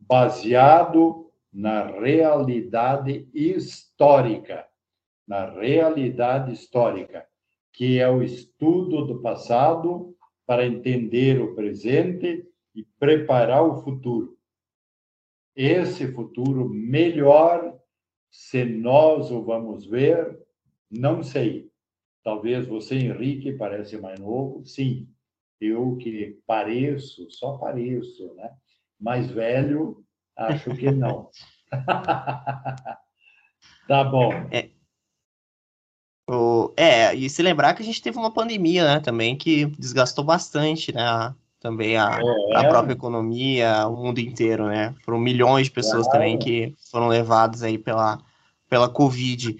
Baseado 0.00 1.30
na 1.52 1.84
realidade 1.84 3.28
histórica, 3.34 4.66
na 5.28 5.50
realidade 5.50 6.52
histórica, 6.52 7.26
que 7.70 7.98
é 7.98 8.08
o 8.08 8.22
estudo 8.22 9.04
do 9.04 9.20
passado 9.20 10.16
para 10.46 10.66
entender 10.66 11.40
o 11.40 11.54
presente 11.54 12.46
e 12.74 12.82
preparar 12.98 13.62
o 13.62 13.82
futuro 13.82 14.38
esse 15.54 16.10
futuro 16.12 16.68
melhor, 16.68 17.78
se 18.30 18.64
nós 18.64 19.30
o 19.30 19.42
vamos 19.42 19.86
ver, 19.86 20.38
não 20.90 21.22
sei. 21.22 21.70
Talvez 22.24 22.66
você, 22.66 22.96
Henrique, 22.96 23.52
parece 23.52 23.98
mais 23.98 24.18
novo, 24.18 24.64
sim. 24.64 25.08
Eu 25.60 25.96
que 25.96 26.40
pareço, 26.46 27.30
só 27.30 27.56
pareço, 27.56 28.34
né? 28.34 28.50
Mais 28.98 29.30
velho, 29.30 30.04
acho 30.36 30.74
que 30.74 30.90
não. 30.90 31.30
tá 33.88 34.04
bom. 34.04 34.32
É. 34.50 34.70
O, 36.28 36.72
é, 36.76 37.14
e 37.14 37.28
se 37.28 37.42
lembrar 37.42 37.74
que 37.74 37.82
a 37.82 37.84
gente 37.84 38.00
teve 38.00 38.16
uma 38.16 38.32
pandemia, 38.32 38.84
né, 38.84 39.00
também, 39.00 39.36
que 39.36 39.66
desgastou 39.66 40.24
bastante, 40.24 40.94
né, 40.94 41.34
também 41.62 41.96
a, 41.96 42.18
é. 42.20 42.56
a 42.56 42.68
própria 42.68 42.92
economia, 42.92 43.86
o 43.86 43.96
mundo 43.96 44.18
inteiro, 44.18 44.66
né? 44.66 44.92
Foram 45.04 45.18
milhões 45.18 45.66
de 45.66 45.70
pessoas 45.70 46.08
também 46.08 46.36
que 46.36 46.74
foram 46.90 47.06
levadas 47.06 47.62
aí 47.62 47.78
pela, 47.78 48.18
pela 48.68 48.88
Covid. 48.88 49.56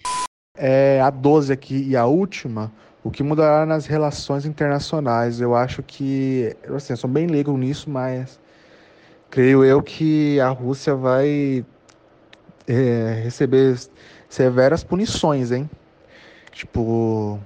É, 0.57 1.01
a 1.01 1.11
12 1.11 1.53
aqui 1.53 1.89
e 1.89 1.97
a 1.97 2.05
última, 2.05 2.73
o 3.05 3.11
que 3.11 3.23
mudará 3.23 3.65
nas 3.65 3.87
relações 3.87 4.45
internacionais? 4.45 5.41
Eu 5.41 5.55
acho 5.55 5.83
que, 5.83 6.55
assim, 6.75 6.93
eu 6.93 6.97
sou 6.97 7.09
bem 7.09 7.29
leigo 7.29 7.57
nisso, 7.57 7.89
mas 7.89 8.41
creio 9.31 9.65
eu 9.65 9.81
que 9.81 10.41
a 10.41 10.49
Rússia 10.49 10.97
vai 10.97 11.65
é, 12.67 13.21
receber 13.23 13.79
severas 14.29 14.83
punições, 14.83 15.53
hein? 15.53 15.71
Tipo, 16.51 17.39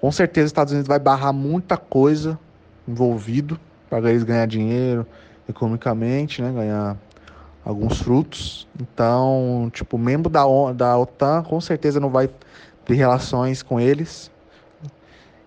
com 0.00 0.10
certeza 0.10 0.46
os 0.46 0.50
Estados 0.50 0.72
Unidos 0.72 0.88
vai 0.88 0.98
barrar 0.98 1.32
muita 1.32 1.76
coisa 1.76 2.38
envolvido 2.86 3.58
para 4.00 4.10
eles 4.10 4.24
ganhar 4.24 4.46
dinheiro 4.46 5.06
economicamente, 5.48 6.42
né, 6.42 6.52
ganhar 6.52 6.96
alguns 7.64 8.00
frutos. 8.00 8.68
Então, 8.80 9.70
tipo, 9.72 9.98
membro 9.98 10.30
da, 10.30 10.44
da 10.74 10.98
OTAN 10.98 11.42
com 11.42 11.60
certeza 11.60 12.00
não 12.00 12.10
vai 12.10 12.28
ter 12.84 12.94
relações 12.94 13.62
com 13.62 13.80
eles. 13.80 14.30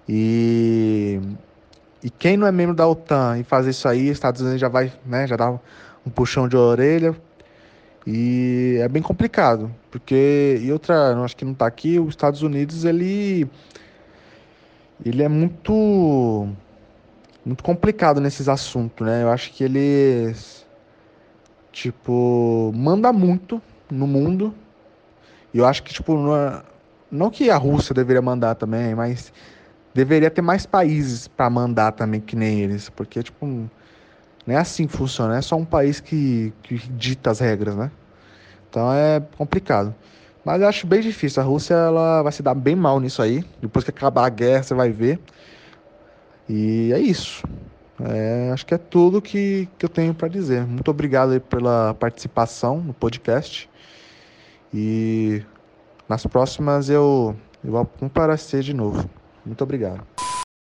E, 0.08 1.20
e 2.04 2.10
quem 2.10 2.36
não 2.36 2.48
é 2.48 2.52
membro 2.52 2.76
da 2.76 2.88
OTAN 2.88 3.38
e 3.38 3.44
fazer 3.44 3.70
isso 3.70 3.88
aí, 3.88 4.10
Estados 4.10 4.42
Unidos 4.42 4.60
já 4.60 4.68
vai, 4.70 4.92
né, 5.06 5.28
já 5.28 5.36
dá 5.36 5.52
um 5.52 6.10
puxão 6.10 6.48
de 6.48 6.58
orelha. 6.58 7.16
E 8.08 8.78
é 8.80 8.88
bem 8.88 9.04
complicado, 9.04 9.70
porque 9.92 10.60
e 10.62 10.72
outra, 10.72 11.16
acho 11.24 11.36
que 11.36 11.46
não 11.46 11.52
está 11.52 11.68
aqui, 11.68 12.00
os 12.00 12.10
Estados 12.10 12.42
Unidos 12.42 12.86
ele 12.86 13.48
ele 15.06 15.22
é 15.22 15.28
muito 15.30 16.48
muito 17.46 17.64
complicado 17.64 18.20
nesses 18.20 18.48
assuntos, 18.50 19.06
né? 19.06 19.24
Eu 19.24 19.30
acho 19.30 19.52
que 19.52 19.64
eles 19.64 20.66
tipo 21.72 22.72
manda 22.76 23.12
muito 23.14 23.62
no 23.90 24.08
mundo. 24.08 24.54
E 25.54 25.58
eu 25.58 25.66
acho 25.66 25.84
que 25.84 25.94
tipo 25.94 26.16
não, 26.16 26.36
é... 26.36 26.62
não 27.12 27.30
que 27.30 27.50
a 27.50 27.58
Rússia 27.58 27.94
deveria 27.94 28.22
mandar 28.22 28.56
também, 28.56 28.94
mas 28.94 29.32
deveria 29.94 30.30
ter 30.30 30.42
mais 30.42 30.66
países 30.66 31.28
para 31.28 31.50
mandar 31.50 31.94
também 31.94 32.22
que 32.22 32.36
nem 32.36 32.62
eles, 32.62 32.90
porque 32.90 33.24
tipo 33.24 33.46
não 33.46 34.56
é 34.56 34.58
assim 34.58 34.88
que 34.88 34.96
funciona, 34.96 35.38
é 35.38 35.42
só 35.42 35.56
um 35.56 35.66
país 35.66 36.00
que, 36.00 36.54
que 36.64 36.78
dita 36.78 37.30
as 37.32 37.40
regras, 37.40 37.76
né? 37.76 37.92
Então 38.70 38.92
é 38.94 39.22
complicado. 39.38 39.94
Mas 40.44 40.62
eu 40.62 40.68
acho 40.68 40.88
bem 40.88 41.02
difícil. 41.02 41.42
A 41.42 41.46
Rússia 41.46 41.76
ela 41.76 42.24
vai 42.24 42.32
se 42.32 42.42
dar 42.42 42.56
bem 42.56 42.76
mal 42.76 43.00
nisso 43.00 43.22
aí. 43.22 43.44
Depois 43.62 43.84
que 43.84 43.92
acabar 43.92 44.26
a 44.26 44.30
guerra, 44.30 44.64
você 44.64 44.74
vai 44.74 44.92
ver. 44.92 45.20
E 46.50 46.92
é 46.92 47.00
isso. 47.00 47.44
É, 48.02 48.50
acho 48.52 48.66
que 48.66 48.74
é 48.74 48.78
tudo 48.78 49.22
que, 49.22 49.68
que 49.78 49.86
eu 49.86 49.90
tenho 49.90 50.16
para 50.16 50.28
dizer. 50.28 50.66
Muito 50.66 50.90
obrigado 50.90 51.40
pela 51.42 51.94
participação 51.94 52.82
no 52.82 52.94
podcast. 52.94 53.70
E 54.74 55.44
nas 56.08 56.26
próximas 56.26 56.90
eu, 56.90 57.40
eu 57.64 57.72
vou 57.72 57.86
comparecer 57.86 58.64
de 58.64 58.74
novo. 58.74 59.08
Muito 59.46 59.64
obrigado. 59.64 60.08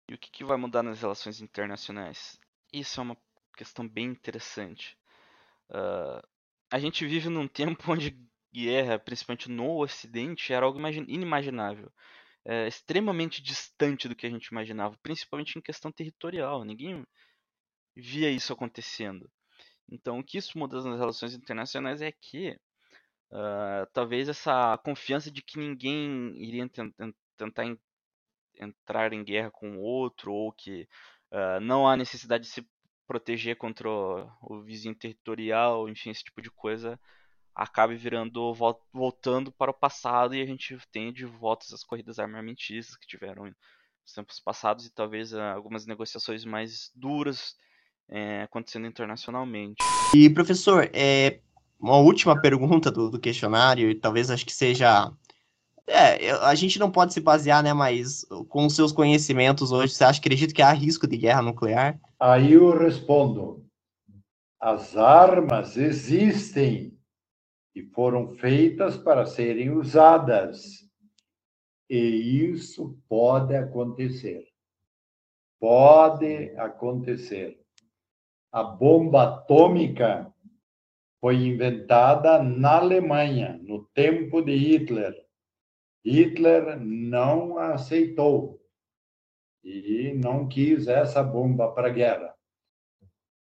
E 0.09 0.15
o 0.15 0.17
que, 0.17 0.31
que 0.31 0.43
vai 0.43 0.57
mudar 0.57 0.81
nas 0.81 0.99
relações 0.99 1.41
internacionais? 1.41 2.39
Isso 2.73 2.99
é 2.99 3.03
uma 3.03 3.17
questão 3.55 3.87
bem 3.87 4.05
interessante. 4.05 4.97
Uh, 5.69 6.25
a 6.71 6.79
gente 6.79 7.05
vive 7.05 7.29
num 7.29 7.47
tempo 7.47 7.83
onde 7.91 8.17
guerra, 8.51 8.97
principalmente 8.97 9.51
no 9.51 9.79
Ocidente, 9.79 10.53
era 10.53 10.65
algo 10.65 10.79
inimaginável 11.07 11.91
é, 12.47 12.65
extremamente 12.65 13.41
distante 13.41 14.07
do 14.07 14.15
que 14.15 14.25
a 14.25 14.29
gente 14.29 14.47
imaginava, 14.47 14.97
principalmente 15.03 15.57
em 15.57 15.61
questão 15.61 15.91
territorial. 15.91 16.63
Ninguém 16.63 17.05
via 17.93 18.31
isso 18.31 18.53
acontecendo. 18.53 19.29
Então, 19.91 20.19
o 20.19 20.23
que 20.23 20.37
isso 20.37 20.57
muda 20.57 20.81
nas 20.81 20.97
relações 20.97 21.33
internacionais 21.33 22.01
é 22.01 22.11
que 22.11 22.51
uh, 23.31 23.85
talvez 23.93 24.29
essa 24.29 24.77
confiança 24.77 25.29
de 25.29 25.41
que 25.41 25.59
ninguém 25.59 26.33
iria 26.41 26.69
tentar 27.37 27.65
entrar 28.59 29.11
em 29.11 29.23
guerra 29.23 29.51
com 29.51 29.77
o 29.77 29.81
outro, 29.81 30.31
ou 30.31 30.53
que 30.53 30.87
uh, 31.31 31.59
não 31.61 31.87
há 31.87 31.97
necessidade 31.97 32.45
de 32.45 32.49
se 32.49 32.65
proteger 33.05 33.57
contra 33.57 33.89
o, 33.89 34.29
o 34.41 34.61
vizinho 34.61 34.95
territorial, 34.95 35.89
enfim, 35.89 36.11
esse 36.11 36.23
tipo 36.23 36.41
de 36.41 36.51
coisa, 36.51 36.99
acabe 37.57 37.95
virando 37.95 38.53
voltando 38.93 39.51
para 39.51 39.71
o 39.71 39.73
passado 39.73 40.35
e 40.35 40.41
a 40.41 40.45
gente 40.45 40.77
tem 40.91 41.11
de 41.11 41.25
volta 41.25 41.65
as 41.73 41.83
corridas 41.83 42.19
armamentistas 42.19 42.95
que 42.95 43.07
tiveram 43.07 43.45
nos 43.45 44.13
tempos 44.13 44.39
passados 44.39 44.85
e 44.85 44.93
talvez 44.93 45.33
ah, 45.33 45.53
algumas 45.53 45.87
negociações 45.87 46.45
mais 46.45 46.91
duras 46.95 47.55
é, 48.07 48.43
acontecendo 48.43 48.85
internacionalmente. 48.85 49.83
E 50.15 50.29
professor, 50.29 50.87
é, 50.93 51.39
uma 51.79 51.97
última 51.97 52.39
pergunta 52.39 52.91
do, 52.91 53.09
do 53.09 53.19
questionário, 53.19 53.89
e 53.89 53.95
talvez 53.95 54.29
acho 54.29 54.45
que 54.45 54.53
seja 54.53 55.11
é, 55.87 56.29
a 56.31 56.53
gente 56.53 56.77
não 56.77 56.91
pode 56.91 57.13
se 57.13 57.19
basear, 57.19 57.63
né, 57.63 57.73
mas 57.73 58.23
com 58.49 58.67
os 58.67 58.75
seus 58.75 58.91
conhecimentos 58.91 59.71
hoje, 59.71 59.95
você 59.95 60.03
acha, 60.03 60.19
acredita 60.19 60.53
que 60.53 60.61
há 60.61 60.71
risco 60.71 61.07
de 61.07 61.17
guerra 61.17 61.41
nuclear? 61.41 61.99
Aí 62.19 62.53
eu 62.53 62.77
respondo: 62.77 63.65
as 64.59 64.95
armas 64.95 65.75
existem 65.75 66.96
e 67.77 67.83
foram 67.91 68.35
feitas 68.35 68.97
para 68.97 69.25
serem 69.25 69.71
usadas. 69.71 70.87
E 71.89 71.97
isso 72.51 72.97
pode 73.07 73.55
acontecer. 73.55 74.47
Pode 75.59 76.55
acontecer. 76.57 77.59
A 78.51 78.63
bomba 78.63 79.23
atômica 79.23 80.33
foi 81.19 81.35
inventada 81.35 82.41
na 82.41 82.77
Alemanha, 82.77 83.59
no 83.63 83.85
tempo 83.93 84.41
de 84.41 84.55
Hitler 84.55 85.27
Hitler 86.07 86.79
não 86.79 87.57
aceitou 87.57 88.61
e 89.61 90.13
não 90.13 90.47
quis 90.47 90.87
essa 90.87 91.21
bomba 91.21 91.69
para 91.73 91.89
a 91.89 91.91
guerra. 91.91 92.36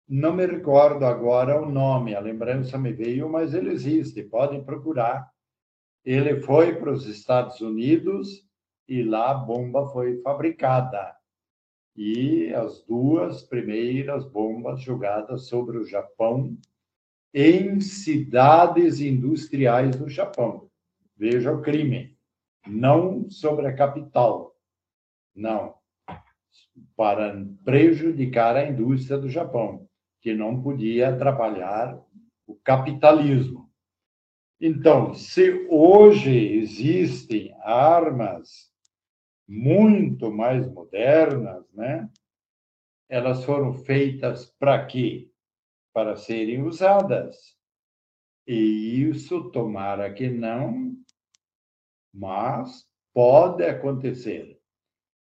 Não 0.08 0.32
me 0.32 0.46
recordo 0.46 1.04
agora 1.04 1.60
o 1.60 1.70
nome, 1.70 2.14
a 2.14 2.20
lembrança 2.20 2.78
me 2.78 2.92
veio, 2.92 3.28
mas 3.28 3.52
ele 3.52 3.70
existe, 3.70 4.22
podem 4.22 4.64
procurar. 4.64 5.30
Ele 6.02 6.40
foi 6.40 6.76
para 6.76 6.90
os 6.90 7.06
Estados 7.06 7.60
Unidos 7.60 8.42
e 8.88 9.02
lá 9.02 9.32
a 9.32 9.34
bomba 9.34 9.86
foi 9.88 10.22
fabricada. 10.22 11.14
E 11.94 12.54
as 12.54 12.82
duas 12.84 13.42
primeiras 13.42 14.24
bombas 14.24 14.80
jogadas 14.80 15.46
sobre 15.46 15.76
o 15.76 15.84
Japão 15.84 16.56
em 17.34 17.78
cidades 17.80 19.00
industriais 19.00 19.94
do 19.96 20.08
Japão. 20.08 20.70
Veja 21.16 21.52
o 21.52 21.60
crime 21.60 22.16
não 22.66 23.28
sobre 23.28 23.66
a 23.66 23.74
capital, 23.74 24.54
não, 25.34 25.74
para 26.96 27.44
prejudicar 27.64 28.56
a 28.56 28.68
indústria 28.68 29.18
do 29.18 29.28
Japão, 29.28 29.87
que 30.28 30.34
não 30.34 30.62
podia 30.62 31.08
atrapalhar 31.08 31.98
o 32.46 32.54
capitalismo. 32.54 33.72
Então, 34.60 35.14
se 35.14 35.66
hoje 35.70 36.36
existem 36.36 37.56
armas 37.62 38.70
muito 39.48 40.30
mais 40.30 40.70
modernas, 40.70 41.64
né? 41.72 42.10
Elas 43.08 43.42
foram 43.42 43.72
feitas 43.72 44.44
para 44.58 44.84
quê? 44.84 45.30
Para 45.94 46.14
serem 46.14 46.62
usadas. 46.62 47.56
E 48.46 49.00
isso, 49.08 49.50
tomara 49.50 50.12
que 50.12 50.28
não, 50.28 50.94
mas 52.12 52.86
pode 53.14 53.64
acontecer. 53.64 54.60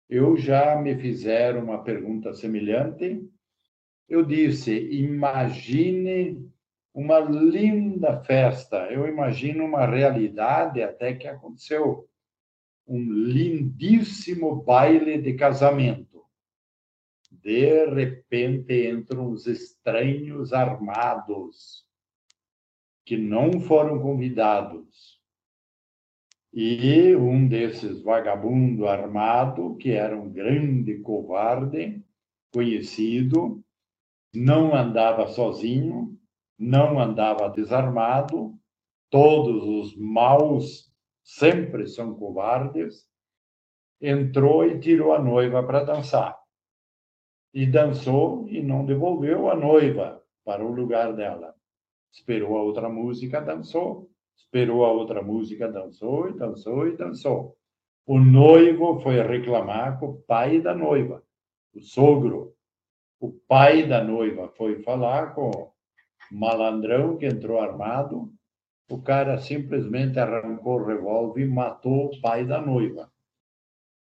Eu 0.09 0.37
já 0.37 0.77
me 0.81 0.97
fizeram 0.97 1.65
uma 1.65 1.83
pergunta 1.83 2.33
semelhante. 2.33 3.29
Eu 4.09 4.25
disse: 4.25 4.73
imagine 4.73 6.51
uma 6.93 7.19
linda 7.19 8.23
festa. 8.23 8.87
Eu 8.91 9.07
imagino 9.09 9.65
uma 9.65 9.87
realidade 9.87 10.83
até 10.83 11.15
que 11.15 11.27
aconteceu. 11.27 12.09
Um 12.87 13.01
lindíssimo 13.01 14.63
baile 14.63 15.21
de 15.21 15.35
casamento. 15.35 16.25
De 17.31 17.87
repente 17.87 18.89
entram 18.89 19.31
os 19.31 19.47
estranhos 19.47 20.53
armados 20.53 21.85
que 23.05 23.17
não 23.17 23.61
foram 23.61 23.99
convidados 24.01 25.15
e 26.57 27.17
um 27.17 27.49
desses 27.49 28.01
vagabundo 28.01 28.87
armado, 28.87 29.75
que 29.75 29.91
era 29.91 30.17
um 30.17 30.31
grande 30.31 30.99
covarde, 31.01 32.01
conhecido, 32.53 33.64
não 34.35 34.75
andava 34.75 35.27
sozinho, 35.29 36.19
não 36.59 37.01
andava 37.01 37.49
desarmado, 37.49 38.55
todos 39.11 39.65
os 39.65 39.97
maus 39.97 40.93
sempre 41.23 41.87
são 41.87 42.15
covardes, 42.15 43.09
entrou 44.01 44.67
e 44.67 44.79
tirou 44.79 45.13
a 45.13 45.19
noiva 45.19 45.63
para 45.63 45.85
dançar. 45.85 46.39
E 47.53 47.67
dançou 47.67 48.49
e 48.49 48.63
não 48.63 48.85
devolveu 48.85 49.49
a 49.51 49.55
noiva 49.55 50.23
para 50.45 50.65
o 50.65 50.73
lugar 50.73 51.15
dela. 51.15 51.55
Esperou 52.13 52.59
a 52.59 52.63
outra 52.63 52.89
música, 52.89 53.41
dançou 53.41 54.11
esperou 54.37 54.85
a 54.85 54.93
outra 54.93 55.23
música, 55.23 55.71
dançou 55.71 56.29
e 56.29 56.33
dançou 56.35 56.87
e 56.87 56.97
dançou. 56.97 57.57
O 58.07 58.19
noivo 58.19 59.01
foi 59.01 59.21
reclamar 59.21 59.99
com 59.99 60.07
o 60.07 60.23
pai 60.23 60.61
da 60.61 60.75
noiva, 60.75 61.23
o 61.75 61.81
sogro. 61.81 62.54
O 63.25 63.33
pai 63.49 63.89
da 63.89 64.05
noiva 64.05 64.53
foi 64.55 64.83
falar 64.83 65.35
com 65.35 65.49
o 65.49 65.73
malandrão 66.31 67.17
que 67.17 67.25
entrou 67.25 67.59
armado. 67.59 68.31
O 68.87 69.01
cara 69.01 69.39
simplesmente 69.39 70.19
arrancou 70.19 70.79
o 70.79 70.85
revólver 70.85 71.41
e 71.41 71.49
matou 71.49 72.09
o 72.09 72.21
pai 72.21 72.45
da 72.45 72.61
noiva. 72.61 73.11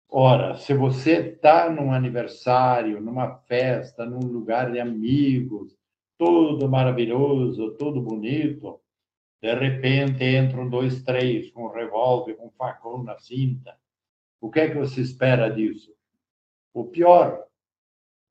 Ora, 0.09 0.57
se 0.57 0.73
você 0.73 1.29
está 1.29 1.69
num 1.69 1.93
aniversário, 1.93 2.99
numa 2.99 3.37
festa, 3.47 4.05
num 4.05 4.19
lugar 4.19 4.69
de 4.69 4.81
amigos, 4.81 5.77
tudo 6.17 6.67
maravilhoso, 6.67 7.71
tudo 7.77 8.01
bonito, 8.01 8.81
de 9.41 9.55
repente 9.55 10.25
entram 10.25 10.69
dois, 10.69 11.03
três 11.03 11.49
com 11.51 11.63
um 11.63 11.71
revólver, 11.71 12.33
com 12.33 12.47
um 12.47 12.51
facão 12.51 13.01
na 13.01 13.17
cinta. 13.17 13.77
O 14.41 14.51
que 14.51 14.59
é 14.59 14.69
que 14.69 14.77
você 14.77 14.99
espera 14.99 15.47
disso? 15.47 15.95
O 16.73 16.83
pior, 16.83 17.45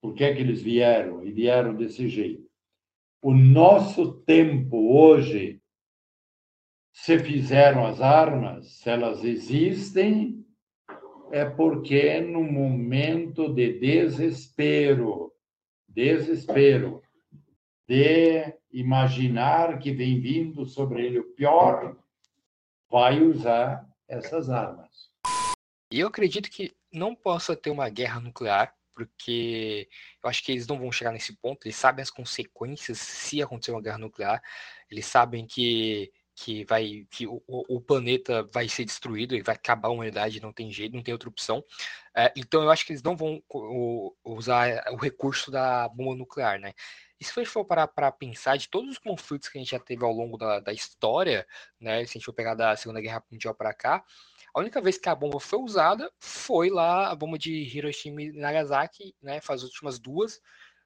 por 0.05 0.13
que 0.13 0.23
é 0.23 0.35
que 0.35 0.43
eles 0.43 0.61
vieram? 0.61 1.25
E 1.25 1.33
vieram 1.33 1.75
desse 1.75 2.11
jeito. 2.11 2.47
O 3.23 3.33
nosso 3.33 4.13
tempo 4.21 4.95
hoje, 4.95 5.63
se 6.93 7.19
fizeram 7.19 7.87
as 7.87 8.03
armas, 8.03 8.69
se 8.81 8.91
elas 8.91 9.25
existem, 9.25 10.45
é 11.33 11.47
porque 11.47 12.21
no 12.21 12.43
momento 12.43 13.49
de 13.49 13.79
desespero, 13.79 15.33
desespero, 15.89 17.01
de 17.89 18.55
imaginar 18.71 19.79
que 19.79 19.91
vem 19.91 20.21
vindo 20.21 20.67
sobre 20.67 21.07
ele 21.07 21.21
o 21.21 21.33
pior, 21.33 21.97
vai 22.91 23.23
usar 23.23 23.89
essas 24.07 24.51
armas. 24.51 25.11
E 25.91 26.01
eu 26.01 26.09
acredito 26.09 26.51
que 26.51 26.77
não 26.93 27.15
possa 27.15 27.57
ter 27.57 27.71
uma 27.71 27.89
guerra 27.89 28.21
nuclear, 28.21 28.77
porque 28.95 29.89
eu 30.23 30.31
acho 30.31 30.43
que 30.45 30.53
eles 30.53 30.67
não 30.67 30.79
vão 30.79 30.93
chegar 30.93 31.13
nesse 31.13 31.35
ponto. 31.37 31.67
Eles 31.67 31.77
sabem 31.77 32.03
as 32.03 32.11
consequências 32.11 32.99
se 32.99 33.43
acontecer 33.43 33.73
uma 33.73 33.83
guerra 33.83 33.99
nuclear. 33.99 34.43
Eles 34.91 35.07
sabem 35.07 35.47
que 35.47 36.13
que 36.37 36.65
vai 36.65 37.07
que 37.11 37.27
o, 37.27 37.43
o, 37.47 37.81
planeta 37.81 38.43
vai 38.53 38.69
ser 38.69 38.85
destruído 38.85 39.37
e 39.37 39.43
vai 39.43 39.55
acabar 39.55 39.89
a 39.89 39.93
humanidade, 39.93 40.41
não 40.41 40.53
tem 40.53 40.71
jeito, 40.71 40.95
não 40.95 41.03
tem 41.03 41.15
outra 41.15 41.29
opção. 41.29 41.65
É, 42.17 42.33
então 42.37 42.63
eu 42.63 42.71
acho 42.71 42.85
que 42.85 42.93
eles 42.93 43.03
não 43.03 43.17
vão 43.17 43.43
usar 44.25 44.83
o 44.91 44.97
recurso 44.97 45.51
da 45.51 45.89
bomba 45.89 46.17
nuclear, 46.17 46.59
né? 46.59 46.73
E 47.21 47.25
se 47.25 47.33
a 47.39 47.43
gente 47.43 47.53
for 47.53 47.65
parar 47.65 47.87
para 47.87 48.11
pensar 48.11 48.57
de 48.57 48.69
todos 48.69 48.91
os 48.91 48.99
conflitos 48.99 49.49
que 49.49 49.57
a 49.57 49.61
gente 49.61 49.71
já 49.71 49.79
teve 49.79 50.05
ao 50.05 50.13
longo 50.13 50.37
da, 50.37 50.59
da 50.59 50.73
história, 50.73 51.47
né, 51.81 52.05
se 52.05 52.11
a 52.11 52.13
gente 52.15 52.25
for 52.25 52.33
pegar 52.33 52.55
da 52.55 52.77
Segunda 52.77 53.01
Guerra 53.01 53.25
Mundial 53.31 53.55
para 53.55 53.73
cá, 53.73 54.05
a 54.55 54.61
única 54.61 54.81
vez 54.81 54.97
que 54.97 55.09
a 55.09 55.15
bomba 55.15 55.41
foi 55.41 55.59
usada 55.59 56.11
foi 56.21 56.71
lá 56.71 57.11
a 57.11 57.15
bomba 57.15 57.37
de 57.37 57.53
Hiroshima 57.53 58.23
e 58.23 58.33
Nagasaki, 58.33 59.15
né, 59.21 59.41
faz 59.41 59.63
as 59.63 59.69
últimas 59.69 59.99
duas, 59.99 60.41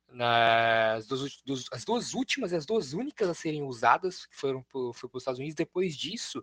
as 0.09 1.07
duas, 1.07 1.67
as 1.71 1.85
duas 1.85 2.15
últimas 2.15 2.51
e 2.51 2.57
as 2.57 2.65
duas 2.65 2.95
únicas 2.95 3.29
a 3.29 3.35
serem 3.35 3.63
usadas 3.63 4.27
foram 4.31 4.63
para 4.63 4.81
os 4.81 5.23
Estados 5.23 5.39
Unidos. 5.39 5.55
Depois 5.55 5.95
disso, 5.97 6.43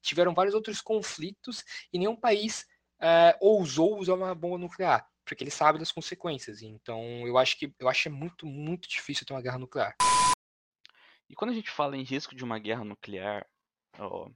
tiveram 0.00 0.32
vários 0.32 0.54
outros 0.54 0.80
conflitos 0.80 1.64
e 1.92 1.98
nenhum 1.98 2.14
país 2.14 2.64
é, 3.00 3.36
ousou 3.40 3.98
usar 3.98 4.14
uma 4.14 4.34
bomba 4.34 4.58
nuclear 4.58 5.10
porque 5.24 5.44
ele 5.44 5.50
sabe 5.50 5.78
das 5.78 5.92
consequências. 5.92 6.60
Então, 6.60 7.02
eu 7.24 7.38
acho 7.38 7.56
que 7.56 7.72
eu 7.78 7.88
acho 7.88 8.08
é 8.08 8.10
muito, 8.10 8.46
muito 8.46 8.88
difícil 8.88 9.24
ter 9.24 9.32
uma 9.32 9.42
guerra 9.42 9.58
nuclear. 9.58 9.94
E 11.28 11.34
quando 11.36 11.52
a 11.52 11.54
gente 11.54 11.70
fala 11.70 11.96
em 11.96 12.02
risco 12.02 12.34
de 12.34 12.42
uma 12.42 12.58
guerra 12.58 12.82
nuclear, 12.82 13.46
ó, 13.96 14.28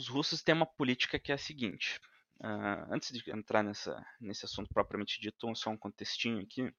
os 0.00 0.08
russos 0.08 0.42
têm 0.42 0.54
uma 0.54 0.66
política 0.66 1.18
que 1.18 1.30
é 1.30 1.34
a 1.34 1.38
seguinte. 1.38 2.00
Uh, 2.40 2.88
antes 2.90 3.12
de 3.12 3.30
entrar 3.30 3.62
nessa, 3.62 4.02
nesse 4.18 4.46
assunto 4.46 4.72
propriamente 4.72 5.20
dito, 5.20 5.54
só 5.54 5.70
um 5.70 5.76
contextinho 5.76 6.40
aqui. 6.40 6.72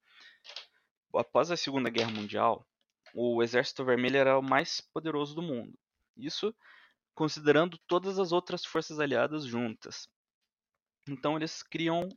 Após 1.13 1.51
a 1.51 1.57
Segunda 1.57 1.89
Guerra 1.89 2.11
Mundial, 2.11 2.67
o 3.13 3.43
Exército 3.43 3.85
Vermelho 3.85 4.17
era 4.17 4.39
o 4.39 4.41
mais 4.41 4.81
poderoso 4.81 5.35
do 5.35 5.41
mundo. 5.41 5.77
Isso 6.17 6.53
considerando 7.13 7.77
todas 7.87 8.17
as 8.17 8.31
outras 8.31 8.65
forças 8.65 8.99
aliadas 8.99 9.45
juntas. 9.45 10.09
Então 11.07 11.35
eles 11.35 11.61
criam 11.61 12.09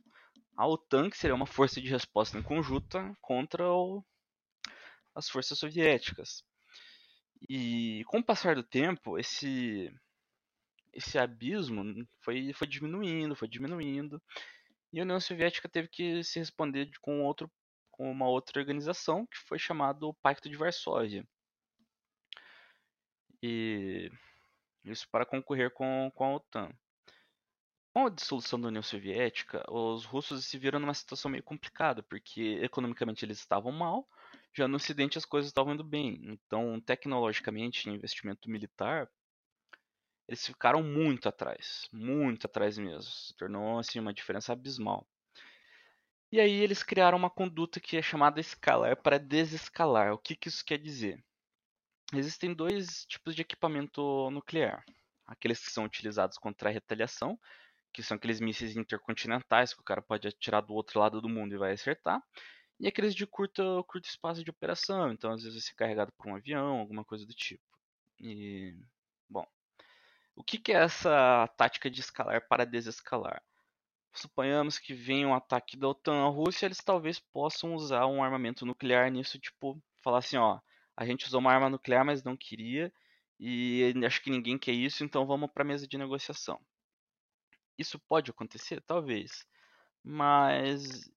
a 0.57 0.65
OTAN, 0.67 1.09
que 1.09 1.17
seria 1.17 1.35
uma 1.35 1.45
força 1.45 1.79
de 1.79 1.89
resposta 1.89 2.37
em 2.37 2.41
conjunta 2.41 3.15
contra 3.21 3.69
o, 3.69 4.03
as 5.13 5.29
forças 5.29 5.59
soviéticas. 5.59 6.43
E 7.47 8.03
com 8.07 8.19
o 8.19 8.23
passar 8.23 8.55
do 8.55 8.63
tempo, 8.63 9.19
esse 9.19 9.93
esse 10.95 11.17
abismo 11.19 11.83
foi, 12.21 12.53
foi 12.53 12.67
diminuindo, 12.67 13.35
foi 13.35 13.47
diminuindo, 13.47 14.21
e 14.91 14.99
a 14.99 15.03
União 15.03 15.19
Soviética 15.19 15.67
teve 15.67 15.89
que 15.89 16.23
se 16.23 16.39
responder 16.39 16.89
com 17.01 17.23
outro 17.23 17.51
com 17.91 18.11
uma 18.11 18.27
outra 18.27 18.59
organização 18.59 19.25
que 19.25 19.37
foi 19.47 19.57
chamado 19.57 20.13
Pacto 20.15 20.49
de 20.49 20.57
Varsóvia. 20.57 21.25
E 23.41 24.11
isso 24.83 25.07
para 25.09 25.25
concorrer 25.25 25.71
com, 25.71 26.11
com 26.13 26.25
a 26.25 26.35
OTAN. 26.35 26.69
Com 27.93 28.07
a 28.07 28.09
dissolução 28.09 28.59
da 28.59 28.67
União 28.67 28.83
Soviética, 28.83 29.63
os 29.71 30.03
russos 30.03 30.45
se 30.45 30.57
viram 30.57 30.79
numa 30.79 30.93
situação 30.93 31.31
meio 31.31 31.43
complicada, 31.43 32.03
porque 32.03 32.59
economicamente 32.61 33.23
eles 33.23 33.39
estavam 33.39 33.71
mal, 33.71 34.05
já 34.53 34.67
no 34.67 34.75
Ocidente 34.75 35.17
as 35.17 35.23
coisas 35.23 35.49
estavam 35.49 35.73
indo 35.73 35.83
bem. 35.83 36.19
Então, 36.23 36.81
tecnologicamente, 36.81 37.89
investimento 37.89 38.49
militar, 38.49 39.09
eles 40.27 40.45
ficaram 40.45 40.81
muito 40.81 41.29
atrás, 41.29 41.87
muito 41.91 42.45
atrás 42.45 42.77
mesmo. 42.77 43.03
Se 43.03 43.35
tornou 43.35 43.79
assim 43.79 43.99
uma 43.99 44.13
diferença 44.13 44.53
abismal. 44.53 45.07
E 46.31 46.39
aí 46.39 46.51
eles 46.51 46.83
criaram 46.83 47.17
uma 47.17 47.29
conduta 47.29 47.79
que 47.79 47.95
é 47.97 48.01
chamada 48.01 48.39
escalar 48.39 49.01
para 49.01 49.19
desescalar. 49.19 50.13
O 50.13 50.17
que, 50.17 50.35
que 50.35 50.49
isso 50.49 50.65
quer 50.65 50.77
dizer? 50.77 51.23
Existem 52.13 52.53
dois 52.53 53.05
tipos 53.05 53.35
de 53.35 53.41
equipamento 53.41 54.29
nuclear. 54.31 54.83
Aqueles 55.27 55.59
que 55.59 55.71
são 55.71 55.85
utilizados 55.85 56.37
contra 56.37 56.69
a 56.69 56.71
retaliação, 56.71 57.39
que 57.93 58.03
são 58.03 58.17
aqueles 58.17 58.39
mísseis 58.39 58.75
intercontinentais 58.75 59.73
que 59.73 59.81
o 59.81 59.83
cara 59.83 60.01
pode 60.01 60.27
atirar 60.27 60.61
do 60.61 60.73
outro 60.73 60.99
lado 60.99 61.21
do 61.21 61.29
mundo 61.29 61.55
e 61.55 61.57
vai 61.57 61.71
acertar. 61.73 62.21
E 62.79 62.87
aqueles 62.87 63.15
de 63.15 63.25
curto, 63.25 63.83
curto 63.87 64.09
espaço 64.09 64.43
de 64.43 64.49
operação, 64.49 65.11
então 65.11 65.31
às 65.31 65.41
vezes 65.41 65.53
vai 65.53 65.61
ser 65.61 65.75
carregado 65.75 66.11
por 66.17 66.27
um 66.27 66.35
avião, 66.35 66.79
alguma 66.79 67.05
coisa 67.05 67.25
do 67.25 67.33
tipo. 67.33 67.63
E, 68.19 68.75
o 70.35 70.43
que, 70.43 70.57
que 70.57 70.71
é 70.71 70.83
essa 70.83 71.47
tática 71.57 71.89
de 71.89 72.01
escalar 72.01 72.47
para 72.47 72.65
desescalar? 72.65 73.41
Suponhamos 74.13 74.79
que 74.79 74.93
venha 74.93 75.27
um 75.27 75.33
ataque 75.33 75.77
da 75.77 75.89
OTAN 75.89 76.25
à 76.25 76.29
Rússia, 76.29 76.65
eles 76.65 76.77
talvez 76.77 77.19
possam 77.19 77.75
usar 77.75 78.05
um 78.07 78.23
armamento 78.23 78.65
nuclear 78.65 79.11
nisso, 79.11 79.39
tipo, 79.39 79.81
falar 80.01 80.19
assim, 80.19 80.37
ó, 80.37 80.59
a 80.95 81.05
gente 81.05 81.25
usou 81.25 81.39
uma 81.39 81.51
arma 81.53 81.69
nuclear, 81.69 82.05
mas 82.05 82.23
não 82.23 82.37
queria, 82.37 82.93
e 83.39 83.93
acho 84.05 84.21
que 84.21 84.29
ninguém 84.29 84.57
quer 84.57 84.71
isso, 84.71 85.03
então 85.03 85.25
vamos 85.25 85.51
para 85.51 85.63
a 85.63 85.67
mesa 85.67 85.87
de 85.87 85.97
negociação. 85.97 86.59
Isso 87.77 87.99
pode 87.99 88.31
acontecer? 88.31 88.81
Talvez. 88.81 89.45
Mas 90.03 91.11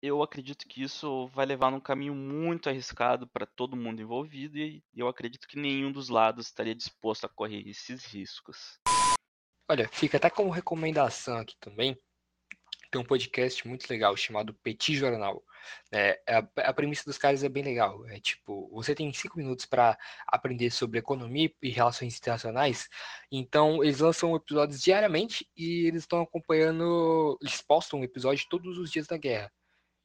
eu 0.00 0.22
acredito 0.22 0.66
que 0.66 0.82
isso 0.82 1.26
vai 1.28 1.44
levar 1.44 1.70
num 1.70 1.80
caminho 1.80 2.14
muito 2.14 2.68
arriscado 2.68 3.26
para 3.26 3.46
todo 3.46 3.76
mundo 3.76 4.00
envolvido 4.00 4.58
e 4.58 4.82
eu 4.94 5.08
acredito 5.08 5.48
que 5.48 5.58
nenhum 5.58 5.90
dos 5.90 6.08
lados 6.08 6.46
estaria 6.46 6.74
disposto 6.74 7.24
a 7.24 7.28
correr 7.28 7.68
esses 7.68 8.04
riscos. 8.04 8.78
Olha, 9.68 9.88
fica 9.88 10.16
até 10.16 10.30
como 10.30 10.50
recomendação 10.50 11.38
aqui 11.38 11.56
também. 11.60 11.98
Tem 12.90 12.98
um 12.98 13.04
podcast 13.04 13.68
muito 13.68 13.86
legal 13.90 14.16
chamado 14.16 14.54
Petit 14.54 14.96
Jornal. 14.96 15.44
É, 15.92 16.18
a, 16.26 16.38
a, 16.68 16.72
premissa 16.72 17.04
dos 17.04 17.18
caras 17.18 17.44
é 17.44 17.48
bem 17.48 17.62
legal. 17.62 18.06
É 18.08 18.18
tipo, 18.18 18.70
você 18.72 18.94
tem 18.94 19.12
cinco 19.12 19.36
minutos 19.36 19.66
para 19.66 19.98
aprender 20.26 20.70
sobre 20.70 20.98
economia 20.98 21.52
e 21.60 21.68
relações 21.68 22.16
internacionais. 22.16 22.88
Então, 23.30 23.84
eles 23.84 23.98
lançam 23.98 24.34
episódios 24.34 24.80
diariamente 24.80 25.46
e 25.54 25.86
eles 25.86 26.04
estão 26.04 26.22
acompanhando. 26.22 27.38
Eles 27.42 27.60
postam 27.60 28.00
um 28.00 28.04
episódio 28.04 28.46
todos 28.48 28.78
os 28.78 28.90
dias 28.90 29.06
da 29.06 29.18
guerra. 29.18 29.52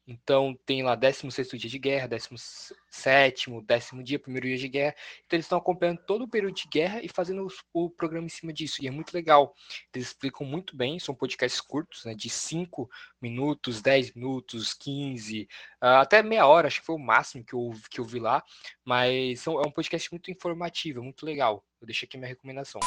Então 0.05 0.57
tem 0.65 0.84
lá 0.84 0.95
16 0.95 1.47
dia 1.51 1.69
de 1.69 1.80
guerra, 1.80 2.07
17, 2.07 3.49
décimo 3.61 4.03
dia, 4.03 4.19
primeiro 4.19 4.47
dia 4.47 4.57
de 4.57 4.67
guerra. 4.67 4.95
Então 5.25 5.38
eles 5.38 5.45
estão 5.45 5.57
acompanhando 5.57 5.99
todo 6.05 6.23
o 6.23 6.27
período 6.27 6.55
de 6.55 6.67
guerra 6.67 7.01
e 7.01 7.07
fazendo 7.07 7.47
o, 7.73 7.89
programa 7.89 8.25
em 8.25 8.30
cima 8.30 8.51
disso. 8.51 8.84
E 8.84 8.88
é 8.88 8.91
muito 8.91 9.13
legal. 9.13 9.55
Eles 9.93 10.07
explicam 10.07 10.45
muito 10.45 10.75
bem, 10.75 10.99
são 10.99 11.15
podcasts 11.15 11.61
curtos, 11.61 12.03
né? 12.03 12.13
De 12.13 12.30
5 12.30 12.89
minutos, 13.21 13.81
10 13.81 14.13
minutos, 14.13 14.73
15, 14.73 15.47
ah, 15.80 16.01
até 16.01 16.21
meia 16.21 16.45
hora, 16.47 16.67
acho 16.67 16.81
que 16.81 16.85
foi 16.85 16.95
o 16.95 16.99
máximo 16.99 17.43
que 17.43 17.53
eu, 17.53 17.71
que 17.89 17.99
eu 17.99 18.05
vi 18.05 18.19
lá. 18.19 18.43
Mas 18.84 19.39
são, 19.39 19.61
é 19.61 19.65
um 19.65 19.71
podcast 19.71 20.11
muito 20.11 20.30
informativo, 20.30 20.99
é 20.99 21.03
muito 21.03 21.25
legal. 21.25 21.63
Eu 21.80 21.88
deixei 21.88 22.05
aqui 22.05 22.17
minha 22.17 22.27
recomendação. 22.27 22.81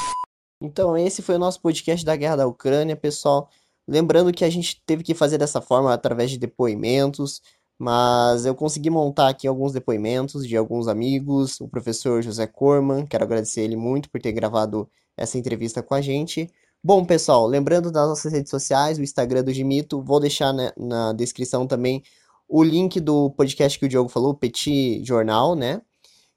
Então, 0.60 0.96
esse 0.96 1.22
foi 1.22 1.34
o 1.34 1.38
nosso 1.38 1.60
podcast 1.60 2.04
da 2.04 2.16
Guerra 2.16 2.36
da 2.36 2.46
Ucrânia, 2.46 2.96
pessoal. 2.96 3.50
Lembrando 3.86 4.32
que 4.32 4.44
a 4.44 4.50
gente 4.50 4.82
teve 4.84 5.02
que 5.02 5.14
fazer 5.14 5.38
dessa 5.38 5.60
forma 5.60 5.92
através 5.92 6.30
de 6.30 6.38
depoimentos, 6.38 7.40
mas 7.78 8.46
eu 8.46 8.54
consegui 8.54 8.90
montar 8.90 9.28
aqui 9.28 9.46
alguns 9.46 9.72
depoimentos 9.72 10.46
de 10.46 10.56
alguns 10.56 10.88
amigos, 10.88 11.60
o 11.60 11.68
professor 11.68 12.22
José 12.22 12.46
Corman, 12.46 13.06
quero 13.06 13.24
agradecer 13.24 13.62
ele 13.62 13.76
muito 13.76 14.10
por 14.10 14.20
ter 14.20 14.32
gravado 14.32 14.88
essa 15.16 15.38
entrevista 15.38 15.82
com 15.82 15.94
a 15.94 16.00
gente. 16.00 16.50
Bom, 16.82 17.04
pessoal, 17.04 17.46
lembrando 17.46 17.90
das 17.90 18.08
nossas 18.08 18.32
redes 18.32 18.50
sociais, 18.50 18.98
o 18.98 19.02
Instagram 19.02 19.44
do 19.44 19.52
Gimito, 19.52 20.02
vou 20.02 20.20
deixar 20.20 20.52
na, 20.52 20.72
na 20.76 21.12
descrição 21.12 21.66
também 21.66 22.02
o 22.48 22.62
link 22.62 23.00
do 23.00 23.30
podcast 23.30 23.78
que 23.78 23.86
o 23.86 23.88
Diogo 23.88 24.08
falou, 24.08 24.34
Petit 24.34 25.02
Jornal, 25.04 25.54
né? 25.54 25.82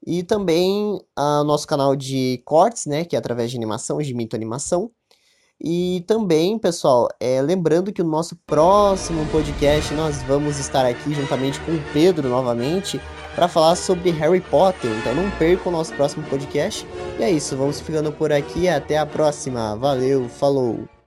E 0.05 0.23
também 0.23 0.93
o 0.95 1.05
ah, 1.15 1.43
nosso 1.43 1.67
canal 1.67 1.95
de 1.95 2.41
cortes, 2.45 2.85
né? 2.85 3.05
Que 3.05 3.15
é 3.15 3.19
através 3.19 3.51
de 3.51 3.57
animação, 3.57 4.01
Gimito 4.01 4.35
Animação. 4.35 4.91
E 5.61 6.03
também, 6.07 6.57
pessoal, 6.57 7.09
é, 7.19 7.41
lembrando 7.41 7.91
que 7.91 8.01
o 8.01 8.05
nosso 8.05 8.35
próximo 8.47 9.25
podcast 9.27 9.93
nós 9.93 10.23
vamos 10.23 10.57
estar 10.57 10.85
aqui 10.85 11.13
juntamente 11.13 11.59
com 11.61 11.73
o 11.73 11.83
Pedro 11.93 12.29
novamente 12.29 12.99
para 13.35 13.47
falar 13.47 13.75
sobre 13.75 14.09
Harry 14.11 14.41
Potter. 14.41 14.89
Então 14.99 15.13
não 15.13 15.29
perca 15.31 15.69
o 15.69 15.71
nosso 15.71 15.93
próximo 15.93 16.25
podcast. 16.27 16.87
E 17.19 17.23
é 17.23 17.29
isso, 17.29 17.55
vamos 17.55 17.79
ficando 17.79 18.11
por 18.11 18.31
aqui. 18.31 18.67
Até 18.67 18.97
a 18.97 19.05
próxima. 19.05 19.75
Valeu, 19.75 20.27
falou! 20.27 20.89